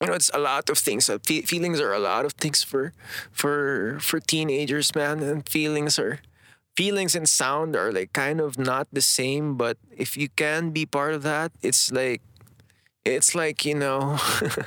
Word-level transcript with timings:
you 0.00 0.06
know 0.08 0.14
it's 0.14 0.30
a 0.34 0.38
lot 0.38 0.68
of 0.70 0.78
things 0.78 1.08
uh, 1.08 1.18
fe- 1.24 1.42
feelings 1.42 1.80
are 1.80 1.92
a 1.92 1.98
lot 1.98 2.24
of 2.24 2.32
things 2.34 2.62
for 2.62 2.92
for 3.32 3.98
for 4.00 4.20
teenagers 4.20 4.94
man 4.94 5.20
and 5.22 5.48
feelings 5.48 5.98
are 5.98 6.20
feelings 6.76 7.14
and 7.14 7.28
sound 7.28 7.76
are 7.76 7.92
like 7.92 8.12
kind 8.12 8.40
of 8.40 8.58
not 8.58 8.88
the 8.92 9.02
same 9.02 9.56
but 9.56 9.76
if 9.96 10.16
you 10.16 10.28
can 10.36 10.70
be 10.70 10.86
part 10.86 11.14
of 11.14 11.22
that 11.22 11.52
it's 11.62 11.90
like 11.92 12.22
it's 13.04 13.34
like 13.34 13.64
you 13.64 13.74
know 13.74 14.18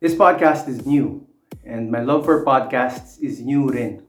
This 0.00 0.14
podcast 0.14 0.68
is 0.68 0.86
new, 0.86 1.26
and 1.64 1.90
my 1.90 2.00
love 2.00 2.24
for 2.24 2.44
podcasts 2.44 3.20
is 3.22 3.40
new 3.40 3.70
rin. 3.70 4.05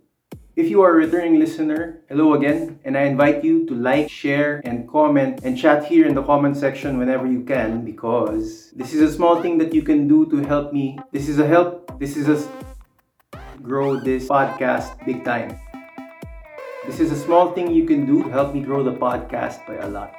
If 0.57 0.71
you 0.71 0.81
are 0.81 0.89
a 0.89 1.05
returning 1.05 1.37
listener, 1.37 2.01
hello 2.09 2.33
again, 2.33 2.79
and 2.83 2.97
I 2.97 3.03
invite 3.03 3.43
you 3.43 3.67
to 3.67 3.75
like, 3.75 4.09
share, 4.09 4.59
and 4.65 4.89
comment 4.89 5.41
and 5.43 5.55
chat 5.55 5.85
here 5.85 6.07
in 6.07 6.15
the 6.15 6.23
comment 6.23 6.57
section 6.57 6.97
whenever 6.97 7.27
you 7.27 7.43
can 7.43 7.85
because 7.85 8.71
this 8.71 8.91
is 8.91 9.01
a 9.01 9.13
small 9.13 9.39
thing 9.39 9.59
that 9.59 9.71
you 9.71 9.83
can 9.83 10.07
do 10.07 10.25
to 10.31 10.37
help 10.37 10.73
me. 10.73 10.97
This 11.11 11.29
is 11.29 11.37
a 11.37 11.45
help, 11.45 11.99
this 11.99 12.17
is 12.17 12.27
a 12.27 12.41
grow 13.61 13.99
this 13.99 14.27
podcast 14.27 14.97
big 15.05 15.23
time. 15.23 15.53
This 16.87 16.99
is 16.99 17.11
a 17.11 17.19
small 17.21 17.51
thing 17.51 17.69
you 17.69 17.85
can 17.85 18.07
do 18.07 18.23
to 18.23 18.29
help 18.29 18.55
me 18.55 18.61
grow 18.61 18.81
the 18.81 18.97
podcast 18.97 19.61
by 19.67 19.75
a 19.75 19.87
lot. 19.87 20.15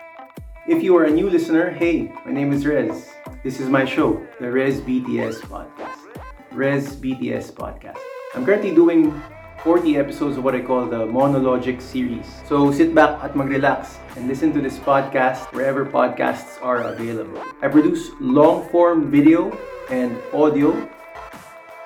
If 0.68 0.84
you 0.84 0.96
are 0.98 1.06
a 1.06 1.10
new 1.10 1.28
listener, 1.28 1.72
hey, 1.72 2.12
my 2.24 2.30
name 2.30 2.52
is 2.52 2.64
Rez. 2.64 3.10
This 3.42 3.58
is 3.58 3.68
my 3.68 3.84
show, 3.84 4.24
the 4.38 4.52
Rez 4.52 4.80
BTS 4.82 5.40
Podcast. 5.50 5.98
Rez 6.52 6.94
BTS 6.94 7.50
Podcast. 7.50 7.98
I'm 8.36 8.46
currently 8.46 8.72
doing 8.72 9.20
40 9.68 9.98
episodes 9.98 10.38
of 10.38 10.44
what 10.44 10.54
I 10.54 10.64
call 10.64 10.86
the 10.88 11.04
Monologic 11.04 11.82
series. 11.82 12.24
So 12.48 12.72
sit 12.72 12.94
back 12.94 13.20
at 13.20 13.36
mag-relax 13.36 14.00
and 14.16 14.24
listen 14.24 14.48
to 14.56 14.64
this 14.64 14.80
podcast 14.80 15.44
wherever 15.52 15.84
podcasts 15.84 16.56
are 16.64 16.88
available. 16.88 17.44
I 17.60 17.68
produce 17.68 18.08
long-form 18.18 19.12
video 19.12 19.52
and 19.92 20.16
audio 20.32 20.72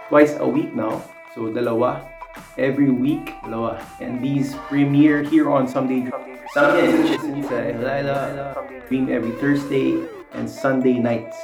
twice 0.07 0.39
a 0.39 0.47
week 0.47 0.79
now. 0.79 1.03
So 1.35 1.51
dalawa 1.51 2.07
every 2.55 2.95
week, 2.95 3.35
dalawa. 3.43 3.83
And 3.99 4.23
these 4.23 4.55
premiere 4.71 5.27
here 5.27 5.51
on 5.51 5.67
Someday 5.67 6.07
Someday 6.55 6.87
Edition 6.87 7.43
sa 7.51 7.67
Elila, 7.67 8.55
stream 8.87 9.11
every 9.11 9.35
Thursday 9.43 10.07
and 10.39 10.47
Sunday 10.47 11.03
nights. 11.03 11.35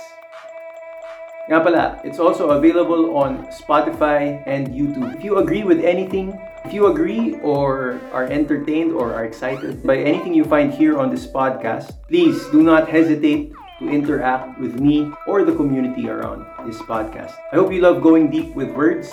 Nga 1.48 1.64
pala, 1.64 1.96
it's 2.04 2.20
also 2.20 2.52
available 2.52 3.16
on 3.16 3.48
Spotify 3.48 4.44
and 4.44 4.68
YouTube. 4.68 5.16
If 5.16 5.24
you 5.24 5.40
agree 5.40 5.64
with 5.64 5.80
anything, 5.80 6.36
if 6.68 6.76
you 6.76 6.92
agree 6.92 7.40
or 7.40 7.96
are 8.12 8.28
entertained 8.28 8.92
or 8.92 9.16
are 9.16 9.24
excited 9.24 9.80
by 9.80 9.96
anything 9.96 10.36
you 10.36 10.44
find 10.44 10.68
here 10.68 11.00
on 11.00 11.08
this 11.08 11.24
podcast, 11.24 11.96
please 12.04 12.36
do 12.52 12.60
not 12.60 12.84
hesitate 12.84 13.56
to 13.80 13.88
interact 13.88 14.60
with 14.60 14.76
me 14.76 15.08
or 15.24 15.40
the 15.40 15.56
community 15.56 16.12
around 16.12 16.44
this 16.68 16.84
podcast. 16.84 17.32
I 17.48 17.56
hope 17.56 17.72
you 17.72 17.80
love 17.80 18.04
going 18.04 18.28
deep 18.28 18.52
with 18.52 18.68
words, 18.76 19.08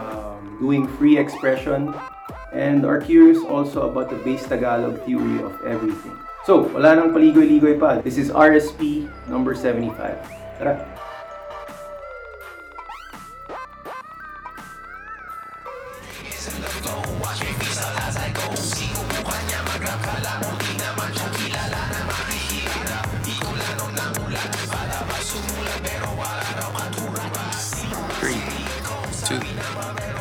um, 0.00 0.56
doing 0.56 0.88
free 0.96 1.20
expression, 1.20 1.92
and 2.56 2.88
are 2.88 3.04
curious 3.04 3.44
also 3.44 3.84
about 3.84 4.08
the 4.08 4.16
base 4.24 4.48
Tagalog 4.48 5.04
theory 5.04 5.44
of 5.44 5.60
everything. 5.68 6.16
So, 6.48 6.72
wala 6.72 6.96
nang 6.96 7.12
paligoy-ligoy 7.12 7.76
pa. 7.76 8.00
This 8.00 8.16
is 8.16 8.32
RSP 8.32 9.12
number 9.28 9.52
75. 9.52 9.92
Tara! 10.56 11.05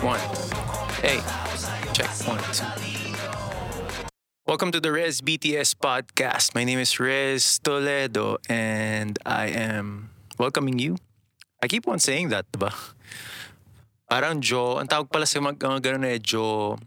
One. 0.06 0.22
Hey, 1.02 1.18
check 1.98 2.14
one, 2.30 2.38
two. 2.54 2.62
Welcome 4.46 4.70
to 4.70 4.78
the 4.78 4.94
Rez 4.94 5.18
BTS 5.18 5.74
podcast. 5.82 6.54
My 6.54 6.62
name 6.62 6.78
is 6.78 7.00
Rez 7.02 7.58
Toledo 7.58 8.38
and 8.46 9.18
I 9.26 9.50
am 9.50 10.14
welcoming 10.38 10.78
you. 10.78 11.02
I 11.58 11.66
keep 11.66 11.88
on 11.90 11.98
saying 11.98 12.30
that, 12.30 12.46
diba? 12.54 12.70
Parang 14.06 14.46
Joe, 14.46 14.78
ang 14.78 14.86
tawag 14.86 15.10
pala 15.10 15.26
sa 15.26 15.42
mga 15.42 15.82
ganun 15.82 16.06
eh, 16.06 16.22
Joe, 16.22 16.78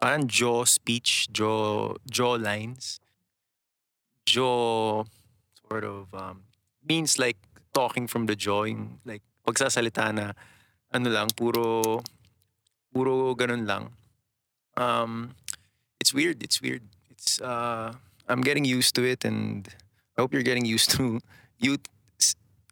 parang 0.00 0.24
Joe 0.24 0.64
speech, 0.64 1.28
Joe, 1.28 2.00
Joe 2.08 2.40
lines. 2.40 3.04
Joe 4.24 5.04
sort 5.68 5.84
of 5.84 6.08
um, 6.16 6.48
means 6.80 7.20
like 7.20 7.36
talking 7.76 8.08
from 8.08 8.24
the 8.24 8.34
jaw, 8.34 8.64
like 9.04 9.20
pagsasalita 9.44 10.08
na 10.16 10.32
ano 10.88 11.12
lang, 11.12 11.28
puro, 11.36 12.00
puro 12.92 13.34
ganun 13.34 13.66
lang. 13.66 13.90
Um, 14.76 15.34
it's 16.00 16.14
weird, 16.14 16.42
it's 16.42 16.60
weird. 16.60 16.82
It's, 17.10 17.40
uh, 17.40 17.92
I'm 18.28 18.40
getting 18.40 18.64
used 18.64 18.94
to 18.96 19.04
it 19.04 19.24
and 19.24 19.68
I 20.16 20.22
hope 20.22 20.32
you're 20.32 20.46
getting 20.46 20.64
used 20.64 20.90
to 20.96 21.20
you 21.58 21.78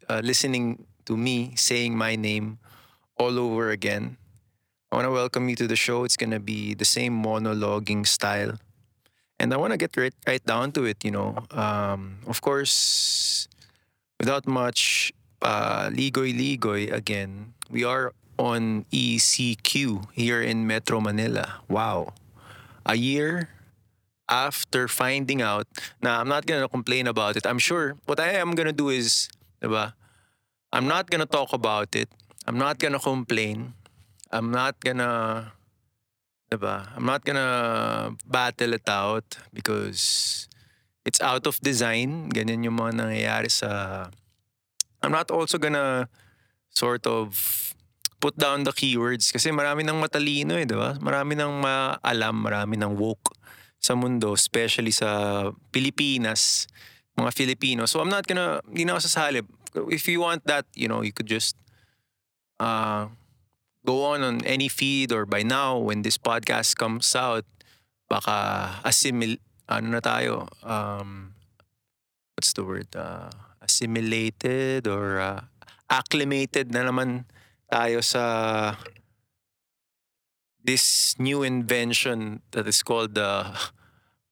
uh, 0.09 0.21
listening 0.23 0.85
to 1.05 1.17
me 1.17 1.55
saying 1.55 1.97
my 1.97 2.15
name 2.15 2.59
all 3.17 3.39
over 3.39 3.69
again. 3.69 4.17
I 4.91 4.95
want 4.95 5.05
to 5.05 5.11
welcome 5.11 5.47
you 5.47 5.55
to 5.55 5.67
the 5.67 5.75
show. 5.75 6.03
It's 6.03 6.17
to 6.17 6.39
be 6.39 6.73
the 6.73 6.85
same 6.85 7.23
monologuing 7.23 8.05
style. 8.05 8.59
And 9.39 9.53
I 9.53 9.57
want 9.57 9.71
to 9.71 9.77
get 9.77 9.95
right, 9.95 10.13
right 10.27 10.43
down 10.45 10.71
to 10.73 10.83
it, 10.83 11.03
you 11.03 11.11
know. 11.11 11.37
Um, 11.51 12.19
of 12.27 12.41
course, 12.41 13.47
without 14.19 14.45
much 14.45 15.13
uh, 15.41 15.89
ligoy-ligoy 15.89 16.91
again, 16.91 17.53
we 17.69 17.83
are 17.83 18.13
on 18.41 18.89
ECQ 18.89 20.09
here 20.17 20.41
in 20.41 20.65
Metro 20.65 20.97
Manila. 20.97 21.61
Wow. 21.69 22.17
A 22.81 22.97
year 22.97 23.53
after 24.25 24.89
finding 24.89 25.45
out 25.45 25.69
now 26.01 26.17
I'm 26.17 26.27
not 26.27 26.49
gonna 26.49 26.65
complain 26.65 27.05
about 27.05 27.37
it. 27.37 27.45
I'm 27.45 27.61
sure 27.61 28.01
what 28.09 28.17
I 28.17 28.33
am 28.41 28.57
gonna 28.57 28.73
do 28.73 28.89
is, 28.89 29.29
diba? 29.61 29.93
I'm 30.73 30.89
not 30.89 31.13
gonna 31.13 31.29
talk 31.29 31.53
about 31.53 31.93
it. 31.93 32.09
I'm 32.49 32.57
not 32.57 32.81
gonna 32.81 32.97
complain. 32.97 33.77
I'm 34.33 34.49
not 34.49 34.81
gonna, 34.81 35.53
diba? 36.49 36.89
I'm 36.97 37.05
not 37.05 37.21
gonna 37.21 38.17
battle 38.25 38.73
it 38.73 38.89
out 38.89 39.37
because 39.53 40.49
it's 41.05 41.21
out 41.21 41.45
of 41.45 41.61
design. 41.61 42.33
Ganyan 42.33 42.65
yung 42.65 42.81
mga 42.81 43.05
nangyayari 43.05 43.51
sa... 43.53 44.09
I'm 45.03 45.11
not 45.11 45.29
also 45.29 45.57
gonna 45.57 46.09
sort 46.73 47.05
of 47.05 47.70
put 48.21 48.37
down 48.37 48.61
the 48.61 48.71
keywords 48.71 49.33
kasi 49.33 49.49
marami 49.49 49.81
ng 49.81 49.97
matalino 49.97 50.53
eh, 50.53 50.69
di 50.69 50.77
ba? 50.77 50.93
Marami 51.01 51.33
ng 51.33 51.57
maalam, 51.57 52.35
marami 52.37 52.77
ng 52.77 52.93
woke 52.93 53.33
sa 53.81 53.97
mundo, 53.97 54.37
especially 54.37 54.93
sa 54.93 55.49
Pilipinas, 55.73 56.69
mga 57.17 57.33
Filipino. 57.33 57.89
So 57.89 57.97
I'm 57.97 58.13
not 58.13 58.29
gonna, 58.29 58.61
hindi 58.69 58.85
na 58.85 58.93
ako 58.93 59.01
sasali. 59.09 59.41
If 59.89 60.05
you 60.05 60.21
want 60.21 60.45
that, 60.45 60.69
you 60.77 60.85
know, 60.85 61.01
you 61.01 61.09
could 61.09 61.25
just 61.25 61.57
uh, 62.61 63.09
go 63.81 64.13
on 64.13 64.21
on 64.21 64.45
any 64.45 64.69
feed 64.69 65.09
or 65.09 65.25
by 65.25 65.41
now 65.41 65.81
when 65.81 66.05
this 66.05 66.21
podcast 66.21 66.77
comes 66.77 67.17
out, 67.17 67.43
baka 68.05 68.69
assimil, 68.85 69.41
ano 69.65 69.97
na 69.97 70.01
tayo, 70.05 70.45
um, 70.61 71.33
what's 72.37 72.53
the 72.53 72.61
word? 72.61 72.93
Uh, 72.93 73.33
assimilated 73.65 74.85
or 74.85 75.17
uh, 75.17 75.41
acclimated 75.89 76.69
na 76.69 76.85
naman 76.85 77.25
tayo 77.71 78.03
sa 78.03 78.23
this 80.59 81.15
new 81.17 81.41
invention 81.41 82.43
that 82.51 82.67
is 82.67 82.83
called 82.83 83.15
the 83.15 83.47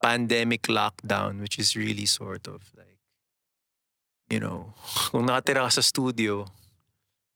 pandemic 0.04 0.68
lockdown, 0.68 1.40
which 1.40 1.58
is 1.58 1.76
really 1.80 2.06
sort 2.06 2.48
of 2.52 2.68
like, 2.76 3.00
you 4.28 4.44
know, 4.44 4.76
kung 5.16 5.32
nakatira 5.32 5.66
ka 5.68 5.80
sa 5.80 5.84
studio, 5.84 6.44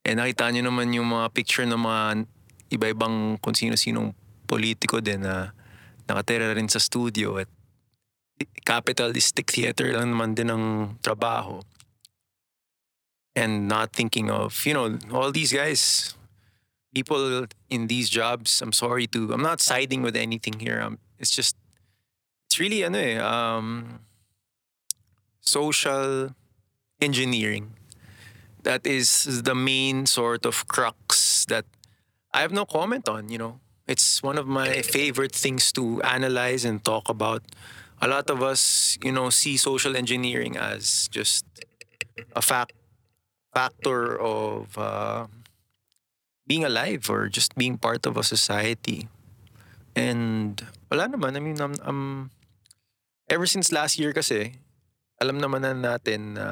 eh 0.03 0.11
nakita 0.11 0.51
nyo 0.51 0.67
naman 0.67 0.91
yung 0.91 1.07
mga 1.07 1.31
picture 1.31 1.63
ng 1.63 1.79
mga 1.79 2.03
iba-ibang 2.75 3.39
kung 3.39 3.55
sino-sinong 3.55 4.11
politiko 4.43 4.99
din 4.99 5.23
na 5.23 5.55
nakatira 6.03 6.51
rin 6.51 6.67
sa 6.67 6.83
studio 6.83 7.39
at 7.39 7.47
capitalistic 8.67 9.47
theater 9.47 9.95
lang 9.95 10.11
naman 10.11 10.35
din 10.35 10.51
ang 10.51 10.65
trabaho. 10.99 11.63
And 13.35 13.67
not 13.67 13.93
thinking 13.93 14.29
of, 14.29 14.63
you 14.65 14.73
know, 14.75 14.99
all 15.11 15.31
these 15.31 15.51
guys, 15.51 16.13
people 16.93 17.47
in 17.69 17.87
these 17.87 18.07
jobs, 18.09 18.61
I'm 18.61 18.71
sorry 18.71 19.07
to, 19.07 19.33
I'm 19.33 19.41
not 19.41 19.59
siding 19.59 20.03
with 20.03 20.15
anything 20.15 20.59
here. 20.59 20.79
Um, 20.79 20.99
it's 21.17 21.31
just, 21.31 21.55
it's 22.45 22.59
really, 22.59 22.83
ano 22.83 22.99
eh, 22.99 23.17
um, 23.17 23.99
social 25.41 26.35
engineering. 27.01 27.73
That 28.61 28.85
is 28.85 29.41
the 29.43 29.55
main 29.55 30.05
sort 30.05 30.45
of 30.45 30.67
crux 30.67 31.45
that 31.45 31.65
I 32.33 32.41
have 32.41 32.51
no 32.51 32.65
comment 32.65 33.09
on, 33.09 33.29
you 33.29 33.37
know. 33.37 33.59
It's 33.87 34.23
one 34.23 34.37
of 34.37 34.47
my 34.47 34.81
favorite 34.81 35.33
things 35.35 35.71
to 35.73 36.01
analyze 36.03 36.63
and 36.63 36.83
talk 36.83 37.09
about. 37.09 37.43
A 38.01 38.07
lot 38.07 38.29
of 38.29 38.41
us, 38.41 38.97
you 39.03 39.11
know, 39.11 39.29
see 39.29 39.57
social 39.57 39.95
engineering 39.95 40.55
as 40.55 41.09
just 41.09 41.45
a 42.35 42.41
fact 42.41 42.73
factor 43.53 44.19
of 44.19 44.77
uh, 44.77 45.27
being 46.47 46.65
alive 46.65 47.09
or 47.09 47.29
just 47.29 47.55
being 47.55 47.77
part 47.77 48.05
of 48.05 48.17
a 48.17 48.23
society. 48.23 49.07
And 49.95 50.57
wala 50.91 51.07
naman, 51.07 51.37
I 51.37 51.39
mean, 51.39 51.61
I'm, 51.61 51.75
I'm 51.85 52.31
ever 53.29 53.45
since 53.45 53.71
last 53.71 53.99
year 53.99 54.11
kasi, 54.11 54.57
alam 55.21 55.39
naman 55.39 55.61
na 55.61 55.77
natin 55.77 56.35
na 56.35 56.47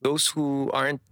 those 0.00 0.32
who 0.32 0.72
aren't 0.72 1.04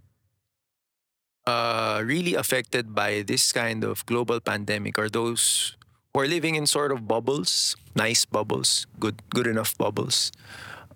uh, 1.46 2.02
really 2.04 2.34
affected 2.34 2.94
by 2.94 3.22
this 3.22 3.52
kind 3.52 3.84
of 3.84 4.04
global 4.06 4.40
pandemic 4.40 4.98
are 4.98 5.08
those 5.08 5.76
who 6.12 6.20
are 6.20 6.28
living 6.28 6.56
in 6.56 6.66
sort 6.66 6.90
of 6.90 7.06
bubbles, 7.06 7.76
nice 7.94 8.24
bubbles, 8.24 8.88
good 8.98 9.20
good 9.30 9.46
enough 9.46 9.76
bubbles. 9.76 10.32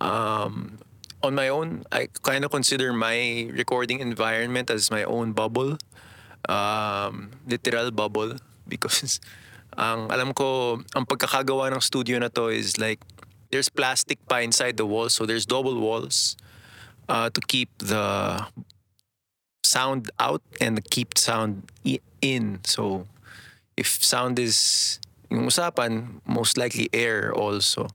Um, 0.01 0.81
on 1.23 1.35
my 1.35 1.49
own, 1.49 1.85
I 1.93 2.09
kind 2.23 2.45
of 2.45 2.51
consider 2.51 2.93
my 2.93 3.49
recording 3.53 4.01
environment 4.01 4.71
as 4.71 4.91
my 4.91 5.05
own 5.05 5.33
bubble, 5.33 5.79
um, 6.49 7.31
literal 7.47 7.91
bubble, 7.91 8.37
because 8.69 9.21
ang 9.79 10.11
alam 10.13 10.35
ko, 10.35 10.81
ang 10.95 11.07
pagkakagawa 11.07 11.73
ng 11.73 11.81
studio 11.81 12.19
na 12.19 12.29
to 12.29 12.49
is 12.49 12.77
like 12.77 13.01
there's 13.51 13.69
plastic 13.69 14.19
pa 14.29 14.45
inside 14.45 14.77
the 14.77 14.87
walls, 14.87 15.15
so 15.15 15.25
there's 15.25 15.47
double 15.47 15.79
walls 15.81 16.37
uh, 17.09 17.31
to 17.31 17.41
keep 17.41 17.71
the 17.79 18.43
sound 19.65 20.11
out 20.21 20.43
and 20.61 20.85
keep 20.91 21.17
sound 21.17 21.71
in. 22.21 22.61
So 22.65 23.07
if 23.77 24.05
sound 24.05 24.39
is 24.39 24.99
yung 25.31 25.49
usapan, 25.49 26.21
most 26.27 26.59
likely 26.59 26.93
air 26.93 27.33
also. 27.33 27.89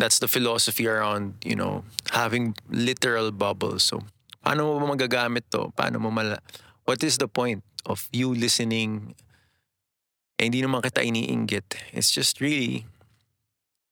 That's 0.00 0.16
the 0.16 0.28
philosophy 0.32 0.88
around, 0.88 1.36
you 1.44 1.52
know, 1.52 1.84
having 2.16 2.56
literal 2.72 3.28
bubbles. 3.30 3.84
So 3.84 4.00
paano 4.40 4.80
mo 4.80 4.96
magagamit 4.96 5.52
to? 5.52 5.76
Paano 5.76 6.00
mo 6.00 6.08
mala... 6.08 6.40
What 6.88 7.04
is 7.04 7.20
the 7.20 7.28
point 7.28 7.60
of 7.84 8.08
you 8.08 8.32
listening? 8.32 9.12
Eh, 10.40 10.48
hindi 10.48 10.64
naman 10.64 10.80
kita 10.80 11.04
iniinggit. 11.04 11.92
It's 11.92 12.08
just 12.08 12.40
really, 12.40 12.88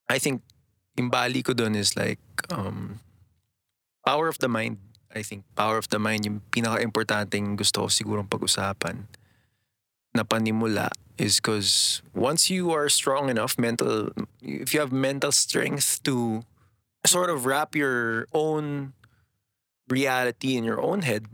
I 0.08 0.16
think, 0.16 0.40
yung 0.96 1.12
bali 1.12 1.44
ko 1.44 1.52
dun 1.52 1.76
is 1.76 1.92
like, 1.92 2.18
um, 2.48 3.04
power 4.02 4.32
of 4.32 4.40
the 4.40 4.48
mind. 4.48 4.80
I 5.12 5.20
think 5.20 5.44
power 5.52 5.76
of 5.76 5.92
the 5.92 6.00
mind 6.00 6.24
yung 6.24 6.40
pinaka-importanting 6.48 7.60
gusto 7.60 7.84
ko 7.84 7.88
sigurong 7.92 8.32
pag-usapan 8.32 9.04
na 10.14 10.22
panimula 10.22 10.88
is 11.18 11.36
because 11.36 12.00
once 12.14 12.48
you 12.48 12.70
are 12.70 12.88
strong 12.88 13.28
enough 13.28 13.58
mental 13.58 14.10
if 14.40 14.72
you 14.72 14.80
have 14.80 14.92
mental 14.92 15.32
strength 15.32 16.02
to 16.02 16.42
sort 17.06 17.30
of 17.30 17.46
wrap 17.46 17.74
your 17.74 18.26
own 18.32 18.92
reality 19.88 20.56
in 20.56 20.64
your 20.64 20.80
own 20.80 21.02
head 21.02 21.26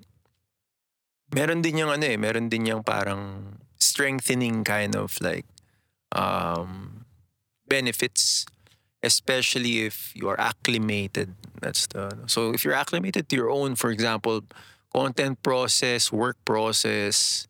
meron 1.34 1.62
din 1.62 1.78
yung 1.78 1.90
ano 1.90 2.06
eh 2.06 2.16
meron 2.16 2.48
din 2.48 2.66
yung 2.66 2.82
parang 2.82 3.56
strengthening 3.76 4.64
kind 4.64 4.96
of 4.96 5.18
like 5.20 5.46
um 6.14 7.04
benefits 7.66 8.46
especially 9.04 9.84
if 9.84 10.16
you 10.16 10.28
are 10.28 10.40
acclimated. 10.40 11.36
That's 11.60 11.86
the 11.86 12.24
so 12.26 12.52
if 12.56 12.64
you're 12.64 12.74
acclimated 12.74 13.28
to 13.28 13.36
your 13.36 13.50
own 13.50 13.76
for 13.76 13.90
example 13.92 14.42
content 14.92 15.42
process 15.42 16.10
work 16.10 16.36
process 16.44 17.46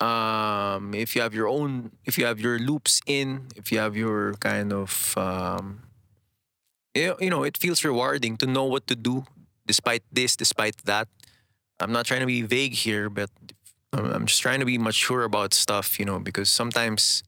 um, 0.00 0.94
if 0.94 1.16
you 1.16 1.22
have 1.22 1.34
your 1.34 1.48
own, 1.48 1.92
if 2.04 2.18
you 2.18 2.26
have 2.26 2.40
your 2.40 2.58
loops 2.58 3.00
in, 3.06 3.46
if 3.56 3.72
you 3.72 3.78
have 3.78 3.96
your 3.96 4.34
kind 4.34 4.72
of, 4.72 5.16
um, 5.16 5.82
you 6.94 7.16
you 7.20 7.30
know, 7.30 7.44
it 7.44 7.56
feels 7.56 7.84
rewarding 7.84 8.36
to 8.38 8.46
know 8.46 8.64
what 8.64 8.86
to 8.88 8.96
do 8.96 9.24
despite 9.66 10.02
this, 10.12 10.36
despite 10.36 10.76
that. 10.84 11.08
I'm 11.80 11.92
not 11.92 12.06
trying 12.06 12.20
to 12.20 12.26
be 12.26 12.42
vague 12.42 12.74
here, 12.74 13.08
but 13.08 13.30
I'm 13.92 14.06
I'm 14.06 14.26
just 14.26 14.42
trying 14.42 14.60
to 14.60 14.66
be 14.66 14.78
mature 14.78 15.24
about 15.24 15.54
stuff, 15.54 15.98
you 15.98 16.04
know, 16.04 16.18
because 16.18 16.50
sometimes 16.50 17.22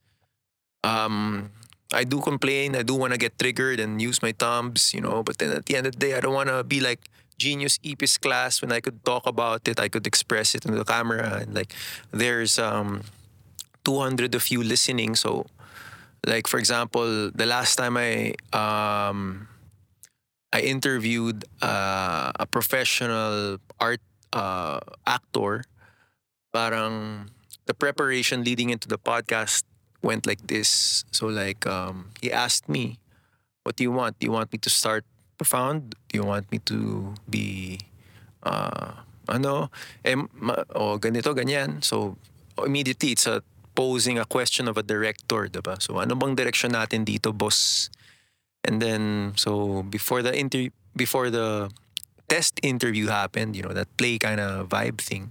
um, 0.85 1.51
I 1.93 2.05
do 2.05 2.21
complain, 2.21 2.77
I 2.77 2.83
do 2.83 2.95
want 2.95 3.13
to 3.13 3.19
get 3.19 3.39
triggered 3.39 3.81
and 3.81 4.01
use 4.01 4.23
my 4.23 4.33
thumbs, 4.33 4.93
you 4.93 5.01
know, 5.01 5.23
but 5.23 5.39
then 5.39 5.53
at 5.53 5.67
the 5.67 5.77
end 5.77 5.87
of 5.87 5.93
the 5.95 5.99
day, 5.99 6.15
I 6.15 6.21
don't 6.21 6.35
want 6.35 6.49
to 6.49 6.65
be 6.65 6.81
like 6.81 7.09
genius 7.39 7.79
epis 7.85 8.21
class 8.21 8.61
when 8.61 8.73
I 8.73 8.81
could 8.81 9.05
talk 9.05 9.27
about 9.27 9.67
it, 9.69 9.81
I 9.81 9.89
could 9.89 10.07
express 10.07 10.55
it 10.55 10.67
in 10.67 10.75
the 10.75 10.85
camera, 10.85 11.41
and 11.43 11.55
like 11.55 11.73
there's 12.11 12.59
um 12.59 13.03
200 13.85 14.35
of 14.35 14.49
you 14.49 14.63
listening, 14.63 15.15
so 15.15 15.47
like 16.27 16.47
for 16.47 16.59
example, 16.59 17.31
the 17.31 17.47
last 17.47 17.77
time 17.77 17.97
I 17.97 18.35
um 18.53 19.49
I 20.53 20.61
interviewed 20.61 21.45
uh, 21.61 22.33
a 22.41 22.47
professional 22.47 23.59
art 23.79 24.01
uh, 24.33 24.81
actor, 25.07 25.65
parang 26.53 27.31
the 27.67 27.75
preparation 27.75 28.45
leading 28.45 28.71
into 28.71 28.89
the 28.89 28.99
podcast 28.99 29.65
went 30.03 30.27
like 30.27 30.47
this. 30.47 31.05
So 31.13 31.27
like 31.29 31.67
um, 31.67 32.11
he 32.23 32.33
asked 32.33 32.69
me, 32.69 32.99
"What 33.65 33.77
do 33.77 33.85
you 33.85 33.93
want? 33.93 34.19
Do 34.19 34.27
you 34.27 34.33
want 34.33 34.53
me 34.53 34.59
to 34.65 34.71
start 34.71 35.05
profound? 35.39 35.95
Do 36.11 36.19
you 36.19 36.25
want 36.27 36.51
me 36.51 36.59
to 36.67 37.15
be 37.31 37.79
uh, 38.43 39.07
ano? 39.31 39.71
Eh, 40.05 40.19
ma- 40.35 40.67
o 40.75 40.99
ganito, 40.99 41.31
ganyan. 41.33 41.83
So 41.83 42.19
immediately 42.59 43.15
it's 43.15 43.27
a 43.31 43.41
posing 43.79 44.19
a 44.19 44.27
question 44.27 44.67
of 44.67 44.77
a 44.77 44.83
director, 44.83 45.47
diba? 45.47 45.81
So 45.81 46.03
ano 46.03 46.19
bang 46.19 46.35
direction 46.35 46.75
natin 46.75 47.07
dito, 47.07 47.31
boss? 47.31 47.89
And 48.67 48.83
then 48.83 49.33
so 49.39 49.87
before 49.87 50.21
the 50.21 50.35
inter 50.35 50.75
before 50.99 51.31
the 51.31 51.71
test 52.27 52.59
interview 52.67 53.07
happened, 53.07 53.55
you 53.55 53.63
know, 53.63 53.73
that 53.73 53.89
play 53.97 54.19
kind 54.19 54.43
of 54.43 54.69
vibe 54.69 54.99
thing. 54.99 55.31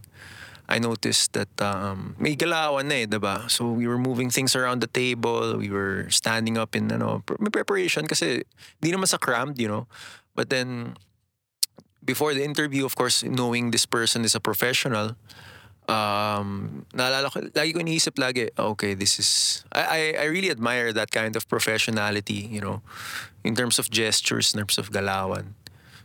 I 0.68 0.80
noticed 0.80 1.32
that 1.34 1.50
um, 1.64 2.16
may 2.20 2.36
galawan 2.36 2.92
na 2.92 3.04
eh, 3.04 3.06
diba? 3.08 3.50
So 3.50 3.72
we 3.72 3.88
were 3.88 3.98
moving 3.98 4.30
things 4.30 4.56
around 4.56 4.84
the 4.84 4.92
table. 4.92 5.56
We 5.56 5.72
were 5.72 6.12
standing 6.12 6.58
up 6.60 6.76
in 6.76 6.92
ano, 6.92 7.24
may 7.40 7.50
preparation 7.50 8.06
kasi 8.06 8.44
di 8.84 8.92
naman 8.92 9.08
sa 9.08 9.16
crammed, 9.16 9.60
you 9.60 9.68
know. 9.68 9.88
But 10.36 10.52
then 10.52 11.00
before 12.04 12.34
the 12.34 12.44
interview, 12.44 12.84
of 12.84 12.96
course, 12.96 13.24
knowing 13.24 13.72
this 13.72 13.86
person 13.86 14.24
is 14.28 14.36
a 14.36 14.40
professional, 14.40 15.16
um, 15.88 16.86
naalala 16.92 17.32
ko, 17.32 17.44
lagi 17.56 17.72
ko 17.72 17.80
iniisip 17.80 18.16
lagi, 18.20 18.52
okay, 18.60 18.94
this 18.94 19.20
is, 19.20 19.64
I, 19.72 19.84
I, 19.84 20.00
I 20.22 20.26
really 20.32 20.52
admire 20.52 20.92
that 20.94 21.12
kind 21.12 21.36
of 21.36 21.48
professionality, 21.48 22.50
you 22.50 22.62
know, 22.62 22.82
in 23.44 23.56
terms 23.56 23.80
of 23.80 23.90
gestures, 23.90 24.54
in 24.54 24.60
terms 24.60 24.78
of 24.78 24.92
galawan. 24.92 25.56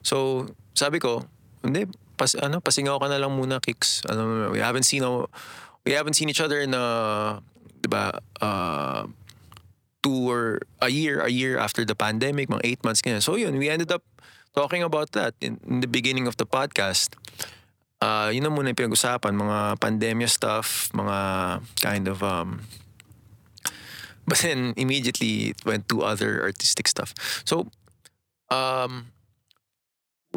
So, 0.02 0.48
sabi 0.74 0.98
ko, 0.98 1.26
hindi, 1.62 1.86
pas, 2.22 2.38
ano, 2.38 2.62
pasingaw 2.62 3.02
ka 3.02 3.10
na 3.10 3.18
lang 3.18 3.34
muna, 3.34 3.58
Kicks. 3.58 4.06
Ano, 4.06 4.54
we 4.54 4.62
haven't 4.62 4.86
seen, 4.86 5.02
a- 5.02 5.26
we 5.82 5.90
haven't 5.90 6.14
seen 6.14 6.30
each 6.30 6.38
other 6.38 6.62
in 6.62 6.70
a, 6.70 7.42
di 7.82 7.90
ba, 7.90 8.22
uh, 8.38 9.10
two 10.06 10.30
or 10.30 10.62
a 10.78 10.86
year, 10.86 11.18
a 11.18 11.30
year 11.30 11.58
after 11.58 11.82
the 11.82 11.98
pandemic, 11.98 12.46
mga 12.46 12.62
eight 12.62 12.82
months 12.86 13.02
ganyan. 13.02 13.18
So 13.18 13.34
yun, 13.34 13.58
we 13.58 13.66
ended 13.66 13.90
up 13.90 14.06
talking 14.54 14.86
about 14.86 15.18
that 15.18 15.34
in, 15.42 15.58
in 15.66 15.82
the 15.82 15.90
beginning 15.90 16.30
of 16.30 16.38
the 16.38 16.46
podcast. 16.46 17.18
Uh, 17.98 18.30
yun 18.30 18.46
na 18.46 18.50
muna 18.54 18.70
yung 18.70 18.78
pinag-usapan, 18.78 19.34
mga 19.34 19.82
pandemya 19.82 20.30
stuff, 20.30 20.90
mga 20.94 21.18
kind 21.82 22.06
of, 22.06 22.22
um, 22.22 22.62
but 24.30 24.38
then 24.46 24.74
immediately 24.78 25.50
it 25.54 25.58
went 25.66 25.90
to 25.90 26.06
other 26.06 26.42
artistic 26.42 26.86
stuff. 26.86 27.14
So, 27.42 27.66
um, 28.50 29.10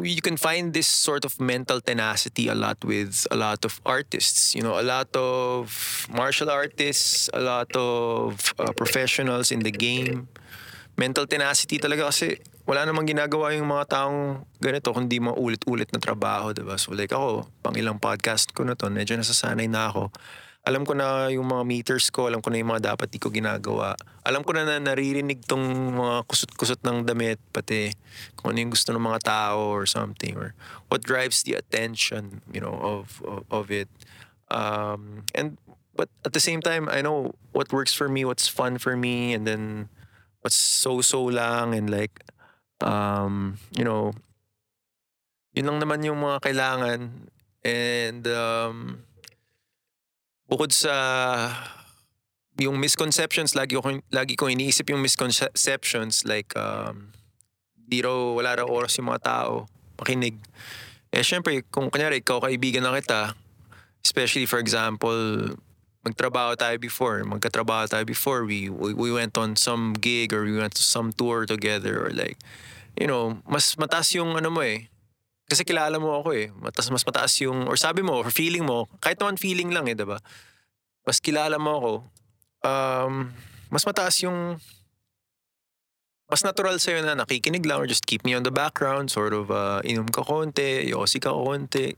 you 0.02 0.20
can 0.20 0.36
find 0.36 0.72
this 0.72 0.86
sort 0.86 1.24
of 1.24 1.40
mental 1.40 1.80
tenacity 1.80 2.48
a 2.48 2.54
lot 2.54 2.84
with 2.84 3.26
a 3.30 3.36
lot 3.36 3.64
of 3.64 3.80
artists. 3.86 4.54
You 4.54 4.62
know, 4.62 4.78
a 4.78 4.84
lot 4.84 5.08
of 5.16 5.72
martial 6.12 6.50
artists, 6.50 7.30
a 7.32 7.40
lot 7.40 7.74
of 7.74 8.54
uh, 8.58 8.72
professionals 8.76 9.50
in 9.50 9.60
the 9.60 9.72
game. 9.72 10.28
Mental 10.96 11.26
tenacity 11.26 11.78
talaga 11.80 12.08
kasi 12.12 12.40
wala 12.66 12.84
namang 12.84 13.06
ginagawa 13.06 13.54
yung 13.56 13.68
mga 13.68 13.84
taong 13.94 14.44
ganito 14.58 14.90
kundi 14.90 15.20
mga 15.20 15.38
ulit-ulit 15.38 15.88
na 15.92 16.00
trabaho, 16.00 16.50
diba? 16.50 16.76
So 16.76 16.92
like 16.92 17.12
ako, 17.12 17.48
pang 17.62 17.76
ilang 17.76 18.00
podcast 18.00 18.52
ko 18.52 18.64
na 18.64 18.74
to, 18.74 18.88
medyo 18.88 19.16
nasasanay 19.16 19.68
na 19.68 19.92
ako. 19.92 20.12
Alam 20.66 20.82
ko 20.82 20.98
na 20.98 21.30
yung 21.30 21.46
mga 21.46 21.62
meters 21.62 22.10
ko, 22.10 22.26
alam 22.26 22.42
ko 22.42 22.50
na 22.50 22.58
yung 22.58 22.74
mga 22.74 22.90
dapat 22.90 23.06
di 23.06 23.22
ko 23.22 23.30
ginagawa. 23.30 23.94
Alam 24.26 24.42
ko 24.42 24.50
na 24.50 24.66
na 24.66 24.82
naririnig 24.82 25.46
tong 25.46 25.62
mga 25.94 26.26
kusot-kusot 26.26 26.82
ng 26.82 27.06
damit, 27.06 27.38
pati 27.54 27.94
kung 28.34 28.50
ano 28.50 28.58
yung 28.66 28.74
gusto 28.74 28.90
ng 28.90 28.98
mga 28.98 29.22
tao 29.22 29.70
or 29.70 29.86
something, 29.86 30.34
or 30.34 30.58
what 30.90 31.06
drives 31.06 31.46
the 31.46 31.54
attention, 31.54 32.42
you 32.50 32.58
know, 32.58 32.74
of, 32.82 33.22
of, 33.22 33.46
of 33.46 33.66
it. 33.70 33.86
Um, 34.50 35.22
and, 35.38 35.54
but 35.94 36.10
at 36.26 36.34
the 36.34 36.42
same 36.42 36.58
time, 36.58 36.90
I 36.90 36.98
know 36.98 37.38
what 37.54 37.70
works 37.70 37.94
for 37.94 38.10
me, 38.10 38.26
what's 38.26 38.50
fun 38.50 38.82
for 38.82 38.98
me, 38.98 39.38
and 39.38 39.46
then 39.46 39.86
what's 40.42 40.58
so-so 40.58 41.30
lang, 41.30 41.78
and 41.78 41.86
like, 41.86 42.26
um, 42.82 43.62
you 43.70 43.86
know, 43.86 44.18
yun 45.54 45.70
lang 45.70 45.78
naman 45.78 46.02
yung 46.02 46.18
mga 46.26 46.42
kailangan. 46.42 47.30
And, 47.62 48.26
um, 48.26 49.05
bukod 50.46 50.70
sa 50.70 50.94
yung 52.56 52.80
misconceptions 52.80 53.52
lagi 53.52 53.76
ko 53.76 53.84
lagi 54.08 54.34
ko 54.38 54.48
iniisip 54.48 54.88
yung 54.88 55.04
misconceptions 55.04 56.24
like 56.24 56.56
um 56.56 57.12
di 57.76 58.00
raw 58.00 58.34
wala 58.34 58.62
raw 58.62 58.66
oras 58.66 58.96
yung 58.96 59.12
mga 59.12 59.22
tao 59.22 59.68
makinig 60.00 60.40
Eh, 61.16 61.24
syempre, 61.24 61.64
kung 61.72 61.88
kanyari, 61.88 62.20
ikaw 62.20 62.42
kaibigan 62.42 62.82
na 62.82 62.92
kita, 62.98 63.32
especially 64.04 64.44
for 64.44 64.58
example, 64.58 65.56
magtrabaho 66.04 66.52
tayo 66.58 66.76
before, 66.76 67.24
magkatrabaho 67.24 67.88
tayo 67.88 68.04
before, 68.04 68.44
we, 68.44 68.68
we, 68.68 68.92
we 68.92 69.08
went 69.08 69.32
on 69.38 69.56
some 69.56 69.94
gig 69.96 70.36
or 70.36 70.44
we 70.44 70.52
went 70.52 70.74
to 70.76 70.84
some 70.84 71.16
tour 71.16 71.46
together 71.46 72.04
or 72.04 72.10
like, 72.12 72.36
you 73.00 73.08
know, 73.08 73.40
mas 73.48 73.74
mataas 73.80 74.12
yung 74.12 74.36
ano 74.36 74.50
mo 74.50 74.60
eh. 74.60 74.92
Kasi 75.46 75.62
kilala 75.62 76.02
mo 76.02 76.18
ako 76.18 76.34
eh. 76.34 76.50
Matas, 76.58 76.90
mas 76.90 77.06
mataas 77.06 77.38
yung, 77.38 77.70
or 77.70 77.78
sabi 77.78 78.02
mo, 78.02 78.18
or 78.18 78.34
feeling 78.34 78.66
mo, 78.66 78.90
kahit 78.98 79.22
naman 79.22 79.38
feeling 79.38 79.70
lang 79.70 79.86
eh, 79.86 79.94
diba? 79.94 80.18
Mas 81.06 81.22
kilala 81.22 81.56
mo 81.62 81.70
ako, 81.78 81.92
um, 82.66 83.30
mas 83.70 83.86
mataas 83.86 84.26
yung 84.26 84.58
mas 86.26 86.42
natural 86.42 86.82
sa'yo 86.82 87.06
na 87.06 87.14
nakikinig 87.14 87.62
lang 87.62 87.78
or 87.78 87.86
just 87.86 88.06
keep 88.06 88.26
me 88.26 88.34
on 88.34 88.42
the 88.42 88.50
background, 88.50 89.10
sort 89.10 89.30
of 89.30 89.46
uh, 89.50 89.78
inom 89.86 90.10
ka 90.10 90.26
konti, 90.26 90.90
yosi 90.90 91.22
ka 91.22 91.30
konti, 91.30 91.94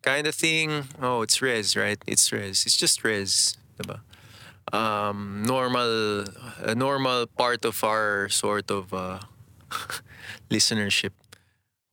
kind 0.00 0.26
of 0.26 0.34
thing. 0.34 0.88
Oh, 1.04 1.20
it's 1.20 1.42
res, 1.44 1.76
right? 1.76 2.00
It's 2.08 2.32
res. 2.32 2.64
It's 2.64 2.76
just 2.76 3.04
res, 3.04 3.60
diba? 3.76 4.00
Um, 4.72 5.44
normal, 5.44 6.24
a 6.64 6.74
normal 6.74 7.26
part 7.26 7.64
of 7.64 7.84
our 7.84 8.28
sort 8.28 8.70
of 8.70 8.92
uh, 8.92 9.20
listenership, 10.50 11.12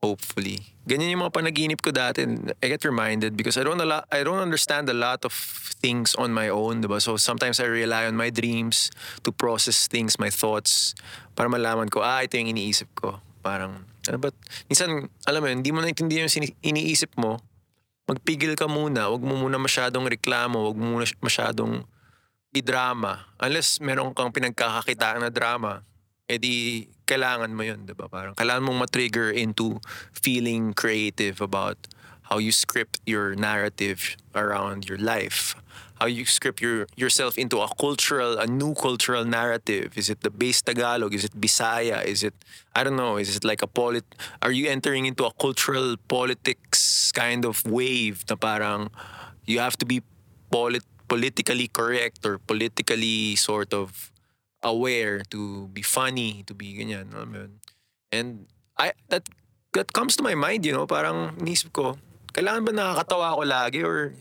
hopefully. 0.06 0.62
Ganyan 0.86 1.18
yung 1.18 1.26
mga 1.26 1.34
panaginip 1.34 1.82
ko 1.82 1.90
dati. 1.90 2.22
I 2.62 2.66
get 2.70 2.86
reminded 2.86 3.34
because 3.34 3.58
I 3.58 3.66
don't 3.66 3.82
a 3.82 3.88
lot, 3.88 4.06
I 4.14 4.22
don't 4.22 4.38
understand 4.38 4.86
a 4.86 4.94
lot 4.94 5.26
of 5.26 5.34
things 5.82 6.14
on 6.14 6.30
my 6.30 6.46
own, 6.46 6.86
diba? 6.86 7.02
So 7.02 7.18
sometimes 7.18 7.58
I 7.58 7.66
rely 7.66 8.06
on 8.06 8.14
my 8.14 8.30
dreams 8.30 8.94
to 9.26 9.34
process 9.34 9.90
things, 9.90 10.16
my 10.22 10.30
thoughts, 10.30 10.94
para 11.34 11.50
malaman 11.50 11.90
ko, 11.90 12.06
ah, 12.06 12.22
ito 12.22 12.38
yung 12.38 12.54
iniisip 12.54 12.86
ko. 12.94 13.18
Parang, 13.42 13.82
ano 14.06 14.16
ba? 14.22 14.30
Minsan, 14.70 15.10
alam 15.26 15.42
mo, 15.42 15.50
hindi 15.50 15.74
mo 15.74 15.82
naintindihan 15.82 16.30
yung 16.30 16.54
iniisip 16.62 17.18
mo, 17.18 17.42
magpigil 18.06 18.54
ka 18.54 18.70
muna, 18.70 19.10
wag 19.10 19.22
mo 19.22 19.34
muna 19.34 19.58
masyadong 19.58 20.06
reklamo, 20.06 20.70
wag 20.70 20.78
mo 20.78 20.96
muna 20.96 21.06
masyadong 21.18 21.82
i-drama. 22.54 23.26
Unless 23.42 23.82
meron 23.82 24.14
kang 24.14 24.30
pinagkakakitaan 24.30 25.26
na 25.26 25.30
drama, 25.34 25.82
edi 26.28 26.88
kailangan 27.06 27.54
mo 27.54 27.62
yun, 27.62 27.86
di 27.86 27.94
ba? 27.94 28.10
Parang 28.10 28.34
kailangan 28.34 28.62
mong 28.66 28.78
matrigger 28.86 29.30
into 29.30 29.78
feeling 30.10 30.74
creative 30.74 31.38
about 31.38 31.78
how 32.26 32.38
you 32.42 32.50
script 32.50 32.98
your 33.06 33.38
narrative 33.38 34.18
around 34.34 34.90
your 34.90 34.98
life. 34.98 35.54
How 36.02 36.10
you 36.10 36.26
script 36.26 36.60
your 36.60 36.84
yourself 36.98 37.38
into 37.38 37.62
a 37.62 37.70
cultural, 37.80 38.36
a 38.36 38.44
new 38.44 38.74
cultural 38.74 39.24
narrative. 39.24 39.96
Is 39.96 40.10
it 40.10 40.20
the 40.20 40.28
base 40.28 40.60
Tagalog? 40.60 41.14
Is 41.14 41.24
it 41.24 41.32
Bisaya? 41.32 42.04
Is 42.04 42.20
it 42.20 42.34
I 42.74 42.84
don't 42.84 43.00
know? 43.00 43.16
Is 43.16 43.32
it 43.32 43.46
like 43.46 43.62
a 43.62 43.70
polit? 43.70 44.04
Are 44.42 44.52
you 44.52 44.68
entering 44.68 45.06
into 45.06 45.24
a 45.24 45.32
cultural 45.32 45.96
politics 46.10 47.12
kind 47.16 47.46
of 47.48 47.64
wave 47.64 48.28
na 48.28 48.36
parang 48.36 48.92
you 49.48 49.62
have 49.62 49.78
to 49.80 49.86
be 49.88 50.02
polit 50.52 50.84
politically 51.08 51.70
correct 51.70 52.26
or 52.26 52.42
politically 52.44 53.38
sort 53.38 53.72
of 53.72 54.10
aware 54.66 55.22
to 55.30 55.70
be 55.70 55.86
funny, 55.86 56.42
to 56.50 56.52
be 56.52 56.74
ganyan. 56.74 57.14
Alam 57.14 57.28
mo 57.30 57.36
yun? 57.46 57.52
And 58.10 58.28
I 58.74 58.98
that 59.08 59.30
that 59.78 59.94
comes 59.94 60.18
to 60.18 60.26
my 60.26 60.34
mind, 60.34 60.66
you 60.66 60.74
know, 60.74 60.90
parang 60.90 61.38
nisip 61.38 61.70
ko, 61.70 61.94
kailangan 62.34 62.66
ba 62.66 62.72
nakakatawa 62.74 63.38
ako 63.38 63.42
lagi 63.46 63.80
or 63.86 64.12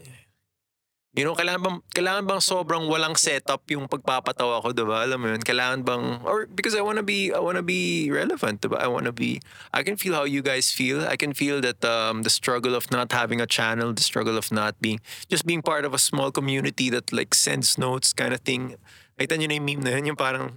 you 1.15 1.23
know, 1.23 1.33
kailangan 1.33 1.63
bang, 1.63 1.77
kailangan 1.95 2.23
bang 2.27 2.41
sobrang 2.43 2.91
walang 2.91 3.15
setup 3.15 3.63
yung 3.71 3.87
pagpapatawa 3.87 4.59
ko, 4.59 4.75
diba? 4.75 4.99
Alam 4.99 5.19
mo 5.23 5.27
yun, 5.31 5.39
kailangan 5.39 5.87
bang, 5.87 6.19
or 6.27 6.45
because 6.51 6.75
I 6.75 6.83
wanna 6.83 7.03
be, 7.07 7.31
I 7.31 7.39
wanna 7.39 7.63
be 7.63 8.11
relevant, 8.11 8.59
diba? 8.59 8.77
I 8.77 8.87
wanna 8.91 9.15
be, 9.15 9.39
I 9.71 9.81
can 9.83 9.95
feel 9.95 10.13
how 10.13 10.27
you 10.27 10.43
guys 10.43 10.75
feel. 10.75 11.07
I 11.07 11.15
can 11.15 11.31
feel 11.31 11.63
that 11.63 11.79
um, 11.87 12.23
the 12.27 12.29
struggle 12.29 12.75
of 12.75 12.91
not 12.91 13.15
having 13.15 13.39
a 13.39 13.47
channel, 13.47 13.95
the 13.95 14.03
struggle 14.03 14.37
of 14.37 14.51
not 14.51 14.75
being, 14.83 14.99
just 15.31 15.47
being 15.47 15.63
part 15.63 15.85
of 15.87 15.93
a 15.93 15.99
small 15.99 16.31
community 16.35 16.91
that 16.91 17.15
like 17.15 17.33
sends 17.33 17.77
notes 17.77 18.11
kind 18.11 18.33
of 18.33 18.41
thing. 18.41 18.75
Nakita 19.15 19.39
nyo 19.39 19.47
na 19.47 19.55
yung 19.55 19.67
meme 19.67 19.83
na 19.83 19.91
yun, 19.95 20.11
yung 20.13 20.19
parang 20.19 20.51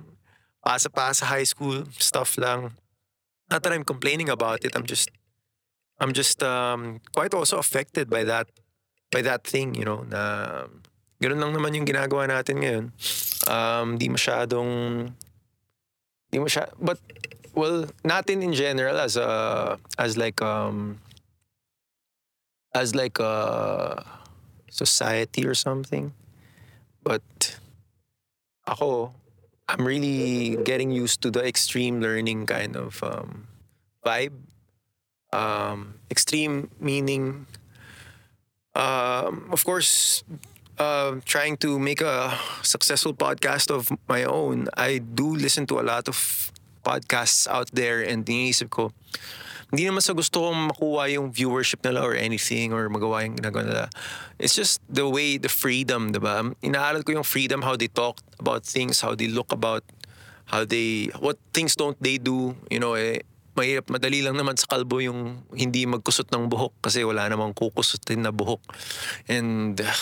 pasa-pasa 0.62 1.26
high 1.30 1.46
school 1.46 1.86
stuff 1.98 2.34
lang. 2.36 2.74
Not 3.48 3.62
that 3.62 3.72
I'm 3.72 3.86
complaining 3.86 4.28
about 4.28 4.66
it, 4.66 4.74
I'm 4.74 4.84
just, 4.84 5.08
I'm 5.98 6.12
just 6.12 6.42
um, 6.42 7.00
quite 7.14 7.32
also 7.32 7.58
affected 7.58 8.10
by 8.10 8.22
that 8.26 8.50
by 9.10 9.22
that 9.22 9.44
thing, 9.44 9.74
you 9.74 9.84
know, 9.84 10.04
na 10.04 10.64
ganun 11.20 11.40
lang 11.40 11.52
naman 11.56 11.74
yung 11.74 11.88
ginagawa 11.88 12.28
natin 12.28 12.60
ngayon. 12.60 12.84
Um, 13.48 13.96
di 13.96 14.12
masyadong, 14.12 14.68
di 16.28 16.38
masyadong, 16.38 16.76
but, 16.76 17.00
well, 17.56 17.88
natin 18.04 18.44
in 18.44 18.52
general 18.52 19.00
as 19.00 19.16
a, 19.16 19.80
as 19.96 20.20
like, 20.20 20.42
um, 20.44 21.00
as 22.74 22.94
like 22.94 23.18
a 23.18 24.04
society 24.68 25.48
or 25.48 25.56
something. 25.56 26.12
But, 27.00 27.24
ako, 28.68 29.14
I'm 29.68 29.86
really 29.86 30.56
getting 30.64 30.90
used 30.90 31.20
to 31.22 31.30
the 31.30 31.44
extreme 31.44 32.00
learning 32.00 32.46
kind 32.46 32.76
of 32.76 33.02
um, 33.02 33.48
vibe. 34.04 34.36
Um, 35.32 36.00
extreme 36.10 36.70
meaning 36.80 37.44
um, 38.78 39.50
of 39.50 39.64
course, 39.64 40.22
uh, 40.78 41.16
trying 41.24 41.56
to 41.58 41.78
make 41.78 42.00
a 42.00 42.38
successful 42.62 43.12
podcast 43.12 43.74
of 43.74 43.90
my 44.08 44.24
own, 44.24 44.68
I 44.76 44.98
do 44.98 45.34
listen 45.34 45.66
to 45.66 45.80
a 45.80 45.84
lot 45.84 46.08
of 46.08 46.52
podcasts 46.84 47.48
out 47.48 47.70
there 47.72 48.00
and 48.00 48.24
iniisip 48.24 48.70
ko, 48.70 48.92
hindi 49.68 49.84
naman 49.84 50.00
sa 50.00 50.16
gusto 50.16 50.48
kong 50.48 50.72
makuha 50.72 51.12
yung 51.12 51.28
viewership 51.28 51.84
nila 51.84 52.00
or 52.00 52.16
anything 52.16 52.72
or 52.72 52.88
magawa 52.88 53.20
yung 53.28 53.36
ginagawa 53.36 53.62
nila. 53.68 53.84
It's 54.40 54.56
just 54.56 54.80
the 54.88 55.04
way, 55.04 55.36
the 55.36 55.52
freedom, 55.52 56.16
diba? 56.16 56.56
Inaaral 56.64 57.04
ko 57.04 57.20
yung 57.20 57.26
freedom, 57.28 57.60
how 57.60 57.76
they 57.76 57.92
talk 57.92 58.20
about 58.40 58.64
things, 58.64 59.04
how 59.04 59.12
they 59.12 59.28
look 59.28 59.52
about, 59.52 59.84
how 60.48 60.64
they, 60.64 61.12
what 61.20 61.36
things 61.52 61.76
don't 61.76 62.00
they 62.00 62.16
do, 62.16 62.56
you 62.72 62.80
know, 62.80 62.96
eh, 62.96 63.20
mahirap, 63.58 63.92
madali 63.92 64.22
lang 64.22 64.38
naman 64.38 64.54
sa 64.56 64.70
kalbo 64.70 65.02
yung 65.02 65.44
hindi 65.52 65.84
magkusot 65.84 66.30
ng 66.30 66.46
buhok 66.46 66.72
kasi 66.80 67.02
wala 67.02 67.26
namang 67.26 67.52
kukusutin 67.52 68.22
na 68.24 68.32
buhok. 68.32 68.62
And 69.26 69.76
uh, 69.82 69.92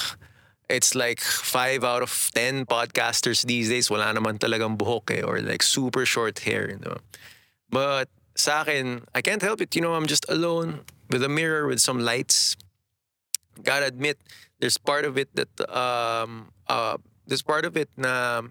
it's 0.69 0.95
like 0.95 1.19
five 1.25 1.83
out 1.83 2.05
of 2.05 2.13
ten 2.37 2.69
podcasters 2.69 3.43
these 3.49 3.73
days, 3.73 3.89
wala 3.89 4.13
naman 4.13 4.37
talagang 4.37 4.77
buhok 4.77 5.11
eh, 5.11 5.23
or 5.25 5.41
like 5.41 5.65
super 5.65 6.05
short 6.05 6.45
hair. 6.45 6.69
You 6.69 6.79
know? 6.85 7.01
But 7.73 8.13
sa 8.37 8.63
akin, 8.63 9.03
I 9.15 9.23
can't 9.23 9.43
help 9.43 9.61
it. 9.61 9.75
You 9.75 9.83
know, 9.83 9.95
I'm 9.95 10.07
just 10.07 10.25
alone 10.29 10.81
with 11.11 11.23
a 11.23 11.29
mirror 11.29 11.67
with 11.67 11.81
some 11.81 12.01
lights. 12.01 12.57
Gotta 13.63 13.87
admit, 13.87 14.19
there's 14.61 14.77
part 14.77 15.05
of 15.05 15.17
it 15.17 15.35
that, 15.35 15.49
um, 15.73 16.53
uh, 16.69 16.99
there's 17.27 17.43
part 17.43 17.65
of 17.65 17.77
it 17.77 17.89
na 17.97 18.43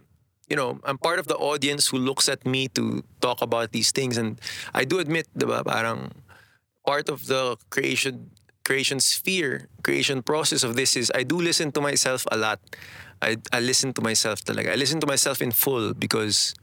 you 0.49 0.55
know, 0.55 0.79
I'm 0.83 0.97
part 0.97 1.19
of 1.19 1.27
the 1.27 1.35
audience 1.35 1.87
who 1.87 1.97
looks 1.97 2.29
at 2.29 2.45
me 2.45 2.67
to 2.69 3.03
talk 3.21 3.41
about 3.41 3.71
these 3.71 3.91
things. 3.91 4.17
And 4.17 4.39
I 4.73 4.85
do 4.85 4.99
admit, 4.99 5.27
diba, 5.37 5.65
parang 5.65 6.11
part 6.85 7.09
of 7.09 7.25
the 7.25 7.57
creation 7.69 8.29
creation 8.63 8.99
sphere, 8.99 9.69
creation 9.83 10.23
process 10.23 10.63
of 10.63 10.75
this 10.75 10.95
is 10.95 11.11
I 11.13 11.23
do 11.23 11.37
listen 11.37 11.71
to 11.73 11.81
myself 11.81 12.25
a 12.31 12.37
lot. 12.37 12.59
I, 13.21 13.37
I 13.53 13.59
listen 13.59 13.93
to 13.93 14.01
myself 14.01 14.43
talaga. 14.43 14.71
I 14.71 14.75
listen 14.75 14.99
to 15.01 15.07
myself 15.07 15.41
in 15.41 15.51
full 15.51 15.93
because 15.93 16.53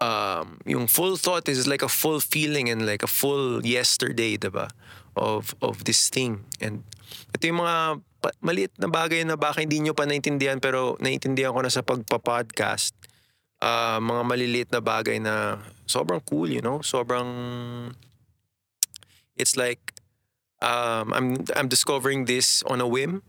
um, 0.00 0.58
yung 0.66 0.86
full 0.86 1.16
thought 1.16 1.48
is 1.48 1.66
like 1.66 1.82
a 1.82 1.90
full 1.90 2.20
feeling 2.20 2.68
and 2.68 2.84
like 2.84 3.02
a 3.02 3.10
full 3.10 3.64
yesterday, 3.64 4.36
diba? 4.36 4.70
Of, 5.16 5.56
of 5.64 5.88
this 5.88 6.12
thing. 6.12 6.44
And 6.60 6.84
ito 7.32 7.48
yung 7.48 7.64
mga 7.64 8.04
maliit 8.44 8.76
na 8.76 8.92
bagay 8.92 9.24
na 9.24 9.40
baka 9.40 9.64
hindi 9.64 9.80
nyo 9.80 9.96
pa 9.96 10.04
naintindihan 10.04 10.60
pero 10.60 11.00
naintindihan 11.00 11.56
ko 11.56 11.64
na 11.64 11.72
sa 11.72 11.80
pagpa-podcast. 11.80 12.92
Uh, 13.56 13.96
mga 14.04 14.22
maliliit 14.28 14.68
na 14.68 14.84
bagay 14.84 15.16
na 15.16 15.64
sobrang 15.88 16.20
cool, 16.28 16.52
you 16.52 16.60
know? 16.60 16.84
Sobrang... 16.84 17.28
It's 19.36 19.56
like 19.56 19.96
um, 20.62 21.12
I'm 21.12 21.44
I'm 21.54 21.68
discovering 21.68 22.24
this 22.24 22.62
on 22.64 22.80
a 22.80 22.88
whim, 22.88 23.22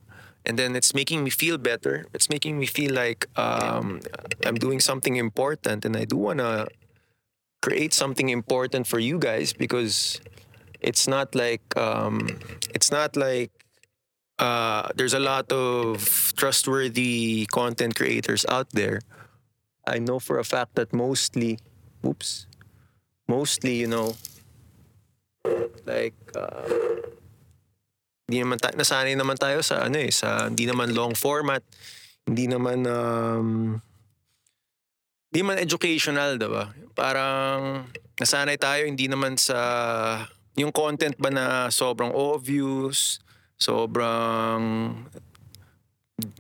and 0.48 0.58
then 0.58 0.76
it's 0.76 0.96
making 0.96 1.24
me 1.24 1.30
feel 1.30 1.58
better. 1.58 2.08
It's 2.14 2.30
making 2.30 2.58
me 2.58 2.66
feel 2.66 2.94
like 2.94 3.28
um, 3.38 4.00
I'm 4.46 4.56
doing 4.56 4.80
something 4.80 5.18
important, 5.18 5.84
and 5.86 5.96
I 5.96 6.06
do 6.06 6.16
wanna 6.16 6.68
create 7.62 7.94
something 7.94 8.30
important 8.30 8.88
for 8.88 8.98
you 8.98 9.20
guys 9.20 9.52
because 9.52 10.22
it's 10.80 11.08
not 11.08 11.36
like 11.36 11.66
um, 11.76 12.40
it's 12.74 12.92
not 12.92 13.18
like 13.18 13.52
uh, 14.40 14.88
there's 14.96 15.14
a 15.14 15.20
lot 15.20 15.52
of 15.52 16.34
trustworthy 16.38 17.46
content 17.52 17.96
creators 17.96 18.46
out 18.48 18.70
there. 18.72 19.02
I 19.86 20.00
know 20.00 20.20
for 20.20 20.40
a 20.40 20.44
fact 20.44 20.76
that 20.76 20.94
mostly, 20.94 21.60
oops, 22.06 22.48
mostly, 23.28 23.76
you 23.76 23.88
know, 23.88 24.16
like, 25.86 26.16
uh, 26.36 26.68
hindi 28.28 28.44
naman 28.44 28.60
ta- 28.60 28.76
nasanay 28.76 29.16
naman 29.16 29.40
tayo 29.40 29.64
sa 29.64 29.88
ano 29.88 29.96
eh, 29.96 30.12
sa 30.12 30.52
hindi 30.52 30.68
naman 30.68 30.92
long 30.92 31.16
format, 31.16 31.64
hindi 32.28 32.52
naman, 32.52 32.84
um, 32.84 33.80
hindi 35.32 35.40
naman 35.40 35.64
educational, 35.64 36.36
diba? 36.36 36.76
Parang 36.92 37.88
nasanay 38.20 38.60
tayo 38.60 38.84
hindi 38.84 39.08
naman 39.08 39.40
sa 39.40 39.56
yung 40.60 40.76
content 40.76 41.16
ba 41.16 41.32
na 41.32 41.46
sobrang 41.72 42.12
obvious, 42.12 43.24
sobrang 43.56 44.92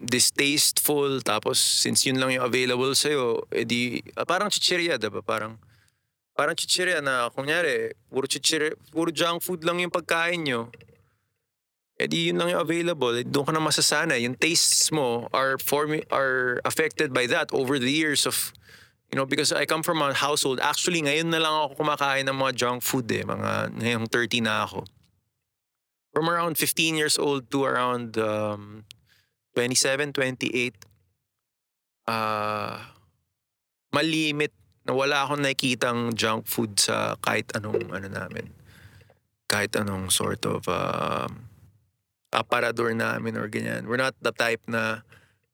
distasteful, 0.03 1.23
tapos 1.23 1.55
since 1.55 2.03
yun 2.03 2.19
lang 2.19 2.35
yung 2.35 2.43
available 2.43 2.91
sa'yo, 2.91 3.47
edi, 3.47 4.03
ah, 4.19 4.27
parang 4.27 4.51
chichirya, 4.51 4.99
diba? 4.99 5.23
Parang, 5.23 5.55
parang 6.35 6.57
chichirya 6.57 6.99
na, 6.99 7.31
kunyari, 7.31 7.95
puro 8.11 8.27
chichirya, 8.27 8.75
puro 8.91 9.07
junk 9.07 9.39
food 9.39 9.63
lang 9.63 9.79
yung 9.79 9.93
pagkain 9.93 10.43
nyo. 10.43 10.67
Edi 11.97 12.29
yun 12.29 12.37
lang 12.37 12.53
yung 12.53 12.61
available, 12.61 13.09
doon 13.25 13.45
ka 13.49 13.53
na 13.53 13.61
masasanay. 13.61 14.21
Yung 14.21 14.37
tastes 14.37 14.93
mo 14.93 15.25
are, 15.33 15.57
form, 15.57 15.97
are 16.13 16.61
affected 16.61 17.09
by 17.09 17.25
that 17.25 17.49
over 17.49 17.81
the 17.81 17.89
years 17.89 18.29
of, 18.29 18.53
you 19.09 19.17
know, 19.17 19.25
because 19.25 19.49
I 19.49 19.65
come 19.65 19.81
from 19.81 20.05
a 20.05 20.13
household, 20.13 20.61
actually 20.61 21.01
ngayon 21.01 21.33
na 21.33 21.41
lang 21.41 21.49
ako 21.49 21.81
kumakain 21.81 22.29
ng 22.29 22.37
mga 22.37 22.53
junk 22.53 22.85
food 22.85 23.09
eh, 23.09 23.25
mga 23.25 23.81
ngayong 23.81 24.05
30 24.13 24.45
na 24.45 24.69
ako. 24.69 24.85
From 26.13 26.29
around 26.29 26.61
15 26.61 26.93
years 26.93 27.17
old 27.17 27.49
to 27.49 27.65
around 27.65 28.17
um, 28.21 28.85
27, 29.57 30.13
28, 30.13 30.77
uh, 32.05 32.77
malimit 33.89 34.53
na 34.85 34.93
wala 34.93 35.25
akong 35.25 35.41
nakikitang 35.41 36.13
junk 36.13 36.45
food 36.45 36.77
sa 36.77 37.17
kahit 37.25 37.49
anong 37.57 37.89
ano 37.89 38.05
namin. 38.05 38.53
Kahit 39.49 39.73
anong 39.73 40.13
sort 40.13 40.45
of 40.45 40.61
um, 40.69 41.46
aparador 42.33 42.95
namin 42.95 43.37
or 43.37 43.47
ganyan. 43.49 43.87
We're 43.87 43.97
not 43.97 44.15
the 44.21 44.31
type 44.31 44.61
na 44.67 45.01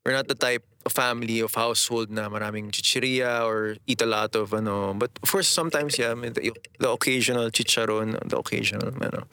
we're 0.06 0.14
not 0.14 0.28
the 0.28 0.36
type 0.36 0.64
of 0.86 0.92
family 0.92 1.40
of 1.40 1.56
household 1.56 2.12
na 2.12 2.28
maraming 2.28 2.72
chichiria 2.72 3.46
or 3.46 3.78
eat 3.88 4.02
a 4.02 4.06
lot 4.06 4.36
of 4.36 4.54
ano. 4.54 4.94
But 4.94 5.12
of 5.24 5.32
course, 5.32 5.48
sometimes, 5.48 5.98
yeah, 5.98 6.14
the, 6.14 6.52
the 6.80 6.90
occasional 6.90 7.50
chicharon, 7.50 8.20
the 8.28 8.38
occasional, 8.38 8.92
ano. 9.02 9.24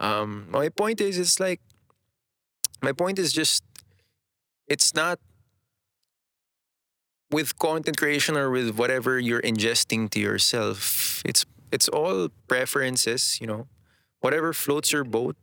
Um, 0.00 0.46
my 0.50 0.68
point 0.68 1.00
is, 1.00 1.18
it's 1.18 1.40
like, 1.40 1.60
my 2.82 2.92
point 2.92 3.18
is 3.18 3.32
just, 3.32 3.64
it's 4.68 4.94
not 4.94 5.18
with 7.30 7.58
content 7.58 7.96
creation 7.96 8.36
or 8.36 8.50
with 8.50 8.76
whatever 8.76 9.18
you're 9.18 9.40
ingesting 9.40 10.10
to 10.10 10.20
yourself. 10.20 11.22
It's 11.24 11.46
it's 11.72 11.88
all 11.88 12.28
preferences, 12.46 13.38
you 13.40 13.46
know, 13.46 13.66
whatever 14.20 14.52
floats 14.52 14.92
your 14.92 15.04
boat. 15.04 15.36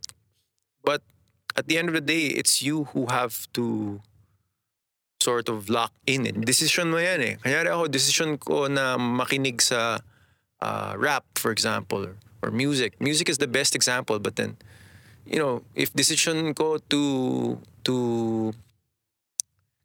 But 0.84 1.02
at 1.60 1.68
the 1.68 1.78
end 1.78 1.92
of 1.92 1.94
the 1.94 2.02
day, 2.02 2.32
it's 2.32 2.64
you 2.64 2.86
who 2.96 3.08
have 3.08 3.52
to 3.52 4.00
sort 5.22 5.50
of 5.50 5.70
lock 5.70 5.92
in 6.08 6.26
it. 6.26 6.40
Decision 6.40 6.92
mo 6.92 6.98
yan 6.98 7.20
eh. 7.20 7.36
Kanyari 7.44 7.68
ako, 7.68 7.92
decision 7.92 8.40
ko 8.40 8.72
na 8.72 8.96
makinig 8.96 9.60
sa 9.60 10.00
uh, 10.64 10.96
rap, 10.96 11.28
for 11.36 11.52
example, 11.52 12.08
or, 12.08 12.16
or 12.42 12.50
music. 12.52 12.96
Music 13.04 13.28
is 13.28 13.38
the 13.38 13.52
best 13.52 13.76
example, 13.76 14.18
but 14.20 14.40
then, 14.40 14.56
you 15.28 15.36
know, 15.36 15.62
if 15.76 15.92
decision 15.92 16.56
ko 16.56 16.80
to 16.88 17.60
to 17.84 18.56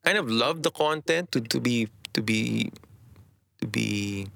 kind 0.06 0.18
of 0.18 0.30
love 0.30 0.62
the 0.62 0.70
content, 0.70 1.34
to 1.34 1.42
to 1.42 1.58
be 1.58 1.90
to 2.14 2.22
be 2.22 2.70
to 3.58 3.66
be 3.66 4.30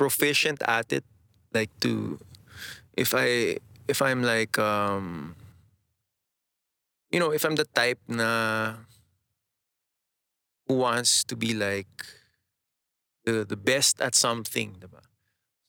proficient 0.00 0.64
at 0.64 0.88
it, 0.88 1.04
like 1.52 1.68
to 1.84 2.16
if 2.96 3.12
I 3.12 3.60
if 3.92 4.00
I'm 4.00 4.24
like 4.24 4.56
um 4.56 5.36
you 7.12 7.20
know, 7.20 7.30
if 7.30 7.44
I'm 7.44 7.54
the 7.54 7.68
type 7.68 8.00
na 8.08 8.74
who 10.66 10.80
wants 10.80 11.22
to 11.28 11.36
be 11.36 11.52
like 11.52 12.08
the 13.28 13.44
the 13.44 13.56
best 13.56 14.00
at 14.00 14.16
something, 14.16 14.80
diba? 14.80 15.04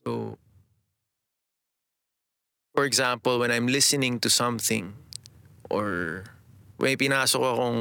So 0.07 0.39
for 2.73 2.87
example, 2.87 3.37
when 3.37 3.51
I'm 3.51 3.67
listening 3.67 4.23
to 4.23 4.29
something 4.31 4.95
or 5.69 6.23
may 6.79 6.95
pinasok 6.97 7.43
akong 7.43 7.79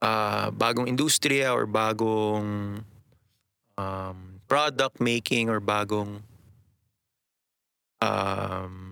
uh, 0.00 0.48
bagong 0.54 0.88
industriya 0.88 1.52
or 1.52 1.66
bagong 1.66 2.82
um, 3.76 4.18
product 4.46 5.02
making 5.02 5.50
or 5.50 5.60
bagong 5.60 6.22
um, 8.00 8.83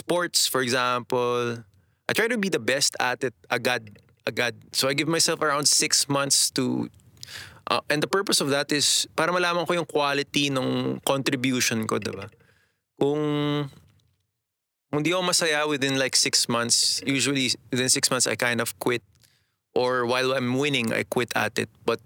sports, 0.00 0.48
for 0.48 0.64
example, 0.64 1.60
I 2.08 2.12
try 2.12 2.26
to 2.26 2.40
be 2.40 2.48
the 2.48 2.58
best 2.58 2.96
at 2.98 3.22
it 3.22 3.34
agad, 3.52 4.00
agad. 4.26 4.56
So 4.72 4.88
I 4.88 4.96
give 4.96 5.08
myself 5.08 5.44
around 5.44 5.68
six 5.68 6.08
months 6.08 6.50
to 6.56 6.88
uh, 7.70 7.80
and 7.88 8.02
the 8.02 8.10
purpose 8.10 8.40
of 8.40 8.50
that 8.50 8.72
is 8.72 9.06
para 9.14 9.30
malaman 9.30 9.62
ko 9.62 9.78
yung 9.78 9.86
quality 9.86 10.50
ng 10.50 10.98
contribution 11.06 11.86
ko, 11.86 12.02
diba? 12.02 12.26
Kung 12.98 13.70
kung 14.90 15.06
di 15.06 15.14
ako 15.14 15.22
masaya 15.22 15.62
within 15.70 15.94
like 15.94 16.18
six 16.18 16.50
months, 16.50 16.98
usually 17.06 17.54
within 17.70 17.86
six 17.86 18.10
months 18.10 18.26
I 18.26 18.34
kind 18.34 18.58
of 18.58 18.74
quit. 18.82 19.06
Or 19.70 20.02
while 20.02 20.34
I'm 20.34 20.58
winning, 20.58 20.90
I 20.90 21.06
quit 21.06 21.30
at 21.38 21.54
it. 21.62 21.70
But 21.86 22.02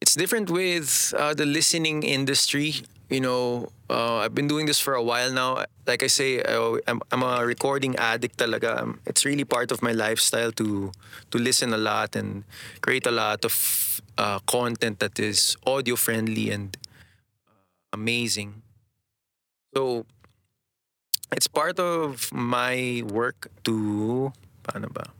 it's 0.00 0.16
different 0.16 0.48
with 0.48 1.12
uh, 1.12 1.36
the 1.36 1.44
listening 1.44 2.00
industry. 2.00 2.80
You 3.12 3.20
know, 3.20 3.68
uh, 3.90 4.16
I've 4.18 4.34
been 4.34 4.48
doing 4.48 4.66
this 4.66 4.78
for 4.78 4.94
a 4.94 5.02
while 5.02 5.32
now. 5.32 5.64
Like 5.86 6.02
I 6.02 6.08
say, 6.08 6.42
I, 6.42 6.78
I'm, 6.86 7.00
I'm 7.10 7.22
a 7.22 7.44
recording 7.44 7.96
addict 7.96 8.36
talaga. 8.36 8.82
Um, 8.82 9.00
It's 9.06 9.24
really 9.24 9.44
part 9.44 9.72
of 9.72 9.82
my 9.82 9.92
lifestyle 9.92 10.52
to 10.52 10.92
to 11.30 11.36
listen 11.38 11.72
a 11.72 11.80
lot 11.80 12.16
and 12.16 12.44
create 12.80 13.06
a 13.06 13.10
lot 13.14 13.44
of 13.44 14.00
uh, 14.18 14.38
content 14.44 15.00
that 15.00 15.18
is 15.18 15.56
audio 15.66 15.96
friendly 15.96 16.50
and 16.50 16.76
uh, 17.48 17.64
amazing. 17.92 18.62
So 19.74 20.04
it's 21.32 21.48
part 21.48 21.78
of 21.80 22.32
my 22.32 23.02
work 23.08 23.48
to 23.64 24.32
paano 24.64 24.92
ba? 24.92 25.12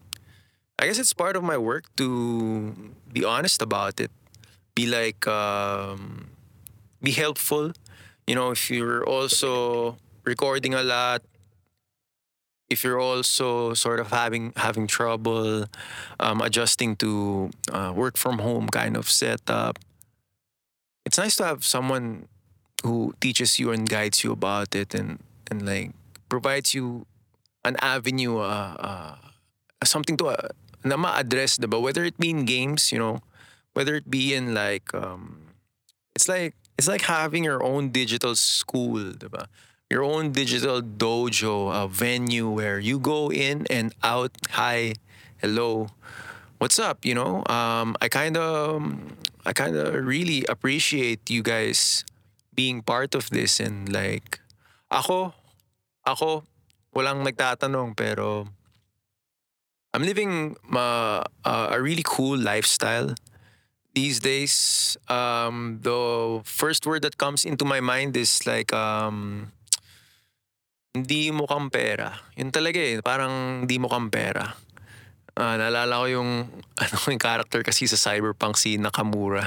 I 0.78 0.86
guess 0.86 0.98
it's 0.98 1.12
part 1.12 1.36
of 1.36 1.42
my 1.42 1.58
work 1.58 1.84
to 1.96 2.92
be 3.12 3.24
honest 3.24 3.62
about 3.62 4.00
it. 4.00 4.12
Be 4.74 4.86
like 4.86 5.26
um, 5.26 6.30
be 7.02 7.10
helpful. 7.10 7.72
You 8.28 8.34
know, 8.34 8.50
if 8.50 8.68
you're 8.70 9.08
also 9.08 9.96
recording 10.22 10.74
a 10.74 10.82
lot, 10.84 11.24
if 12.68 12.84
you're 12.84 13.00
also 13.00 13.72
sort 13.72 14.00
of 14.04 14.12
having 14.12 14.52
having 14.52 14.84
trouble 14.84 15.64
um, 16.20 16.44
adjusting 16.44 16.92
to 17.00 17.48
uh, 17.72 17.96
work 17.96 18.20
from 18.20 18.44
home 18.44 18.68
kind 18.68 19.00
of 19.00 19.08
setup, 19.08 19.80
it's 21.08 21.16
nice 21.16 21.40
to 21.40 21.44
have 21.48 21.64
someone 21.64 22.28
who 22.84 23.16
teaches 23.16 23.56
you 23.56 23.72
and 23.72 23.88
guides 23.88 24.20
you 24.20 24.36
about 24.36 24.76
it 24.76 24.92
and 24.92 25.24
and 25.48 25.64
like 25.64 25.96
provides 26.28 26.76
you 26.76 27.08
an 27.64 27.80
avenue, 27.80 28.44
uh, 28.44 28.76
uh, 28.76 29.16
something 29.88 30.20
to 30.20 30.36
uh, 30.36 30.52
na 30.84 31.00
ma-address, 31.00 31.56
diba? 31.56 31.80
Whether 31.80 32.04
it 32.04 32.20
be 32.20 32.28
in 32.28 32.44
games, 32.44 32.92
you 32.92 33.00
know, 33.00 33.24
whether 33.72 33.96
it 33.96 34.12
be 34.12 34.36
in 34.36 34.52
like, 34.52 34.92
um, 34.92 35.56
it's 36.12 36.28
like 36.28 36.52
it's 36.78 36.86
like 36.86 37.02
having 37.02 37.42
your 37.42 37.62
own 37.62 37.90
digital 37.90 38.36
school, 38.36 39.12
diba? 39.12 39.46
Your 39.90 40.04
own 40.04 40.30
digital 40.30 40.80
dojo, 40.80 41.74
a 41.74 41.88
venue 41.88 42.48
where 42.48 42.78
you 42.78 43.00
go 43.00 43.32
in 43.32 43.66
and 43.68 43.92
out. 44.04 44.30
Hi, 44.50 44.94
hello, 45.42 45.88
what's 46.58 46.78
up? 46.78 47.04
You 47.04 47.14
know, 47.14 47.42
um, 47.50 47.96
I 48.00 48.08
kind 48.08 48.36
of, 48.36 48.78
I 49.44 49.52
kind 49.52 49.74
of 49.74 49.92
really 50.06 50.44
appreciate 50.48 51.28
you 51.28 51.42
guys 51.42 52.04
being 52.54 52.82
part 52.82 53.16
of 53.16 53.28
this 53.30 53.58
and 53.58 53.90
like, 53.90 54.38
ako, 54.90 55.34
ako, 56.06 56.44
walang 56.94 57.26
nagtatanong 57.26 57.96
pero 57.96 58.46
I'm 59.94 60.02
living 60.02 60.54
uh, 60.70 61.24
a 61.44 61.80
really 61.80 62.04
cool 62.04 62.38
lifestyle 62.38 63.14
these 63.98 64.22
days. 64.22 64.54
Um, 65.10 65.82
the 65.82 66.38
first 66.46 66.86
word 66.86 67.02
that 67.02 67.18
comes 67.18 67.42
into 67.42 67.66
my 67.66 67.82
mind 67.82 68.14
is 68.14 68.46
like 68.46 68.70
um, 68.70 69.50
hindi 70.94 71.34
mukhang 71.34 71.66
pera. 71.74 72.14
Yun 72.38 72.54
talaga 72.54 72.78
eh, 72.78 73.02
parang 73.02 73.66
hindi 73.66 73.82
mukhang 73.82 74.06
pera. 74.06 74.54
Ah, 75.34 75.58
naalala 75.58 76.02
ko 76.02 76.06
yung 76.06 76.30
ano 76.82 76.94
yung 77.10 77.18
character 77.18 77.66
kasi 77.66 77.90
sa 77.90 77.98
Cyberpunk 77.98 78.54
si 78.54 78.78
Nakamura. 78.78 79.42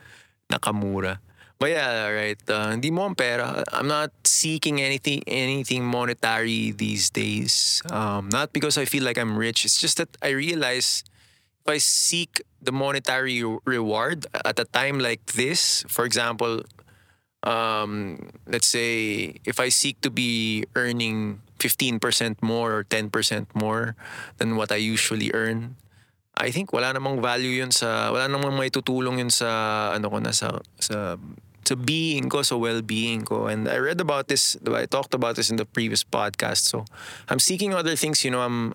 Nakamura. 0.52 1.22
But 1.62 1.78
yeah, 1.78 2.10
right. 2.10 2.42
Uh, 2.50 2.74
hindi 2.74 2.90
mo 2.90 3.06
ang 3.06 3.14
pera. 3.14 3.62
I'm 3.70 3.86
not 3.86 4.10
seeking 4.26 4.82
anything 4.82 5.22
anything 5.30 5.86
monetary 5.86 6.74
these 6.74 7.06
days. 7.06 7.78
Um, 7.86 8.34
not 8.34 8.50
because 8.50 8.74
I 8.74 8.82
feel 8.82 9.06
like 9.06 9.14
I'm 9.14 9.38
rich. 9.38 9.62
It's 9.62 9.78
just 9.78 10.02
that 10.02 10.10
I 10.18 10.34
realize 10.34 11.06
if 11.62 11.70
I 11.70 11.78
seek 11.78 12.42
the 12.60 12.72
monetary 12.72 13.42
reward 13.64 14.26
at 14.34 14.58
a 14.58 14.66
time 14.66 14.98
like 14.98 15.38
this, 15.38 15.86
for 15.86 16.04
example, 16.04 16.62
um, 17.44 18.18
let's 18.46 18.66
say 18.66 19.38
if 19.46 19.60
I 19.60 19.68
seek 19.68 20.00
to 20.02 20.10
be 20.10 20.64
earning 20.74 21.40
15% 21.60 22.42
more 22.42 22.82
or 22.82 22.84
10% 22.84 23.46
more 23.54 23.94
than 24.38 24.56
what 24.56 24.72
I 24.72 24.82
usually 24.82 25.30
earn, 25.32 25.76
I 26.34 26.50
think 26.50 26.72
wala 26.72 26.90
namang 26.90 27.22
value 27.22 27.62
yun 27.62 27.70
sa 27.70 28.10
wala 28.10 28.26
namang 28.26 28.58
may 28.58 28.72
tutulong 28.72 29.22
yun 29.22 29.30
sa 29.30 29.92
ano 29.94 30.10
ko 30.10 30.18
na 30.18 30.32
sa 30.32 30.58
sa 30.80 31.14
sa 31.62 31.74
being 31.78 32.26
ko, 32.26 32.42
sa 32.42 32.58
well-being 32.58 33.22
ko. 33.22 33.46
And 33.46 33.70
I 33.70 33.78
read 33.78 34.00
about 34.02 34.26
this, 34.26 34.58
I 34.66 34.86
talked 34.86 35.14
about 35.14 35.38
this 35.38 35.46
in 35.46 35.62
the 35.62 35.68
previous 35.68 36.02
podcast. 36.02 36.66
So 36.66 36.84
I'm 37.30 37.38
seeking 37.38 37.70
other 37.70 37.94
things, 37.94 38.24
you 38.26 38.34
know, 38.34 38.42
I'm 38.42 38.74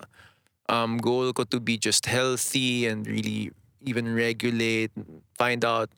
um 0.68 0.98
goal 1.00 1.32
ko 1.32 1.44
to 1.48 1.60
be 1.60 1.76
just 1.76 2.06
healthy 2.06 2.86
and 2.86 3.06
really 3.08 3.50
even 3.84 4.14
regulate, 4.14 4.92
find 5.36 5.64
out 5.64 5.90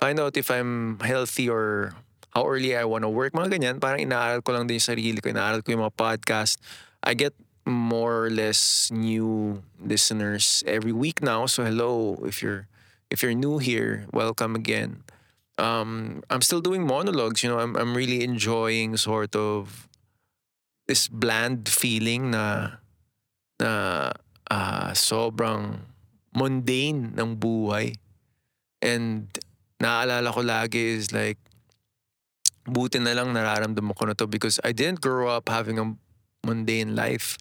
find 0.00 0.18
out 0.18 0.36
if 0.36 0.50
I'm 0.50 0.98
healthy 1.00 1.48
or 1.48 1.94
how 2.34 2.46
early 2.46 2.76
I 2.76 2.84
want 2.84 3.02
to 3.06 3.10
work. 3.12 3.32
Mga 3.32 3.58
ganyan, 3.58 3.76
parang 3.78 4.02
inaaral 4.02 4.42
ko 4.42 4.52
lang 4.52 4.66
din 4.66 4.82
yung 4.82 4.88
sarili 4.90 5.18
ko, 5.22 5.30
inaaral 5.30 5.62
ko 5.62 5.70
yung 5.70 5.86
mga 5.86 5.94
podcast. 5.94 6.58
I 7.04 7.14
get 7.14 7.34
more 7.64 8.26
or 8.26 8.30
less 8.30 8.90
new 8.92 9.62
listeners 9.80 10.64
every 10.66 10.92
week 10.92 11.22
now. 11.22 11.46
So 11.46 11.64
hello, 11.64 12.18
if 12.26 12.42
you're 12.42 12.66
if 13.10 13.22
you're 13.22 13.34
new 13.36 13.58
here, 13.58 14.06
welcome 14.12 14.54
again. 14.54 15.04
Um, 15.56 16.22
I'm 16.28 16.42
still 16.42 16.60
doing 16.60 16.82
monologues. 16.82 17.42
You 17.42 17.54
know, 17.54 17.60
I'm 17.62 17.76
I'm 17.76 17.94
really 17.96 18.24
enjoying 18.24 18.96
sort 18.96 19.36
of 19.36 19.88
this 20.86 21.08
bland 21.08 21.68
feeling 21.68 22.34
na 22.34 22.82
na 23.64 24.12
uh, 24.52 24.92
sobrang 24.92 25.80
mundane 26.36 27.16
ng 27.16 27.30
buhay. 27.40 27.96
And 28.84 29.32
naaalala 29.80 30.28
ko 30.28 30.44
lagi 30.44 31.00
is 31.00 31.16
like, 31.16 31.40
buti 32.68 33.00
na 33.00 33.16
lang 33.16 33.32
nararamdaman 33.32 33.96
ko 33.96 34.04
na 34.08 34.16
to 34.16 34.28
because 34.28 34.60
I 34.64 34.72
didn't 34.72 35.00
grow 35.00 35.32
up 35.32 35.48
having 35.48 35.80
a 35.80 35.96
mundane 36.44 36.92
life. 36.92 37.40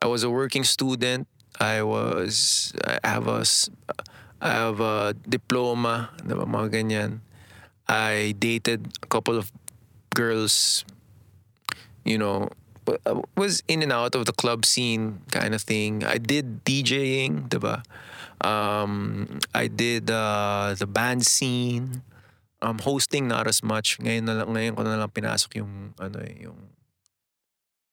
I 0.00 0.08
was 0.08 0.24
a 0.24 0.32
working 0.32 0.64
student. 0.64 1.28
I 1.60 1.84
was, 1.84 2.72
I 2.80 2.96
have 3.04 3.28
a, 3.28 3.44
I 4.40 4.48
have 4.48 4.80
a 4.80 5.14
diploma, 5.28 6.10
diba, 6.24 6.48
mga 6.48 6.68
ganyan. 6.72 7.20
I 7.88 8.32
dated 8.40 8.88
a 9.04 9.06
couple 9.06 9.36
of 9.36 9.52
girls, 10.16 10.84
you 12.04 12.16
know, 12.16 12.48
was 13.36 13.62
in 13.68 13.82
and 13.82 13.92
out 13.92 14.14
of 14.14 14.26
the 14.26 14.32
club 14.32 14.64
scene 14.64 15.20
kind 15.30 15.54
of 15.54 15.62
thing. 15.62 16.04
I 16.04 16.18
did 16.18 16.64
DJing, 16.64 17.48
diba? 17.48 17.82
Um, 18.42 19.38
I 19.54 19.68
did 19.68 20.10
uh, 20.10 20.74
the 20.78 20.86
band 20.86 21.26
scene. 21.26 22.02
Um, 22.62 22.78
hosting 22.78 23.26
not 23.26 23.46
as 23.46 23.62
much. 23.62 23.98
Ngayon 23.98 24.22
na 24.22 24.34
lang, 24.38 24.48
ngayon 24.54 24.74
ko 24.78 24.82
na 24.86 24.94
lang 24.94 25.10
pinasok 25.10 25.58
yung 25.58 25.94
ano 25.98 26.18
eh, 26.22 26.46
yung 26.46 26.70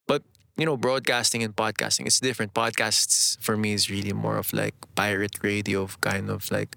But 0.06 0.21
you 0.58 0.65
know, 0.65 0.78
broadcasting 0.78 1.41
and 1.41 1.56
podcasting, 1.56 2.06
it's 2.06 2.19
different. 2.19 2.54
Podcasts 2.54 3.38
for 3.41 3.58
me 3.58 3.73
is 3.73 3.89
really 3.89 4.13
more 4.13 4.38
of 4.38 4.54
like 4.54 4.75
pirate 4.93 5.41
radio, 5.41 5.84
of 5.84 6.02
kind 6.02 6.30
of 6.30 6.52
like 6.52 6.75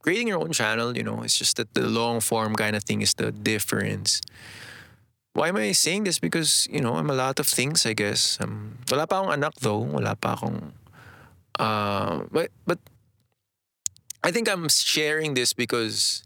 creating 0.00 0.28
your 0.28 0.40
own 0.40 0.52
channel. 0.52 0.96
You 0.96 1.04
know, 1.04 1.22
it's 1.22 1.36
just 1.36 1.56
that 1.56 1.72
the 1.74 1.88
long 1.88 2.20
form 2.20 2.54
kind 2.54 2.76
of 2.76 2.84
thing 2.84 3.02
is 3.02 3.12
the 3.14 3.32
difference. 3.32 4.20
Why 5.36 5.52
am 5.52 5.60
I 5.60 5.76
saying 5.76 6.08
this? 6.08 6.18
Because 6.18 6.66
you 6.72 6.80
know, 6.80 6.96
I'm 6.96 7.12
a 7.12 7.14
lot 7.14 7.36
of 7.36 7.46
things. 7.46 7.84
I 7.84 7.92
guess. 7.92 8.40
Um, 8.40 8.80
wala 8.88 9.04
pa 9.04 9.20
akong 9.20 9.36
anak 9.36 9.60
though. 9.60 9.84
Wala 9.84 10.16
pa 10.16 10.32
akong. 10.32 10.72
Uh, 11.60 12.24
but 12.32 12.48
but 12.64 12.80
I 14.24 14.32
think 14.32 14.48
I'm 14.48 14.72
sharing 14.72 15.36
this 15.36 15.52
because, 15.52 16.24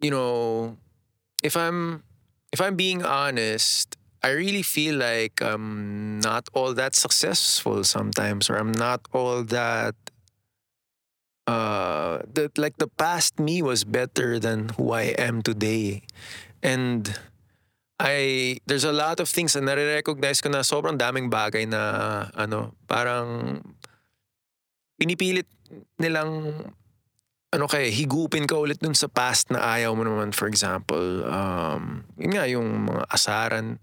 you 0.00 0.10
know, 0.10 0.74
if 1.44 1.60
I'm 1.60 2.02
if 2.56 2.60
I'm 2.64 2.72
being 2.72 3.04
honest, 3.04 4.00
I 4.24 4.32
really 4.32 4.64
feel 4.64 4.96
like 4.96 5.44
I'm 5.44 6.24
not 6.24 6.48
all 6.56 6.72
that 6.72 6.96
successful 6.96 7.84
sometimes, 7.84 8.48
or 8.48 8.56
I'm 8.56 8.72
not 8.72 9.04
all 9.12 9.44
that. 9.44 9.94
Uh, 11.44 12.24
that 12.32 12.56
like 12.56 12.80
the 12.80 12.88
past 12.88 13.36
me 13.38 13.60
was 13.60 13.84
better 13.84 14.40
than 14.40 14.72
who 14.80 14.96
I 14.96 15.12
am 15.20 15.44
today, 15.44 16.00
and 16.64 17.12
I 18.00 18.58
there's 18.66 18.84
a 18.84 18.94
lot 18.94 19.22
of 19.22 19.30
things 19.30 19.54
na 19.54 19.70
nare-recognize 19.70 20.42
ko 20.42 20.50
na 20.50 20.66
sobrang 20.66 20.98
daming 20.98 21.30
bagay 21.30 21.66
na 21.68 22.26
ano 22.34 22.74
parang 22.90 23.60
pinipilit 24.98 25.46
nilang 26.02 26.58
ano 27.54 27.64
kaya 27.70 27.86
higupin 27.86 28.50
ka 28.50 28.58
ulit 28.58 28.82
dun 28.82 28.98
sa 28.98 29.06
past 29.06 29.54
na 29.54 29.62
ayaw 29.62 29.94
mo 29.94 30.02
naman 30.02 30.34
for 30.34 30.50
example 30.50 31.22
um 31.22 32.02
yun 32.18 32.34
nga 32.34 32.44
yung 32.50 32.90
mga 32.90 33.06
asaran 33.06 33.78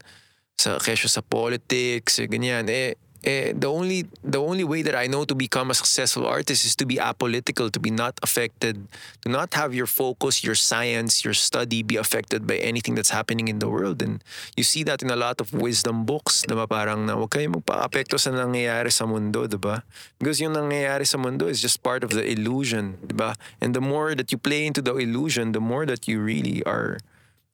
sa 0.62 0.78
kesyo 0.78 1.10
sa 1.10 1.26
politics, 1.26 2.22
ganyan. 2.30 2.70
Eh, 2.70 2.94
eh, 3.24 3.54
the 3.54 3.70
only 3.70 4.06
the 4.24 4.42
only 4.42 4.64
way 4.64 4.82
that 4.82 4.96
I 4.96 5.08
know 5.08 5.26
to 5.26 5.36
become 5.36 5.70
a 5.70 5.78
successful 5.78 6.26
artist 6.26 6.66
is 6.66 6.76
to 6.78 6.86
be 6.86 6.98
apolitical, 6.98 7.72
to 7.72 7.80
be 7.80 7.92
not 7.92 8.20
affected, 8.24 8.88
to 9.22 9.30
not 9.30 9.54
have 9.54 9.74
your 9.74 9.86
focus, 9.86 10.44
your 10.44 10.56
science, 10.56 11.24
your 11.24 11.34
study 11.34 11.84
be 11.84 11.98
affected 11.98 12.48
by 12.48 12.58
anything 12.58 12.96
that's 12.96 13.12
happening 13.12 13.48
in 13.48 13.60
the 13.60 13.70
world. 13.70 14.02
And 14.02 14.24
you 14.58 14.64
see 14.64 14.84
that 14.84 15.02
in 15.02 15.10
a 15.10 15.16
lot 15.16 15.42
of 15.42 15.54
wisdom 15.54 16.06
books, 16.06 16.46
diba? 16.48 16.68
Parang 16.68 17.06
na 17.06 17.16
kayo 17.28 17.54
magpa-apekto 17.54 18.18
sa 18.18 18.32
nangyayari 18.32 18.92
sa 18.92 19.06
mundo, 19.06 19.46
diba? 19.48 19.84
Because 20.18 20.42
yung 20.42 20.54
nangyayari 20.54 21.06
sa 21.06 21.18
mundo 21.18 21.48
is 21.48 21.62
just 21.62 21.84
part 21.84 22.04
of 22.04 22.12
the 22.12 22.26
illusion, 22.26 22.98
diba? 23.06 23.38
And 23.62 23.74
the 23.74 23.82
more 23.82 24.16
that 24.16 24.32
you 24.32 24.38
play 24.38 24.66
into 24.66 24.82
the 24.82 24.98
illusion, 24.98 25.52
the 25.54 25.64
more 25.64 25.86
that 25.86 26.08
you 26.08 26.20
really 26.20 26.64
are 26.64 26.98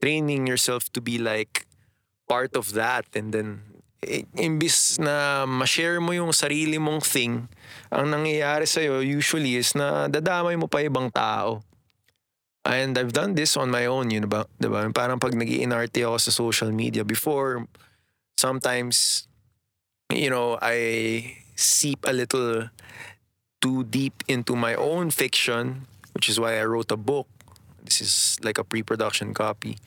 training 0.01 0.47
yourself 0.47 0.91
to 0.93 1.01
be 1.01 1.17
like 1.17 1.65
part 2.27 2.55
of 2.55 2.73
that 2.73 3.05
and 3.15 3.33
then 3.33 3.63
imbis 4.37 5.01
na 5.01 5.45
ma-share 5.49 5.97
mo 5.97 6.13
yung 6.13 6.29
sarili 6.29 6.77
mong 6.77 7.01
thing, 7.01 7.49
ang 7.89 8.13
nangyayari 8.13 8.69
sa'yo 8.69 9.01
usually 9.01 9.57
is 9.57 9.73
na 9.73 10.05
dadamay 10.05 10.53
mo 10.53 10.69
pa 10.69 10.85
ibang 10.85 11.09
tao. 11.09 11.65
And 12.67 12.99
I've 12.99 13.15
done 13.15 13.33
this 13.33 13.55
on 13.55 13.71
my 13.71 13.87
own, 13.87 14.11
yun 14.11 14.27
ba? 14.27 14.43
Diba? 14.59 14.83
Parang 14.91 15.23
pag 15.23 15.31
nag 15.31 15.47
inarte 15.47 16.03
ako 16.03 16.17
sa 16.19 16.31
social 16.35 16.69
media 16.75 17.07
before, 17.07 17.63
sometimes, 18.35 19.25
you 20.11 20.27
know, 20.27 20.59
I 20.59 21.39
seep 21.55 22.03
a 22.03 22.11
little 22.11 22.67
too 23.63 23.87
deep 23.87 24.21
into 24.27 24.53
my 24.59 24.75
own 24.75 25.09
fiction, 25.09 25.87
which 26.11 26.27
is 26.27 26.39
why 26.39 26.59
I 26.59 26.67
wrote 26.67 26.91
a 26.91 26.99
book. 26.99 27.25
This 27.87 28.03
is 28.03 28.35
like 28.43 28.59
a 28.59 28.67
pre-production 28.67 29.33
copy 29.33 29.79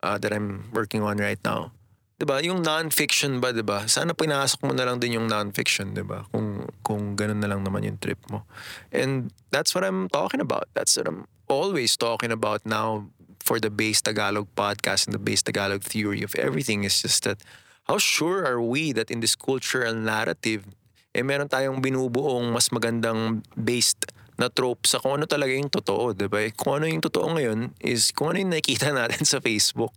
uh, 0.00 0.16
that 0.22 0.32
I'm 0.32 0.70
working 0.72 1.02
on 1.02 1.18
right 1.18 1.42
now. 1.44 1.74
'Di 2.22 2.30
ba? 2.30 2.38
Yung 2.38 2.62
non-fiction 2.62 3.42
ba, 3.42 3.50
'di 3.50 3.66
ba? 3.66 3.90
Sana 3.90 4.14
pinasok 4.14 4.70
mo 4.70 4.70
na 4.70 4.86
lang 4.86 5.02
din 5.02 5.18
yung 5.18 5.26
non-fiction, 5.26 5.90
'di 5.90 6.06
ba? 6.06 6.22
Kung 6.30 6.70
kung 6.86 7.18
ganun 7.18 7.42
na 7.42 7.50
lang 7.50 7.66
naman 7.66 7.82
yung 7.82 7.98
trip 7.98 8.22
mo. 8.30 8.46
And 8.94 9.34
that's 9.50 9.74
what 9.74 9.82
I'm 9.82 10.06
talking 10.06 10.38
about. 10.38 10.70
That's 10.70 10.94
what 10.94 11.10
I'm 11.10 11.26
always 11.50 11.98
talking 11.98 12.30
about 12.30 12.62
now 12.62 13.10
for 13.42 13.58
the 13.58 13.74
Base 13.74 13.98
Tagalog 13.98 14.46
podcast 14.54 15.10
and 15.10 15.18
the 15.18 15.18
Base 15.18 15.42
Tagalog 15.42 15.82
theory 15.82 16.22
of 16.22 16.38
everything 16.38 16.86
is 16.86 17.02
just 17.02 17.26
that 17.26 17.42
how 17.90 17.98
sure 17.98 18.46
are 18.46 18.62
we 18.62 18.94
that 18.94 19.10
in 19.10 19.18
this 19.18 19.34
cultural 19.34 19.90
narrative 19.90 20.70
eh 21.10 21.26
meron 21.26 21.50
tayong 21.50 21.82
binubuong 21.82 22.54
mas 22.54 22.70
magandang 22.70 23.42
based 23.58 24.14
na 24.40 24.48
trope 24.48 24.88
sa 24.88 24.96
kung 24.98 25.20
ano 25.20 25.26
talaga 25.28 25.52
yung 25.52 25.68
totoo, 25.68 26.16
di 26.16 26.26
ba? 26.26 26.40
Eh, 26.40 26.50
kung 26.56 26.80
ano 26.80 26.88
yung 26.88 27.04
totoo 27.04 27.36
ngayon 27.36 27.76
is 27.84 28.10
kung 28.10 28.32
ano 28.32 28.40
yung 28.40 28.52
nakikita 28.54 28.90
natin 28.96 29.22
sa 29.28 29.38
Facebook. 29.38 29.92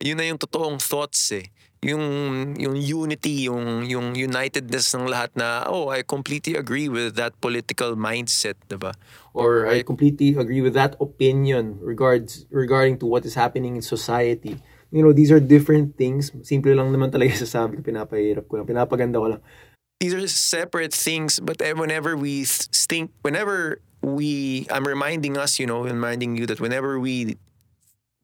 Yun 0.00 0.18
na 0.18 0.26
yung 0.26 0.40
totoong 0.40 0.80
thoughts 0.80 1.30
eh. 1.36 1.52
Yung, 1.84 2.56
yung 2.56 2.76
unity, 2.80 3.44
yung, 3.44 3.84
yung 3.84 4.16
unitedness 4.16 4.96
ng 4.96 5.04
lahat 5.04 5.36
na, 5.36 5.68
oh, 5.68 5.92
I 5.92 6.00
completely 6.00 6.56
agree 6.56 6.88
with 6.88 7.20
that 7.20 7.36
political 7.44 7.92
mindset, 7.92 8.56
di 8.72 8.80
ba? 8.80 8.96
Or 9.36 9.68
I 9.68 9.84
completely 9.84 10.32
agree 10.32 10.64
with 10.64 10.72
that 10.74 10.96
opinion 10.96 11.76
regards 11.84 12.48
regarding 12.48 12.96
to 13.04 13.06
what 13.06 13.28
is 13.28 13.36
happening 13.36 13.76
in 13.76 13.84
society. 13.84 14.56
You 14.88 15.04
know, 15.04 15.12
these 15.12 15.28
are 15.28 15.42
different 15.42 16.00
things. 16.00 16.32
Simple 16.40 16.72
lang 16.72 16.88
naman 16.88 17.12
talaga 17.12 17.36
sasabi 17.44 17.78
ko, 17.78 17.84
pinapahirap 17.84 18.48
ko 18.48 18.56
lang, 18.56 18.66
pinapaganda 18.66 19.20
ko 19.20 19.28
lang 19.36 19.42
these 20.00 20.14
are 20.14 20.28
separate 20.28 20.92
things 20.92 21.40
but 21.40 21.62
whenever 21.76 22.16
we 22.16 22.44
think 22.44 23.10
whenever 23.22 23.80
we 24.02 24.66
i'm 24.70 24.86
reminding 24.86 25.36
us 25.36 25.58
you 25.58 25.66
know 25.66 25.82
reminding 25.82 26.36
you 26.36 26.46
that 26.46 26.60
whenever 26.60 27.00
we 27.00 27.36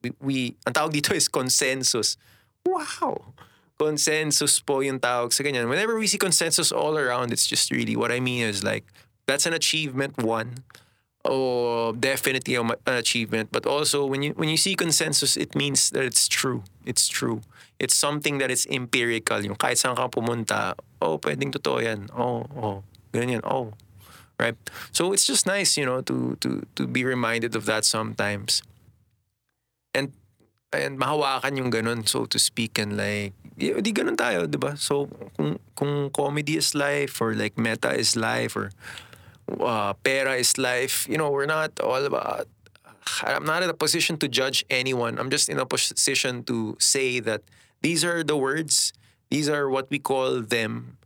we, 0.03 0.11
we 0.21 0.37
ang 0.67 0.73
tawag 0.73 0.93
dito 0.93 1.09
is 1.15 1.27
consensus 1.27 2.17
wow 2.65 3.33
consensus 3.81 4.61
po 4.61 4.85
yung 4.85 5.01
tawag 5.01 5.33
sa 5.33 5.41
ganyan. 5.41 5.65
Whenever 5.65 5.97
we 5.97 6.05
see 6.05 6.21
consensus 6.21 6.69
all 6.69 7.01
around 7.01 7.33
it's 7.33 7.49
just 7.49 7.73
really 7.73 7.97
what 7.97 8.13
i 8.13 8.21
mean 8.21 8.45
is 8.45 8.61
like 8.61 8.85
that's 9.25 9.49
an 9.49 9.57
achievement 9.57 10.21
one. 10.21 10.61
Oh 11.25 11.93
definitely 11.97 12.53
an 12.61 12.77
achievement. 12.85 13.49
But 13.49 13.65
also 13.65 14.05
when 14.05 14.21
you 14.21 14.37
when 14.37 14.53
you 14.53 14.57
see 14.57 14.77
consensus 14.77 15.33
it 15.33 15.57
means 15.57 15.89
that 15.97 16.05
it's 16.05 16.29
true. 16.29 16.61
It's 16.85 17.09
true. 17.09 17.41
It's 17.81 17.97
something 17.97 18.37
that 18.37 18.53
is 18.53 18.69
empirical. 18.69 19.41
Yung 19.41 19.57
kahit 19.57 19.81
saan 19.81 19.97
ka 19.97 20.05
pumunta 20.13 20.77
oh 21.01 21.17
pwedeng 21.17 21.49
totoo 21.49 21.81
yan. 21.81 22.13
Oh 22.13 22.45
oh 22.53 22.85
ganyan. 23.09 23.41
Oh 23.41 23.73
right? 24.37 24.57
So 24.93 25.09
it's 25.09 25.25
just 25.25 25.49
nice 25.49 25.73
you 25.73 25.89
know 25.89 26.05
to 26.05 26.37
to 26.45 26.69
to 26.77 26.85
be 26.85 27.01
reminded 27.01 27.57
of 27.57 27.65
that 27.65 27.81
sometimes. 27.81 28.61
And 29.97 30.13
and 30.69 31.01
mahawakan 31.01 31.57
yung 31.57 31.69
ganun 31.73 32.07
so 32.07 32.29
to 32.29 32.39
speak 32.39 32.79
and 32.79 32.95
like 32.95 33.33
di 33.57 33.91
ganun 33.93 34.17
tayo 34.17 34.49
di 34.49 34.57
ba 34.57 34.73
so 34.73 35.05
kung 35.37 35.59
kung 35.75 36.09
comedy 36.09 36.57
is 36.57 36.73
life 36.73 37.19
or 37.21 37.35
like 37.35 37.59
meta 37.59 37.93
is 37.93 38.15
life 38.15 38.55
or 38.55 38.71
uh, 39.59 39.93
pera 40.03 40.35
is 40.35 40.57
life. 40.57 41.07
You 41.09 41.17
know, 41.17 41.29
we're 41.31 41.49
not 41.49 41.79
all 41.79 42.03
about 42.05 42.47
I'm 43.23 43.45
not 43.45 43.63
in 43.63 43.69
a 43.69 43.73
position 43.73 44.17
to 44.17 44.27
judge 44.27 44.63
anyone. 44.69 45.17
I'm 45.19 45.29
just 45.29 45.49
in 45.49 45.59
a 45.59 45.65
position 45.65 46.43
to 46.45 46.77
say 46.79 47.19
that 47.19 47.41
these 47.81 48.05
are 48.05 48.23
the 48.23 48.37
words. 48.37 48.93
These 49.29 49.49
are 49.49 49.69
what 49.69 49.89
we 49.89 49.99
call 49.99 50.41
them. 50.41 50.97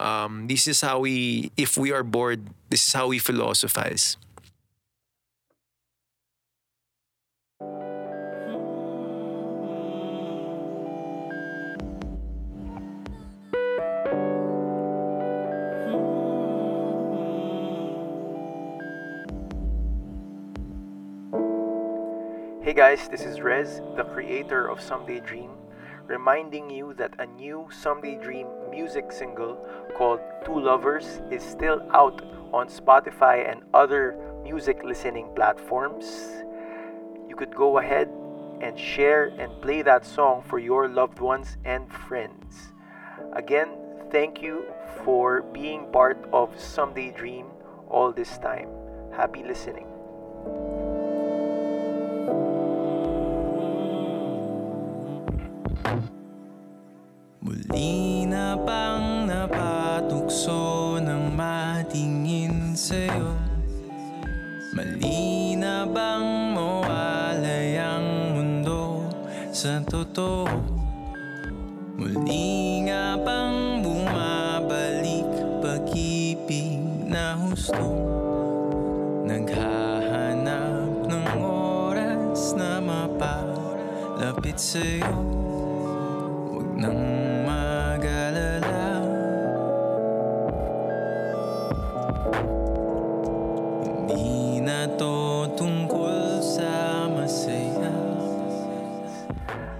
Um, 0.00 0.48
this 0.48 0.66
is 0.66 0.80
how 0.80 1.00
we, 1.00 1.52
if 1.56 1.76
we 1.76 1.92
are 1.92 2.02
bored, 2.02 2.42
this 2.70 2.88
is 2.88 2.92
how 2.92 3.08
we 3.08 3.18
philosophize. 3.18 4.16
Hey 22.72 22.78
guys, 22.96 23.06
this 23.10 23.20
is 23.26 23.42
Rez, 23.42 23.82
the 23.96 24.04
creator 24.04 24.66
of 24.66 24.80
Someday 24.80 25.20
Dream, 25.20 25.50
reminding 26.06 26.70
you 26.70 26.94
that 26.94 27.12
a 27.18 27.26
new 27.26 27.68
Someday 27.70 28.16
Dream 28.16 28.46
music 28.70 29.12
single 29.12 29.58
called 29.94 30.20
Two 30.46 30.58
Lovers 30.58 31.20
is 31.30 31.42
still 31.42 31.82
out 31.92 32.22
on 32.50 32.68
Spotify 32.68 33.46
and 33.46 33.60
other 33.74 34.16
music 34.42 34.84
listening 34.84 35.28
platforms. 35.36 36.06
You 37.28 37.36
could 37.36 37.54
go 37.54 37.76
ahead 37.76 38.08
and 38.62 38.78
share 38.78 39.26
and 39.38 39.52
play 39.60 39.82
that 39.82 40.06
song 40.06 40.42
for 40.42 40.58
your 40.58 40.88
loved 40.88 41.20
ones 41.20 41.58
and 41.66 41.92
friends. 41.92 42.72
Again, 43.34 43.68
thank 44.10 44.40
you 44.40 44.64
for 45.04 45.42
being 45.52 45.92
part 45.92 46.26
of 46.32 46.58
Someday 46.58 47.10
Dream 47.10 47.48
all 47.90 48.12
this 48.12 48.38
time. 48.38 48.70
Happy 49.14 49.42
listening. 49.42 49.88
Muli 57.42 58.22
na 58.28 58.54
bang 58.54 59.24
napatukso 59.24 61.00
ng 61.00 61.32
matingin 61.32 62.76
sa'yo? 62.76 63.32
Mali 64.76 65.56
na 65.56 65.88
bang 65.88 66.52
mawalay 66.52 67.80
ang 67.80 68.36
mundo 68.36 69.08
sa 69.48 69.80
totoo? 69.82 70.44
Muli 71.96 72.86
nga 72.86 73.16
bang 73.16 73.80
bumabalik 73.80 75.28
pag-ibig 75.64 76.78
na 77.08 77.34
husto? 77.40 77.88
Naghahanap 79.24 81.08
ng 81.08 81.26
oras 81.42 82.52
na 82.60 82.78
mapalapit 82.78 84.60
sa'yo 84.60 85.31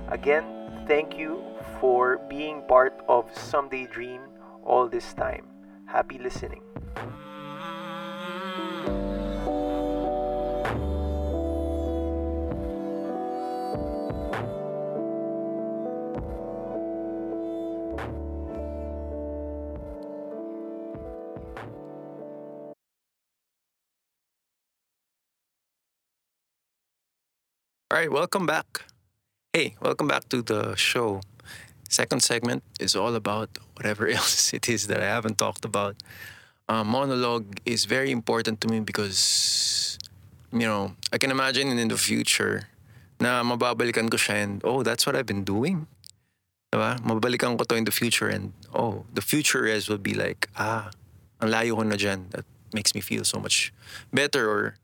Again, 0.09 0.45
thank 0.87 1.19
you 1.19 1.43
for 1.81 2.19
being 2.29 2.63
part 2.69 2.95
of 3.09 3.27
Someday 3.37 3.87
Dream 3.87 4.21
all 4.63 4.87
this 4.87 5.13
time. 5.15 5.47
Happy 5.87 6.19
listening. 6.19 6.63
Right, 28.03 28.11
welcome 28.11 28.47
back. 28.47 28.83
Hey, 29.53 29.77
welcome 29.81 30.09
back 30.09 30.29
to 30.31 30.43
the 30.43 30.75
show. 30.75 31.21
Second 31.89 32.21
segment 32.21 32.65
is 32.81 32.97
all 32.97 33.15
about 33.15 33.51
whatever 33.77 34.09
else 34.19 34.53
it 34.53 34.69
is 34.69 34.89
that 34.89 35.01
I 35.01 35.07
haven't 35.07 35.39
talked 35.39 35.65
about. 35.65 35.95
Uh, 36.69 36.83
monologue 36.83 37.61
is 37.65 37.85
very 37.85 38.11
important 38.11 38.61
to 38.63 38.67
me 38.67 38.81
because, 38.81 39.99
you 40.51 40.67
know, 40.67 40.97
I 41.13 41.19
can 41.19 41.31
imagine 41.31 41.79
in 41.79 41.87
the 41.87 41.97
future 41.97 42.67
na 43.21 43.45
mababalikan 43.45 44.11
ko 44.11 44.19
siya 44.19 44.43
and, 44.43 44.61
oh, 44.65 44.83
that's 44.83 45.07
what 45.07 45.15
I've 45.15 45.27
been 45.27 45.45
doing. 45.45 45.87
Diba? 46.75 46.99
Mababalikan 47.07 47.57
ko 47.57 47.63
to 47.63 47.77
in 47.77 47.85
the 47.85 47.95
future 47.95 48.27
and, 48.27 48.53
oh, 48.75 49.07
the 49.15 49.23
future 49.23 49.65
is 49.65 49.89
will 49.89 50.03
be 50.03 50.15
like, 50.15 50.49
ah, 50.59 50.91
ang 51.41 51.55
layo 51.55 51.79
ko 51.79 51.83
na 51.87 51.95
dyan. 51.95 52.31
That 52.35 52.47
makes 52.75 52.97
me 52.97 53.01
feel 53.01 53.23
so 53.23 53.39
much 53.39 53.73
better 54.11 54.51
or 54.51 54.75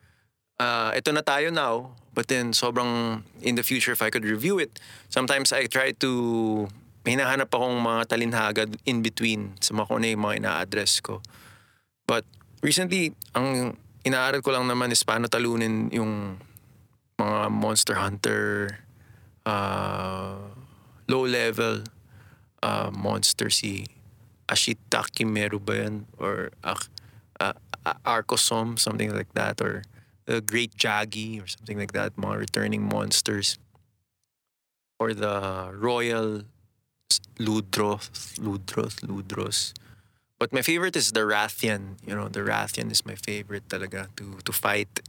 uh, 0.58 0.92
ito 0.94 1.10
na 1.10 1.22
tayo 1.22 1.50
now, 1.50 1.94
but 2.18 2.26
then 2.26 2.50
sobrang 2.50 3.22
in 3.46 3.54
the 3.54 3.62
future 3.62 3.94
if 3.94 4.02
I 4.02 4.10
could 4.10 4.26
review 4.26 4.58
it, 4.58 4.82
sometimes 5.06 5.54
I 5.54 5.70
try 5.70 5.94
to 6.02 6.66
hinahanap 7.06 7.54
akong 7.54 7.78
mga 7.78 8.10
talinhaga 8.10 8.66
in 8.82 9.06
between 9.06 9.54
sa 9.62 9.70
mga 9.78 9.86
kung 9.86 10.02
ano 10.02 10.06
yung 10.10 10.24
mga 10.26 10.36
ina-address 10.42 10.98
ko. 10.98 11.22
But 12.10 12.26
recently, 12.58 13.14
ang 13.38 13.78
inaaral 14.02 14.42
ko 14.42 14.50
lang 14.50 14.66
naman 14.66 14.90
is 14.90 15.06
paano 15.06 15.30
talunin 15.30 15.94
yung 15.94 16.42
mga 17.22 17.54
Monster 17.54 18.02
Hunter 18.02 18.82
uh, 19.46 20.42
low 21.06 21.22
level 21.22 21.86
uh, 22.66 22.90
monster 22.90 23.46
si 23.46 23.86
Ashitaki 24.50 25.22
Meru 25.22 25.62
ba 25.62 25.86
yan? 25.86 26.10
Or 26.18 26.50
uh, 26.66 26.74
uh, 27.38 27.54
Arcosom, 28.02 28.74
something 28.74 29.14
like 29.14 29.30
that. 29.38 29.62
Or 29.62 29.86
the 30.28 30.42
Great 30.42 30.76
Jaggi 30.76 31.42
or 31.42 31.46
something 31.48 31.78
like 31.78 31.92
that, 31.92 32.14
mga 32.16 32.36
returning 32.38 32.82
monsters. 32.84 33.58
Or 35.00 35.14
the 35.14 35.72
Royal 35.72 36.44
S- 37.10 37.20
Ludroth, 37.38 38.36
Ludroth, 38.36 39.00
Ludros. 39.08 39.72
But 40.38 40.52
my 40.52 40.60
favorite 40.60 40.96
is 40.96 41.12
the 41.12 41.24
Rathian. 41.24 41.96
You 42.06 42.14
know, 42.14 42.28
the 42.28 42.40
Rathian 42.40 42.92
is 42.92 43.06
my 43.06 43.14
favorite 43.14 43.68
talaga 43.68 44.14
to, 44.16 44.38
to 44.44 44.52
fight. 44.52 45.00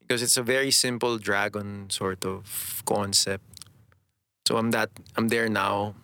Because 0.00 0.22
it's 0.22 0.36
a 0.36 0.42
very 0.42 0.70
simple 0.70 1.16
dragon 1.16 1.88
sort 1.88 2.24
of 2.26 2.82
concept. 2.84 3.44
So 4.46 4.58
I'm 4.58 4.70
that 4.72 4.90
I'm 5.16 5.28
there 5.28 5.48
now. 5.48 5.94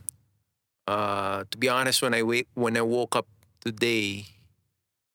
Uh, 0.88 1.44
to 1.50 1.56
be 1.58 1.68
honest, 1.68 2.00
when 2.00 2.14
I 2.14 2.22
wake 2.22 2.48
when 2.54 2.76
I 2.76 2.82
woke 2.82 3.16
up 3.16 3.26
today, 3.60 4.26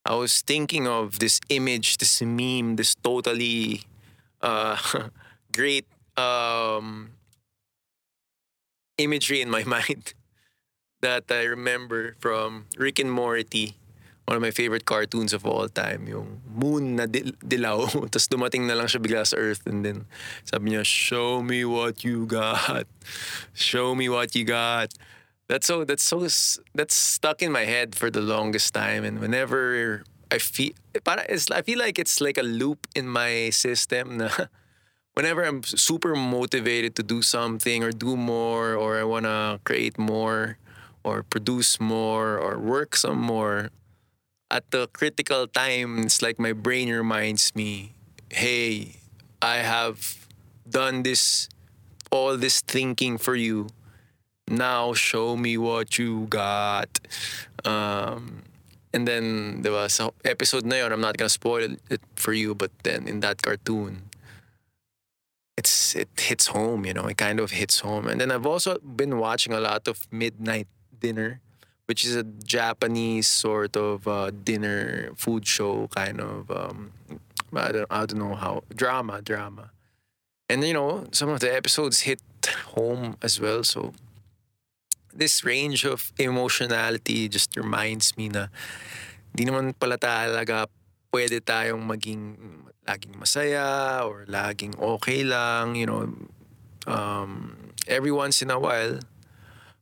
I 0.10 0.16
was 0.16 0.42
thinking 0.42 0.88
of 0.88 1.20
this 1.20 1.40
image, 1.50 2.02
this 2.02 2.20
meme, 2.20 2.78
this 2.78 2.96
totally 2.96 3.86
uh, 4.42 4.76
great 5.54 5.86
um, 6.18 7.12
imagery 8.98 9.40
in 9.42 9.52
my 9.54 9.64
mind 9.78 10.16
that 11.02 11.26
I 11.30 11.44
remember 11.44 12.16
from 12.18 12.66
Rick 12.76 12.98
and 12.98 13.12
Morty. 13.14 13.78
One 14.26 14.36
of 14.36 14.42
my 14.42 14.50
favorite 14.50 14.86
cartoons 14.86 15.32
of 15.32 15.46
all 15.46 15.70
time. 15.70 16.08
Yung 16.08 16.42
moon 16.50 16.98
na 16.98 17.06
dil- 17.06 17.38
dilaw. 17.46 17.86
Tapos 18.14 18.30
dumating 18.30 18.66
na 18.66 18.74
lang 18.74 18.90
siya 18.90 19.02
bigla 19.02 19.26
sa 19.30 19.38
earth. 19.38 19.62
And 19.70 19.86
then 19.86 20.10
sabi 20.42 20.74
niya, 20.74 20.86
show 20.86 21.46
me 21.46 21.66
what 21.66 22.02
you 22.02 22.26
got. 22.26 22.90
Show 23.54 23.94
me 23.94 24.10
what 24.10 24.34
you 24.34 24.42
got. 24.42 24.90
That's 25.50 25.66
so 25.66 25.84
that's 25.84 26.04
so 26.04 26.20
that's 26.76 26.94
stuck 26.94 27.42
in 27.42 27.52
my 27.52 27.66
head 27.66 27.96
for 27.96 28.12
the 28.12 28.22
longest 28.22 28.76
time 28.76 29.04
and 29.04 29.18
whenever 29.20 30.04
I 30.30 30.38
feel 30.38 30.78
I 30.94 31.62
feel 31.66 31.80
like 31.80 31.98
it's 31.98 32.22
like 32.22 32.38
a 32.38 32.46
loop 32.46 32.86
in 32.94 33.10
my 33.10 33.50
system 33.50 34.22
whenever 35.16 35.42
I'm 35.42 35.64
super 35.64 36.14
motivated 36.14 36.96
to 36.98 37.04
do 37.04 37.24
something 37.24 37.84
or 37.84 37.92
do 37.92 38.16
more 38.16 38.76
or 38.76 39.00
I 39.00 39.04
want 39.04 39.26
to 39.26 39.60
create 39.66 39.98
more 39.98 40.60
or 41.04 41.24
produce 41.24 41.80
more 41.80 42.38
or 42.38 42.60
work 42.60 42.96
some 42.96 43.18
more 43.18 43.72
at 44.52 44.70
the 44.70 44.86
critical 44.94 45.48
time 45.48 46.06
it's 46.06 46.22
like 46.22 46.38
my 46.38 46.54
brain 46.54 46.94
reminds 46.94 47.56
me 47.56 47.96
hey 48.30 49.02
I 49.42 49.66
have 49.66 50.28
done 50.70 51.02
this 51.02 51.50
all 52.12 52.38
this 52.38 52.62
thinking 52.62 53.18
for 53.18 53.34
you 53.34 53.74
now 54.50 54.94
show 54.94 55.38
me 55.38 55.58
what 55.58 55.98
you 55.98 56.26
got. 56.30 56.90
Um, 57.66 58.44
and 58.94 59.08
then, 59.08 59.62
there 59.62 59.72
was 59.72 60.02
episode 60.26 60.66
na 60.66 60.78
I'm 60.78 61.02
not 61.02 61.18
gonna 61.18 61.30
spoil 61.30 61.76
it 61.90 62.02
for 62.16 62.34
you, 62.34 62.56
but 62.56 62.72
then 62.84 63.08
in 63.08 63.20
that 63.20 63.42
cartoon, 63.42 64.10
it's 65.58 65.96
it 65.96 66.10
hits 66.18 66.48
home, 66.48 66.86
you 66.86 66.94
know, 66.94 67.06
it 67.06 67.18
kind 67.18 67.40
of 67.40 67.52
hits 67.52 67.82
home. 67.82 68.08
And 68.08 68.20
then 68.20 68.32
I've 68.32 68.46
also 68.46 68.80
been 68.80 69.20
watching 69.20 69.54
a 69.54 69.60
lot 69.60 69.88
of 69.88 70.08
Midnight 70.12 70.68
Dinner, 71.00 71.42
which 71.86 72.04
is 72.06 72.16
a 72.16 72.24
Japanese 72.24 73.28
sort 73.28 73.78
of 73.78 74.08
uh, 74.08 74.32
dinner 74.32 75.12
food 75.16 75.46
show 75.46 75.88
kind 75.94 76.20
of 76.20 76.50
um, 76.50 76.94
I 77.54 77.72
don't 77.72 77.88
I 77.90 78.06
don't 78.06 78.20
know 78.20 78.36
how 78.36 78.64
drama 78.74 79.22
drama. 79.22 79.72
And 80.50 80.64
you 80.64 80.74
know, 80.74 81.06
some 81.12 81.30
of 81.30 81.40
the 81.42 81.54
episodes 81.54 82.02
hit 82.02 82.22
home 82.76 83.18
as 83.22 83.40
well. 83.40 83.64
So 83.64 83.94
this 85.14 85.44
range 85.44 85.86
of 85.86 86.14
emotionality 86.18 87.28
just 87.28 87.56
reminds 87.58 88.16
me 88.18 88.30
na 88.30 88.48
di 89.34 89.46
naman 89.46 89.74
pala 89.78 89.98
talaga 89.98 90.66
pwede 91.10 91.42
tayong 91.42 91.86
maging 91.86 92.38
laging 92.90 93.16
masaya 93.18 94.02
or 94.06 94.26
laging 94.26 94.74
okay 94.82 95.22
lang, 95.22 95.78
you 95.78 95.86
know. 95.86 96.10
Um, 96.90 97.74
every 97.86 98.10
once 98.10 98.42
in 98.42 98.50
a 98.50 98.58
while, 98.58 98.98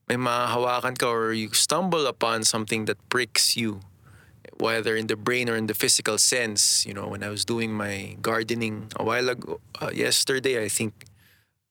may 0.08 0.20
mahahawakan 0.20 0.96
ka 1.00 1.08
or 1.08 1.32
you 1.32 1.52
stumble 1.56 2.08
upon 2.08 2.44
something 2.44 2.88
that 2.88 3.00
pricks 3.08 3.56
you 3.56 3.84
whether 4.58 4.98
in 4.98 5.06
the 5.06 5.16
brain 5.16 5.50
or 5.50 5.56
in 5.56 5.68
the 5.68 5.78
physical 5.78 6.18
sense 6.18 6.82
you 6.88 6.94
know 6.96 7.06
when 7.06 7.22
i 7.22 7.30
was 7.30 7.46
doing 7.46 7.70
my 7.70 8.18
gardening 8.24 8.90
a 8.98 9.04
while 9.04 9.30
ago 9.30 9.60
uh, 9.84 9.92
yesterday 9.94 10.64
i 10.64 10.66
think 10.66 11.06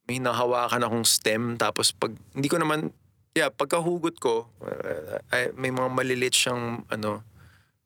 may 0.07 0.23
nahawakan 0.23 0.87
akong 0.87 1.03
stem 1.03 1.59
tapos 1.59 1.91
pag 1.91 2.15
hindi 2.37 2.47
ko 2.47 2.63
naman 2.63 2.95
yeah 3.37 3.53
pagkahugot 3.53 4.17
ko 4.17 4.49
uh, 4.65 5.21
ay, 5.31 5.53
may 5.53 5.69
mga 5.69 5.93
malilit 5.93 6.33
siyang 6.33 6.89
ano 6.89 7.21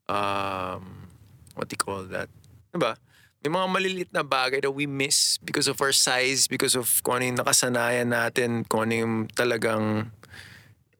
um 0.07 1.11
what 1.59 1.67
do 1.67 1.75
you 1.75 1.81
call 1.81 2.07
that 2.07 2.31
diba 2.71 2.95
may 3.43 3.51
mga 3.51 3.67
malilit 3.67 4.09
na 4.15 4.23
bagay 4.23 4.63
that 4.63 4.71
we 4.71 4.87
miss 4.87 5.35
because 5.43 5.67
of 5.67 5.75
our 5.83 5.91
size 5.91 6.47
because 6.47 6.79
of 6.79 6.87
kung 7.03 7.19
ano 7.19 7.35
yung 7.35 7.39
nakasanayan 7.43 8.09
natin 8.09 8.63
kung 8.63 8.87
ano 8.87 8.93
yung 8.95 9.15
talagang 9.33 10.13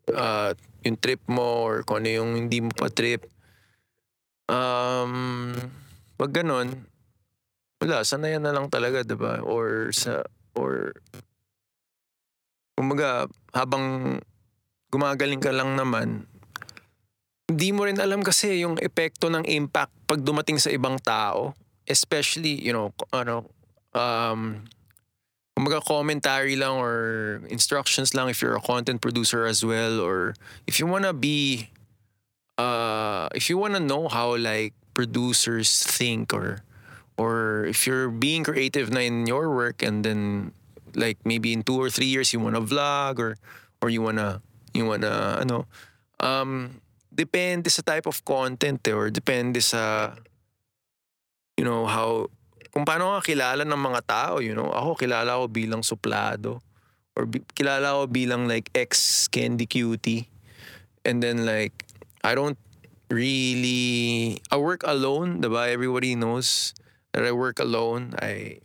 uh, 0.09 0.51
yung 0.81 0.97
trip 0.97 1.21
mo 1.29 1.65
or 1.65 1.85
kung 1.85 2.03
ano 2.05 2.09
yung 2.09 2.31
hindi 2.33 2.63
mo 2.63 2.73
pa 2.73 2.89
trip. 2.89 3.29
Um, 4.49 5.53
pag 6.17 6.33
ganun, 6.33 6.89
wala, 7.77 8.03
sanayan 8.03 8.43
na 8.45 8.53
lang 8.53 8.67
talaga, 8.67 9.05
'di 9.05 9.15
ba? 9.17 9.39
Or 9.45 9.93
sa 9.93 10.25
or 10.57 10.97
kumbaga 12.75 13.29
habang 13.53 14.17
gumagaling 14.91 15.39
ka 15.39 15.55
lang 15.55 15.79
naman, 15.79 16.27
hindi 17.47 17.71
mo 17.71 17.87
rin 17.87 17.99
alam 17.99 18.23
kasi 18.23 18.63
yung 18.63 18.79
epekto 18.79 19.31
ng 19.31 19.47
impact 19.47 19.91
pag 20.07 20.23
dumating 20.23 20.59
sa 20.59 20.71
ibang 20.71 20.99
tao, 20.99 21.55
especially, 21.87 22.59
you 22.59 22.71
know, 22.71 22.91
ano 23.11 23.47
um 23.91 24.63
kumbaga 25.55 25.83
commentary 25.83 26.55
lang 26.55 26.79
or 26.79 27.43
instructions 27.51 28.15
lang 28.15 28.31
if 28.31 28.41
you're 28.41 28.55
a 28.55 28.63
content 28.63 29.03
producer 29.03 29.43
as 29.43 29.63
well 29.67 29.99
or 29.99 30.33
if 30.65 30.79
you 30.79 30.87
wanna 30.87 31.11
be 31.11 31.67
uh 32.55 33.27
if 33.35 33.51
you 33.51 33.59
wanna 33.59 33.79
know 33.79 34.07
how 34.07 34.31
like 34.39 34.73
producers 34.95 35.83
think 35.83 36.33
or 36.33 36.63
or 37.19 37.65
if 37.67 37.85
you're 37.85 38.09
being 38.09 38.47
creative 38.47 38.89
na 38.89 39.03
in 39.03 39.27
your 39.27 39.51
work 39.51 39.83
and 39.83 40.07
then 40.07 40.51
like 40.95 41.19
maybe 41.27 41.51
in 41.51 41.61
two 41.61 41.75
or 41.75 41.91
three 41.91 42.07
years 42.07 42.31
you 42.31 42.39
wanna 42.39 42.63
vlog 42.63 43.19
or 43.19 43.35
or 43.83 43.91
you 43.91 44.01
wanna 44.01 44.41
you 44.73 44.87
wanna 44.87 45.41
ano 45.41 45.67
um 46.19 46.81
depende 47.11 47.67
sa 47.67 47.83
type 47.83 48.07
of 48.07 48.23
content 48.23 48.79
eh, 48.87 48.95
or 48.95 49.11
depende 49.11 49.59
sa 49.59 50.15
you 51.59 51.67
know 51.67 51.85
how 51.85 52.27
kung 52.71 52.87
paano 52.87 53.19
ka 53.19 53.35
kilala 53.35 53.67
ng 53.67 53.77
mga 53.77 54.01
tao, 54.07 54.33
you 54.39 54.55
know. 54.55 54.71
Ako, 54.71 54.95
kilala 54.95 55.43
ko 55.43 55.51
bilang 55.51 55.83
suplado. 55.83 56.63
Or 57.19 57.27
bi- 57.27 57.43
kilala 57.51 57.99
ko 57.99 58.07
bilang 58.07 58.47
like 58.47 58.71
ex-candy 58.71 59.67
cutie. 59.67 60.31
And 61.03 61.19
then 61.19 61.43
like, 61.43 61.83
I 62.23 62.31
don't 62.31 62.57
really, 63.11 64.39
I 64.47 64.55
work 64.55 64.87
alone, 64.87 65.43
diba? 65.43 65.67
Everybody 65.67 66.15
knows 66.15 66.71
that 67.11 67.27
I 67.27 67.35
work 67.35 67.59
alone. 67.59 68.15
I, 68.23 68.63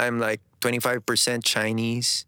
I'm 0.00 0.16
like 0.16 0.40
25% 0.64 1.04
Chinese. 1.44 2.24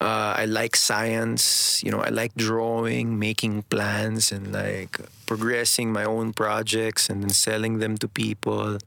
Uh, 0.00 0.32
I 0.32 0.46
like 0.46 0.76
science, 0.76 1.82
you 1.84 1.90
know, 1.92 2.00
I 2.00 2.08
like 2.08 2.32
drawing, 2.34 3.18
making 3.18 3.68
plans, 3.68 4.32
and 4.32 4.50
like 4.50 4.96
progressing 5.26 5.92
my 5.92 6.04
own 6.04 6.32
projects 6.32 7.10
and 7.10 7.22
then 7.22 7.30
selling 7.30 7.80
them 7.80 7.98
to 7.98 8.08
people 8.08 8.78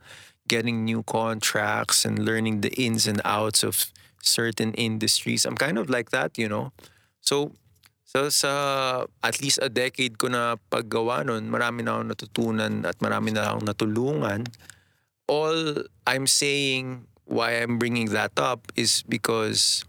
getting 0.47 0.83
new 0.83 1.03
contracts 1.03 2.03
and 2.03 2.19
learning 2.19 2.61
the 2.61 2.73
ins 2.75 3.07
and 3.07 3.21
outs 3.23 3.63
of 3.63 3.91
certain 4.21 4.73
industries. 4.73 5.45
I'm 5.45 5.55
kind 5.55 5.77
of 5.77 5.89
like 5.89 6.11
that, 6.11 6.37
you 6.37 6.49
know. 6.49 6.71
So, 7.21 7.51
so 8.03 8.29
sa 8.29 9.05
at 9.23 9.41
least 9.41 9.59
a 9.61 9.69
decade 9.69 10.17
ko 10.17 10.27
na 10.27 10.55
paggawa 10.71 11.25
nun, 11.25 11.47
marami 11.49 11.83
na 11.83 11.99
akong 11.99 12.11
natutunan 12.11 12.73
at 12.85 12.99
marami 12.99 13.31
na 13.31 13.55
akong 13.55 13.65
natulungan. 13.67 14.47
All 15.27 15.87
I'm 16.05 16.27
saying 16.27 17.07
why 17.23 17.63
I'm 17.63 17.79
bringing 17.79 18.11
that 18.11 18.35
up 18.35 18.67
is 18.75 19.03
because 19.07 19.87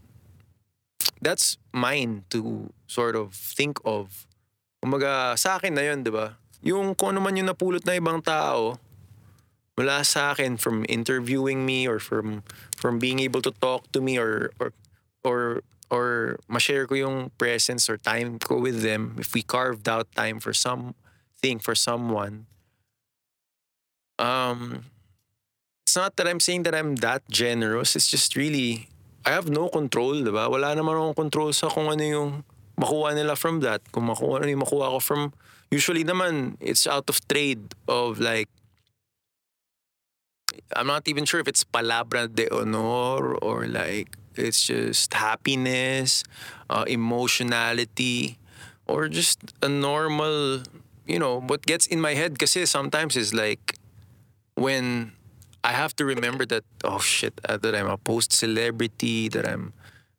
that's 1.20 1.56
mine 1.72 2.24
to 2.30 2.70
sort 2.86 3.16
of 3.16 3.34
think 3.34 3.78
of. 3.84 4.26
Kumaga, 4.84 5.38
sa 5.38 5.56
akin 5.56 5.74
na 5.74 5.88
yun, 5.88 6.04
di 6.04 6.12
ba? 6.12 6.36
Yung 6.64 6.94
kung 6.94 7.16
ano 7.16 7.20
man 7.24 7.36
yung 7.36 7.48
napulot 7.48 7.84
na 7.84 7.96
ibang 7.96 8.20
tao, 8.20 8.76
mula 9.74 10.06
sa 10.06 10.32
akin 10.32 10.56
from 10.56 10.86
interviewing 10.88 11.66
me 11.66 11.86
or 11.86 11.98
from 11.98 12.46
from 12.78 12.98
being 12.98 13.18
able 13.18 13.42
to 13.42 13.50
talk 13.58 13.90
to 13.90 14.00
me 14.00 14.18
or 14.18 14.54
or 14.62 14.70
or 15.26 15.38
or 15.90 16.38
ma-share 16.48 16.86
ko 16.86 16.94
yung 16.94 17.30
presence 17.36 17.90
or 17.90 17.98
time 17.98 18.38
ko 18.38 18.58
with 18.58 18.82
them 18.82 19.18
if 19.18 19.34
we 19.34 19.42
carved 19.42 19.88
out 19.90 20.06
time 20.14 20.38
for 20.38 20.54
something 20.54 21.58
for 21.58 21.74
someone 21.74 22.46
um 24.18 24.86
it's 25.84 25.98
not 25.98 26.16
that 26.16 26.26
I'm 26.30 26.40
saying 26.40 26.62
that 26.70 26.74
I'm 26.74 26.96
that 27.02 27.26
generous 27.28 27.98
it's 27.98 28.08
just 28.08 28.38
really 28.38 28.88
I 29.24 29.32
have 29.32 29.48
no 29.48 29.72
control 29.72 30.20
diba 30.20 30.46
wala 30.52 30.76
naman 30.76 30.94
akong 31.00 31.28
control 31.28 31.50
sa 31.56 31.72
kung 31.72 31.88
ano 31.88 32.04
yung 32.04 32.30
makuha 32.76 33.16
nila 33.16 33.38
from 33.38 33.64
that. 33.64 33.80
Kung 33.90 34.10
makuha 34.12 34.44
ano 34.44 34.50
yung 34.52 34.62
makuha 34.62 34.92
ko 34.94 34.98
from 35.00 35.22
usually 35.72 36.04
naman 36.04 36.60
it's 36.60 36.84
out 36.86 37.08
of 37.08 37.18
trade 37.26 37.72
of 37.88 38.20
like 38.20 38.52
I'm 40.76 40.86
not 40.86 41.08
even 41.08 41.24
sure 41.24 41.40
if 41.40 41.48
it's 41.48 41.64
palabra 41.64 42.28
de 42.28 42.50
honor 42.50 43.34
or 43.38 43.66
like 43.66 44.16
it's 44.36 44.66
just 44.66 45.14
happiness, 45.14 46.24
uh, 46.70 46.84
emotionality, 46.86 48.38
or 48.86 49.08
just 49.08 49.38
a 49.62 49.68
normal, 49.68 50.62
you 51.06 51.18
know, 51.18 51.40
what 51.40 51.66
gets 51.66 51.86
in 51.86 52.00
my 52.00 52.14
head 52.14 52.38
kasi 52.38 52.66
sometimes 52.66 53.16
is 53.16 53.32
like 53.32 53.78
when 54.54 55.12
I 55.64 55.72
have 55.72 55.96
to 55.96 56.04
remember 56.04 56.44
that 56.46 56.64
oh 56.84 57.00
shit 57.00 57.40
uh, 57.48 57.56
that 57.56 57.74
I'm 57.74 57.88
a 57.88 57.96
post 57.96 58.32
celebrity 58.32 59.28
that 59.32 59.48
I'm 59.48 59.72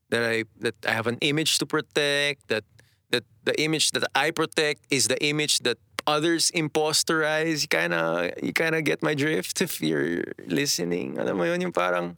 that 0.09 0.23
I 0.25 0.43
that 0.59 0.75
I 0.85 0.91
have 0.91 1.07
an 1.07 1.17
image 1.21 1.59
to 1.59 1.65
protect 1.65 2.49
that 2.49 2.65
that 3.11 3.23
the 3.45 3.53
image 3.61 3.91
that 3.91 4.03
I 4.15 4.31
protect 4.31 4.81
is 4.89 5.07
the 5.07 5.21
image 5.23 5.59
that 5.59 5.77
others 6.07 6.51
imposterize. 6.51 7.61
You 7.63 7.67
kinda, 7.67 8.33
you 8.41 8.53
kinda 8.53 8.81
get 8.81 9.01
my 9.01 9.13
drift 9.13 9.61
if 9.61 9.81
you're 9.81 10.23
listening. 10.47 11.17
Alam 11.17 11.37
mo 11.37 11.43
yun, 11.43 11.61
yung 11.61 11.71
parang 11.73 12.17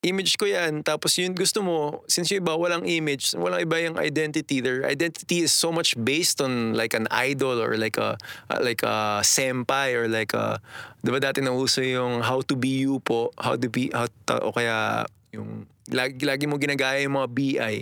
image 0.00 0.40
ko 0.40 0.48
yan. 0.48 0.80
Tapos 0.80 1.16
yun 1.20 1.36
gusto 1.36 1.60
mo, 1.60 2.00
since 2.08 2.32
yung 2.32 2.44
iba 2.44 2.56
walang 2.56 2.88
image, 2.88 3.36
walang 3.36 3.60
iba 3.60 3.76
yung 3.84 3.96
identity. 4.00 4.60
Their 4.64 4.88
identity 4.88 5.44
is 5.44 5.52
so 5.52 5.68
much 5.72 5.92
based 6.00 6.40
on 6.40 6.72
like 6.72 6.96
an 6.96 7.04
idol 7.12 7.60
or 7.60 7.76
like 7.76 8.00
a 8.00 8.16
like 8.60 8.80
a 8.80 9.20
senpai 9.20 9.92
or 9.92 10.08
like 10.08 10.32
a, 10.32 10.58
di 11.04 11.12
ba 11.12 11.20
dati 11.20 11.44
nauso 11.44 11.84
yung 11.84 12.24
how 12.24 12.40
to 12.40 12.56
be 12.56 12.80
you 12.80 13.00
po, 13.04 13.28
how 13.36 13.56
to 13.56 13.68
be, 13.68 13.92
how 13.92 14.08
to, 14.28 14.34
o 14.40 14.52
kaya 14.52 15.04
yung 15.36 15.68
lagi, 15.92 16.24
lagi 16.24 16.44
mo 16.48 16.56
ginagaya 16.56 17.04
yung 17.04 17.20
mga 17.20 17.28
BI. 17.30 17.74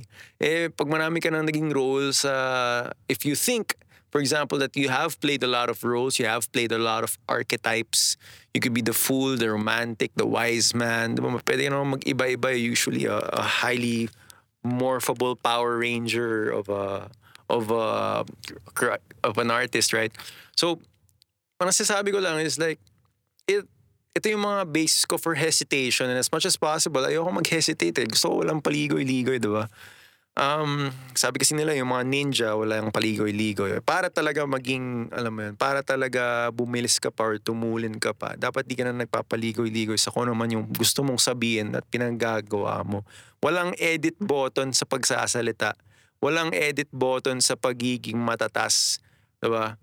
Eh, 0.43 0.69
pag 0.75 0.89
marami 0.91 1.23
ka 1.23 1.31
nang 1.31 1.47
naging 1.47 1.71
role 1.71 2.11
sa, 2.11 2.33
if 3.07 3.23
you 3.23 3.39
think 3.39 3.79
for 4.19 4.27
example, 4.27 4.59
that 4.59 4.75
you 4.75 4.91
have 4.91 5.15
played 5.23 5.45
a 5.45 5.47
lot 5.47 5.71
of 5.71 5.87
roles, 5.87 6.19
you 6.19 6.27
have 6.27 6.51
played 6.51 6.75
a 6.75 6.79
lot 6.79 7.07
of 7.07 7.17
archetypes. 7.29 8.19
You 8.53 8.59
could 8.59 8.75
be 8.75 8.83
the 8.83 8.93
fool, 8.93 9.39
the 9.39 9.47
romantic, 9.47 10.11
the 10.19 10.27
wise 10.27 10.75
man. 10.75 11.15
Diba? 11.15 11.39
Pwede 11.47 11.71
mag-iba-iba. 11.71 12.51
Usually 12.59 13.07
a, 13.07 13.23
a 13.31 13.43
highly 13.63 14.11
morphable 14.67 15.39
Power 15.39 15.79
Ranger 15.79 16.51
of 16.51 16.67
a 16.67 17.07
of 17.47 17.71
a 17.71 18.27
of 19.23 19.39
an 19.39 19.55
artist, 19.55 19.95
right? 19.95 20.11
So, 20.59 20.83
ang 21.63 21.71
nasasabi 21.71 22.11
ko 22.11 22.19
lang 22.19 22.43
is 22.43 22.59
like, 22.59 22.83
it, 23.47 23.71
ito 24.19 24.27
yung 24.35 24.43
mga 24.43 24.67
basis 24.67 25.07
ko 25.07 25.15
for 25.15 25.39
hesitation 25.39 26.11
and 26.11 26.19
as 26.19 26.27
much 26.35 26.43
as 26.43 26.59
possible, 26.59 27.07
ayoko 27.07 27.31
mag-hesitate 27.31 27.95
eh. 28.03 28.07
Gusto 28.11 28.35
ko 28.35 28.43
walang 28.43 28.67
paligoy-ligoy, 28.67 29.39
di 29.39 29.47
ba? 29.47 29.71
Um, 30.39 30.95
sabi 31.19 31.43
kasi 31.43 31.59
nila 31.59 31.75
yung 31.75 31.91
mga 31.91 32.05
ninja, 32.07 32.49
wala 32.55 32.79
yung 32.79 32.95
paligoy-ligoy. 32.95 33.83
Para 33.83 34.07
talaga 34.07 34.47
maging, 34.47 35.11
alam 35.11 35.35
mo 35.35 35.41
yun, 35.51 35.59
para 35.59 35.83
talaga 35.83 36.47
bumilis 36.55 37.03
ka 37.03 37.11
pa 37.11 37.27
or 37.27 37.43
tumulin 37.43 37.99
ka 37.99 38.15
pa, 38.15 38.39
dapat 38.39 38.63
di 38.63 38.79
ka 38.79 38.87
na 38.87 38.95
nagpapaligoy-ligoy 39.03 39.99
sa 39.99 40.15
kung 40.15 40.31
naman 40.31 40.55
yung 40.55 40.71
gusto 40.71 41.03
mong 41.03 41.19
sabihin 41.19 41.75
at 41.75 41.83
pinanggagawa 41.91 42.87
mo. 42.87 43.03
Walang 43.43 43.75
edit 43.83 44.15
button 44.23 44.71
sa 44.71 44.87
pagsasalita. 44.87 45.75
Walang 46.23 46.55
edit 46.55 46.87
button 46.95 47.43
sa 47.43 47.59
pagiging 47.59 48.23
matatas. 48.23 49.03
Diba? 49.43 49.75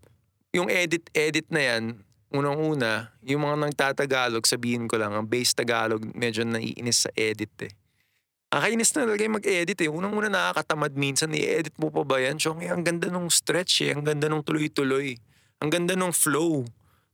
Yung 0.55 0.71
edit-edit 0.71 1.51
na 1.51 1.61
yan, 1.67 1.99
unang-una, 2.31 3.11
yung 3.27 3.43
mga 3.43 3.59
nagtatagalog, 3.59 4.47
sabihin 4.47 4.87
ko 4.87 4.95
lang, 4.95 5.11
ang 5.11 5.27
base 5.27 5.51
Tagalog, 5.51 5.99
medyo 6.15 6.47
naiinis 6.47 7.07
sa 7.07 7.11
edit 7.11 7.51
eh. 7.59 7.75
Nakakainis 8.55 8.95
na 8.95 9.03
talaga 9.03 9.27
yung 9.27 9.35
mag-edit 9.35 9.79
eh. 9.83 9.91
Unang-una 9.91 10.31
nakakatamad 10.31 10.95
minsan, 10.95 11.35
i-edit 11.35 11.75
mo 11.75 11.91
pa 11.91 12.07
ba 12.07 12.23
yan? 12.23 12.39
Chong, 12.39 12.63
eh, 12.63 12.71
ang 12.71 12.87
ganda 12.87 13.11
nung 13.11 13.27
stretch 13.27 13.83
eh, 13.83 13.91
ang 13.91 14.07
ganda 14.07 14.31
nung 14.31 14.47
tuloy-tuloy. 14.47 15.19
Ang 15.59 15.69
ganda 15.75 15.91
nung 15.91 16.15
flow. 16.15 16.63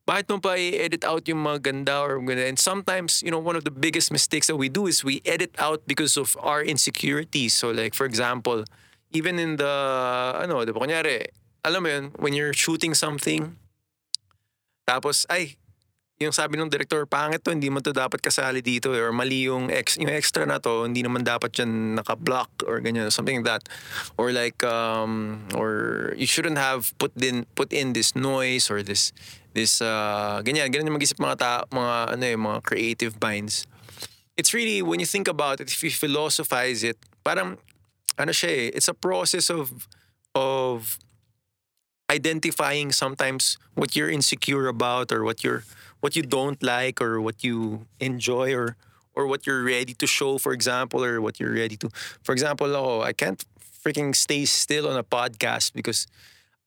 Bakit 0.05 0.29
mo 0.29 0.37
pa 0.37 0.53
i-edit 0.53 1.01
out 1.01 1.25
yung 1.25 1.41
mga 1.41 1.65
ganda 1.65 2.05
or 2.05 2.21
ganda? 2.21 2.45
And 2.45 2.61
sometimes, 2.61 3.25
you 3.25 3.33
know, 3.33 3.41
one 3.41 3.57
of 3.57 3.65
the 3.65 3.73
biggest 3.73 4.13
mistakes 4.13 4.53
that 4.53 4.61
we 4.61 4.69
do 4.69 4.85
is 4.85 5.01
we 5.01 5.25
edit 5.25 5.57
out 5.57 5.81
because 5.89 6.13
of 6.13 6.37
our 6.45 6.61
insecurities. 6.61 7.57
So 7.57 7.73
like, 7.73 7.97
for 7.97 8.05
example, 8.05 8.61
even 9.09 9.41
in 9.41 9.57
the, 9.57 9.73
ano, 10.37 10.61
di 10.61 10.69
ba, 10.69 10.85
kunyari, 10.85 11.25
alam 11.65 11.81
mo 11.81 11.89
yun, 11.89 12.05
when 12.21 12.37
you're 12.37 12.53
shooting 12.53 12.93
something, 12.93 13.57
tapos, 14.85 15.25
ay, 15.25 15.57
yung 16.21 16.31
sabi 16.31 16.61
ng 16.61 16.69
director, 16.69 17.09
pangit 17.09 17.41
to, 17.41 17.49
hindi 17.49 17.73
mo 17.73 17.81
to 17.81 17.89
dapat 17.89 18.21
kasali 18.21 18.61
dito 18.61 18.93
or 18.93 19.09
mali 19.09 19.49
yung, 19.49 19.73
ex, 19.73 19.97
yung 19.97 20.13
extra 20.13 20.45
na 20.45 20.61
to, 20.61 20.85
hindi 20.85 21.01
naman 21.01 21.25
dapat 21.25 21.49
yan 21.57 21.97
naka-block 21.97 22.61
or 22.69 22.77
ganyan, 22.77 23.09
something 23.09 23.41
like 23.41 23.49
that. 23.49 23.63
Or 24.21 24.29
like, 24.29 24.61
um, 24.61 25.41
or 25.57 26.13
you 26.13 26.29
shouldn't 26.29 26.61
have 26.61 26.93
put 27.01 27.17
in, 27.17 27.49
put 27.57 27.73
in 27.73 27.97
this 27.97 28.13
noise 28.13 28.69
or 28.69 28.85
this, 28.85 29.09
this, 29.57 29.81
uh, 29.81 30.45
ganyan, 30.45 30.69
ganyan 30.69 30.93
yung 30.93 31.01
mag-isip 31.01 31.17
mga, 31.17 31.35
ta, 31.41 31.51
mga, 31.73 32.13
ano 32.13 32.23
eh, 32.23 32.37
mga 32.37 32.59
creative 32.61 33.13
minds. 33.17 33.65
It's 34.37 34.53
really, 34.53 34.85
when 34.85 35.01
you 35.01 35.09
think 35.09 35.27
about 35.27 35.59
it, 35.59 35.73
if 35.73 35.81
you 35.81 35.89
philosophize 35.89 36.85
it, 36.85 37.01
parang, 37.25 37.57
ano 38.21 38.31
siya 38.31 38.69
eh, 38.69 38.77
it's 38.77 38.87
a 38.87 38.93
process 38.93 39.49
of, 39.49 39.89
of 40.37 41.01
identifying 42.11 42.91
sometimes 42.91 43.57
what 43.73 43.95
you're 43.95 44.11
insecure 44.11 44.67
about 44.67 45.11
or 45.11 45.23
what 45.23 45.43
you're 45.43 45.63
what 46.01 46.15
you 46.15 46.21
don't 46.21 46.61
like 46.61 47.01
or 47.01 47.21
what 47.21 47.43
you 47.43 47.87
enjoy 47.99 48.53
or 48.53 48.75
or 49.13 49.27
what 49.27 49.45
you're 49.47 49.63
ready 49.63 49.93
to 49.93 50.07
show 50.07 50.37
for 50.37 50.53
example 50.53 51.03
or 51.03 51.21
what 51.21 51.39
you're 51.39 51.53
ready 51.53 51.77
to 51.77 51.89
for 52.21 52.33
example 52.33 52.75
oh 52.75 53.01
I 53.01 53.13
can't 53.13 53.43
freaking 53.81 54.15
stay 54.15 54.45
still 54.45 54.87
on 54.87 54.97
a 54.97 55.03
podcast 55.03 55.73
because 55.73 56.05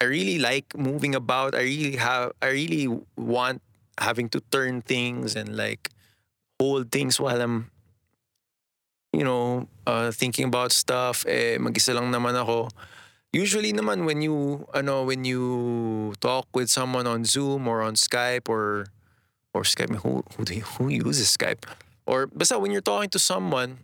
I 0.01 0.07
really 0.07 0.39
like 0.39 0.77
moving 0.77 1.15
about. 1.15 1.55
I 1.55 1.63
really 1.63 1.97
have 1.97 2.33
I 2.43 2.51
really 2.51 2.91
want 3.17 3.63
having 3.99 4.29
to 4.35 4.43
turn 4.51 4.83
things 4.83 5.37
and 5.37 5.57
like 5.57 5.91
hold 6.59 6.91
things 6.91 7.21
while 7.21 7.41
I'm 7.41 7.71
you 9.15 9.23
know 9.23 9.69
uh, 9.87 10.11
thinking 10.11 10.51
about 10.51 10.73
stuff. 10.73 11.25
Eh 11.31 11.57
mag-isa 11.63 11.95
lang 11.95 12.11
naman 12.11 12.35
ako. 12.35 12.69
Usually 13.31 13.73
naman 13.73 14.07
when 14.07 14.23
you 14.23 14.67
ano 14.75 15.07
when 15.07 15.23
you 15.23 16.15
talk 16.19 16.51
with 16.55 16.71
someone 16.71 17.07
on 17.07 17.23
Zoom 17.25 17.71
or 17.71 17.83
on 17.83 17.95
Skype 17.95 18.51
or 18.51 18.91
or 19.55 19.63
Skype 19.63 19.95
who 20.03 20.25
you- 20.51 20.67
who 20.77 20.89
uses 20.91 21.31
Skype 21.31 21.65
or 22.05 22.27
basta 22.27 22.59
when 22.59 22.71
you're 22.75 22.85
talking 22.85 23.09
to 23.09 23.19
someone 23.23 23.79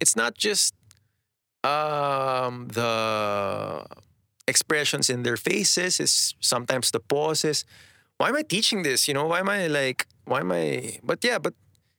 it's 0.00 0.16
not 0.16 0.34
just 0.34 0.74
um 1.62 2.68
the 2.72 2.92
expressions 4.48 5.10
in 5.10 5.22
their 5.22 5.36
faces 5.36 6.00
it's 6.00 6.34
sometimes 6.40 6.90
the 6.90 7.00
pauses 7.00 7.64
why 8.16 8.32
am 8.32 8.36
I 8.36 8.42
teaching 8.42 8.82
this 8.82 9.06
you 9.06 9.14
know 9.14 9.26
why 9.28 9.40
am 9.44 9.50
I 9.52 9.68
like 9.68 10.08
why 10.24 10.40
am 10.40 10.50
I 10.50 10.98
but 11.04 11.20
yeah 11.22 11.38
but 11.38 11.54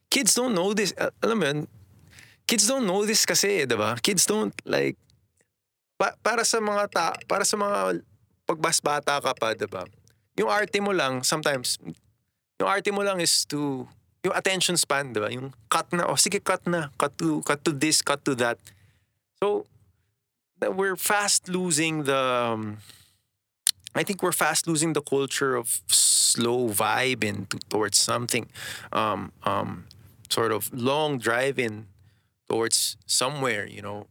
kids 0.10 0.34
don't 0.34 0.56
know 0.58 0.74
this 0.74 0.92
yun 1.24 1.68
kids 2.50 2.66
don't 2.66 2.90
know 2.90 3.06
this 3.06 3.30
kasi, 3.30 3.70
'di 3.70 3.78
ba? 3.78 3.94
Kids 4.02 4.26
don't 4.26 4.58
like 4.66 4.98
pa- 6.02 6.18
para 6.26 6.42
sa 6.42 6.58
mga 6.58 6.90
ta 6.90 7.14
para 7.30 7.46
sa 7.46 7.54
mga 7.62 8.02
pagbasbata 8.50 9.22
ka 9.22 9.38
pa, 9.38 9.54
'di 9.54 9.70
ba? 9.70 9.86
Yung 10.42 10.50
arte 10.50 10.82
mo 10.82 10.90
lang 10.90 11.22
sometimes 11.22 11.78
yung 12.60 12.70
arte 12.70 12.92
mo 12.92 13.02
lang 13.02 13.24
is 13.24 13.48
to 13.48 13.88
yung 14.24 14.36
attention 14.36 14.76
span, 14.76 15.16
'di 15.16 15.20
ba? 15.20 15.30
Yung 15.32 15.56
cut 15.72 15.88
na, 15.96 16.06
oh 16.06 16.20
sige 16.20 16.44
cut 16.44 16.64
na, 16.68 16.92
cut 17.00 17.16
to 17.16 17.40
cut 17.48 17.64
to 17.64 17.72
this, 17.72 18.04
cut 18.04 18.24
to 18.28 18.36
that. 18.36 18.60
So 19.40 19.66
we're 20.60 21.00
fast 21.00 21.48
losing 21.48 22.04
the 22.04 22.20
um, 22.20 22.84
I 23.96 24.04
think 24.04 24.22
we're 24.22 24.36
fast 24.36 24.68
losing 24.68 24.92
the 24.92 25.02
culture 25.02 25.56
of 25.56 25.82
slow 25.88 26.68
vibe 26.70 27.24
and 27.24 27.50
to, 27.50 27.58
towards 27.72 27.98
something 27.98 28.52
um 28.92 29.32
um 29.48 29.88
sort 30.30 30.52
of 30.52 30.70
long 30.76 31.18
drive-in 31.18 31.88
towards 32.50 32.98
somewhere, 33.06 33.66
you 33.66 33.82
know. 33.82 34.08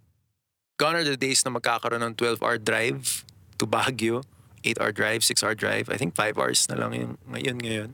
Gone 0.79 0.95
are 0.95 1.03
the 1.03 1.19
days 1.19 1.43
na 1.43 1.51
magkakaroon 1.51 2.07
ng 2.07 2.15
12-hour 2.15 2.59
drive 2.63 3.27
to 3.59 3.67
Baguio, 3.67 4.23
8-hour 4.63 4.95
drive, 4.95 5.27
6-hour 5.27 5.59
drive. 5.59 5.91
I 5.91 5.99
think 5.99 6.15
5 6.15 6.39
hours 6.39 6.71
na 6.71 6.79
lang 6.79 6.95
yung 6.95 7.13
ngayon 7.27 7.59
ngayon. 7.59 7.91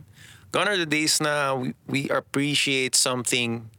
Gone 0.55 0.69
are 0.69 0.79
the 0.79 0.87
days 0.87 1.19
na 1.19 1.59
we, 1.59 1.75
we 1.91 2.09
appreciate 2.15 2.95
something 2.95 3.75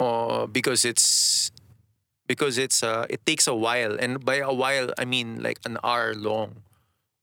uh, 0.00 0.46
because 0.46 0.86
it's 0.88 1.52
because 2.24 2.56
it's 2.56 2.80
uh, 2.82 3.04
it 3.10 3.20
takes 3.26 3.46
a 3.46 3.52
while 3.52 4.00
and 4.00 4.24
by 4.24 4.40
a 4.40 4.48
while 4.48 4.88
I 4.96 5.04
mean 5.04 5.44
like 5.44 5.60
an 5.68 5.76
hour 5.84 6.14
long. 6.16 6.64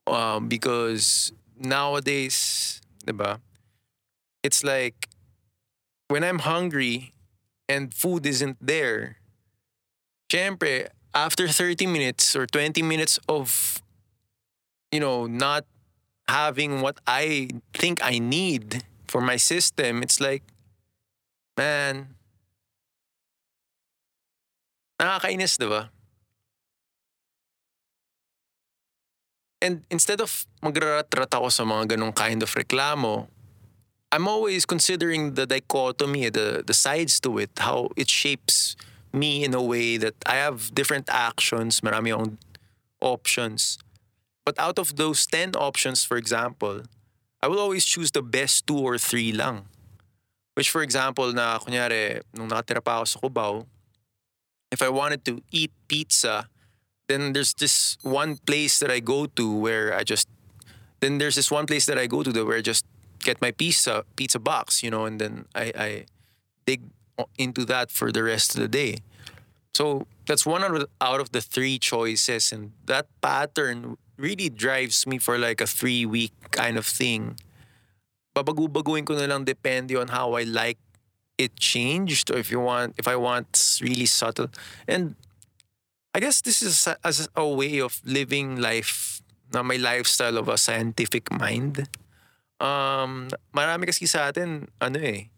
Um, 0.05 0.45
because 0.45 1.33
nowadays, 1.57 2.77
'di 3.01 3.17
ba? 3.17 3.41
It's 4.45 4.61
like 4.61 5.09
when 6.13 6.21
I'm 6.21 6.45
hungry 6.45 7.17
and 7.65 7.89
food 7.89 8.29
isn't 8.29 8.61
there, 8.61 9.17
syempre, 10.29 10.93
after 11.17 11.49
30 11.49 11.89
minutes 11.89 12.37
or 12.37 12.45
20 12.45 12.85
minutes 12.85 13.17
of, 13.27 13.81
you 14.93 15.01
know, 15.01 15.25
not 15.25 15.65
having 16.27 16.81
what 16.81 16.99
I 17.07 17.49
think 17.73 18.03
I 18.03 18.19
need 18.19 18.83
for 19.07 19.21
my 19.21 19.37
system, 19.37 20.03
it's 20.03 20.19
like, 20.19 20.43
man, 21.57 22.15
nakakainis, 24.99 25.57
di 25.57 25.67
ba? 25.67 25.89
And 29.61 29.81
instead 29.89 30.21
of 30.21 30.45
magrarat-rat 30.61 31.33
ako 31.33 31.49
sa 31.49 31.65
mga 31.65 31.97
ganong 31.97 32.13
kind 32.13 32.43
of 32.43 32.53
reklamo, 32.53 33.27
I'm 34.11 34.27
always 34.27 34.65
considering 34.65 35.33
the 35.33 35.49
dichotomy, 35.49 36.29
the 36.29 36.63
the 36.63 36.77
sides 36.77 37.19
to 37.27 37.41
it, 37.41 37.51
how 37.57 37.89
it 37.97 38.07
shapes 38.07 38.77
me 39.11 39.43
in 39.43 39.51
a 39.57 39.63
way 39.63 39.97
that 39.97 40.15
I 40.23 40.39
have 40.39 40.71
different 40.71 41.09
actions, 41.09 41.81
marami 41.81 42.13
akong 42.15 42.37
options. 43.01 43.81
But 44.47 44.57
out 44.59 44.79
of 44.79 44.95
those 44.95 45.27
10 45.27 45.59
options, 45.59 46.05
for 46.05 46.15
example, 46.15 46.83
I 47.43 47.49
will 47.49 47.59
always 47.59 47.83
choose 47.83 48.11
the 48.11 48.21
best 48.21 48.65
two 48.65 48.79
or 48.79 48.97
three 48.97 49.33
lang. 49.33 49.67
Which 50.55 50.69
for 50.69 50.81
example, 50.81 51.33
na 51.33 51.59
kunyari, 51.59 52.23
nung 52.31 52.47
nakatira 52.47 52.79
pa 52.79 53.03
ako 53.03 53.03
sa 53.03 53.19
Cubao, 53.19 53.67
if 54.71 54.79
I 54.79 54.87
wanted 54.87 55.27
to 55.27 55.43
eat 55.51 55.75
pizza, 55.91 56.47
then 57.11 57.35
there's 57.35 57.59
this 57.59 57.99
one 58.07 58.39
place 58.39 58.79
that 58.79 58.87
I 58.89 59.03
go 59.03 59.27
to 59.35 59.51
where 59.51 59.91
I 59.91 60.07
just 60.07 60.31
then 61.03 61.19
there's 61.19 61.35
this 61.35 61.51
one 61.51 61.67
place 61.67 61.83
that 61.91 61.99
I 61.99 62.07
go 62.07 62.23
to 62.23 62.31
where 62.31 62.55
I 62.55 62.63
just 62.63 62.87
get 63.19 63.43
my 63.43 63.51
pizza 63.51 64.07
pizza 64.15 64.39
box, 64.39 64.79
you 64.79 64.87
know, 64.87 65.03
and 65.03 65.19
then 65.19 65.43
I, 65.51 65.75
I 65.75 65.89
dig 66.63 66.87
into 67.35 67.67
that 67.67 67.91
for 67.91 68.15
the 68.15 68.23
rest 68.23 68.55
of 68.55 68.63
the 68.63 68.71
day. 68.71 69.03
So 69.75 70.07
that's 70.23 70.47
one 70.47 70.63
out 70.63 71.19
of 71.19 71.35
the 71.35 71.43
three 71.43 71.77
choices, 71.77 72.55
and 72.55 72.71
that 72.87 73.11
pattern 73.19 73.99
really 74.17 74.49
drives 74.49 75.05
me 75.05 75.17
for 75.17 75.37
like 75.37 75.61
a 75.61 75.69
three 75.69 76.05
week 76.05 76.33
kind 76.51 76.77
of 76.77 76.85
thing. 76.85 77.37
Babagu-baguhin 78.35 79.05
ko 79.05 79.17
na 79.17 79.29
lang 79.29 79.45
depende 79.45 79.97
on 79.97 80.09
how 80.09 80.33
I 80.33 80.43
like 80.43 80.77
it 81.37 81.55
changed, 81.57 82.33
or 82.33 82.37
if 82.41 82.49
you 82.49 82.59
want, 82.59 82.97
if 82.97 83.07
I 83.07 83.15
want 83.15 83.53
really 83.81 84.09
subtle. 84.09 84.49
And 84.89 85.13
I 86.13 86.19
guess 86.19 86.41
this 86.41 86.65
is 86.65 86.89
a- 86.89 86.97
as 87.05 87.29
a 87.37 87.45
way 87.45 87.77
of 87.77 88.01
living 88.01 88.57
life 88.57 89.21
na 89.53 89.61
may 89.61 89.77
lifestyle 89.77 90.37
of 90.37 90.49
a 90.49 90.57
scientific 90.57 91.29
mind. 91.29 91.85
Um, 92.57 93.29
marami 93.53 93.85
kasi 93.85 94.09
sa 94.09 94.33
atin, 94.33 94.65
ano 94.81 94.97
eh, 94.97 95.29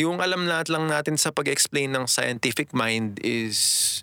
yung 0.00 0.24
alam 0.24 0.48
lahat 0.48 0.72
lang 0.72 0.88
natin 0.88 1.20
sa 1.20 1.28
pag-explain 1.28 1.92
ng 1.92 2.08
scientific 2.08 2.72
mind 2.72 3.20
is 3.20 4.00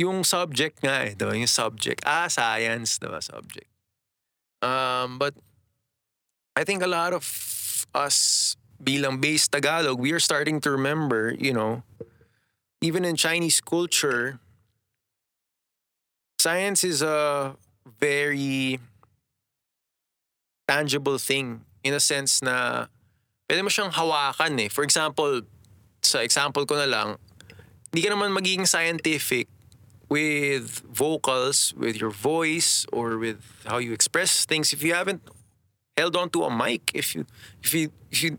yung 0.00 0.24
subject 0.24 0.80
nga 0.80 1.04
eh, 1.04 1.12
diba? 1.12 1.36
Yung 1.36 1.50
subject. 1.50 2.00
Ah, 2.08 2.32
science, 2.32 2.96
diba? 2.96 3.20
Subject. 3.20 3.68
Um, 4.64 5.20
but 5.20 5.36
I 6.56 6.64
think 6.64 6.80
a 6.80 6.88
lot 6.88 7.12
of 7.12 7.24
us 7.92 8.56
bilang 8.80 9.20
base 9.20 9.48
Tagalog, 9.48 10.00
we 10.00 10.12
are 10.12 10.22
starting 10.22 10.60
to 10.64 10.72
remember, 10.72 11.36
you 11.36 11.52
know, 11.52 11.84
even 12.80 13.04
in 13.04 13.16
Chinese 13.16 13.60
culture, 13.60 14.40
science 16.40 16.80
is 16.84 17.04
a 17.04 17.52
very 17.84 18.80
tangible 20.64 21.20
thing 21.20 21.60
in 21.84 21.92
a 21.92 22.00
sense 22.00 22.40
na 22.40 22.88
pwede 23.48 23.60
mo 23.60 23.68
siyang 23.68 23.92
hawakan 23.92 24.56
eh. 24.64 24.68
For 24.72 24.80
example, 24.80 25.44
sa 26.00 26.24
example 26.24 26.64
ko 26.64 26.80
na 26.80 26.88
lang, 26.88 27.08
hindi 27.92 28.00
ka 28.00 28.16
naman 28.16 28.32
magiging 28.32 28.64
scientific 28.64 29.50
with 30.10 30.82
vocals, 30.90 31.72
with 31.78 32.00
your 32.00 32.10
voice, 32.10 32.84
or 32.92 33.16
with 33.16 33.40
how 33.64 33.78
you 33.78 33.94
express 33.94 34.44
things 34.44 34.74
if 34.74 34.82
you 34.82 34.92
haven't 34.92 35.22
held 35.96 36.16
on 36.16 36.28
to 36.30 36.42
a 36.44 36.50
mic 36.50 36.90
if 36.94 37.14
you 37.14 37.24
if 37.62 37.72
you 37.72 37.92
if 38.10 38.22
you 38.22 38.38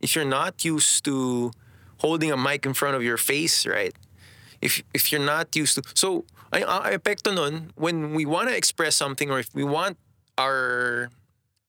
if 0.00 0.16
you're 0.16 0.26
not 0.26 0.64
used 0.64 1.04
to 1.04 1.52
holding 1.98 2.32
a 2.32 2.36
mic 2.36 2.66
in 2.66 2.74
front 2.74 2.96
of 2.96 3.02
your 3.02 3.16
face, 3.16 3.64
right? 3.64 3.94
If 4.60 4.82
if 4.92 5.12
you're 5.12 5.24
not 5.24 5.54
used 5.54 5.78
to 5.78 5.82
so 5.94 6.26
I 6.52 6.66
ang 6.66 6.92
epekto 6.92 7.32
nun 7.32 7.70
when 7.78 8.12
we 8.12 8.26
want 8.26 8.50
to 8.50 8.56
express 8.56 8.98
something 8.98 9.30
or 9.30 9.38
if 9.38 9.54
we 9.54 9.64
want 9.64 9.96
our 10.36 11.08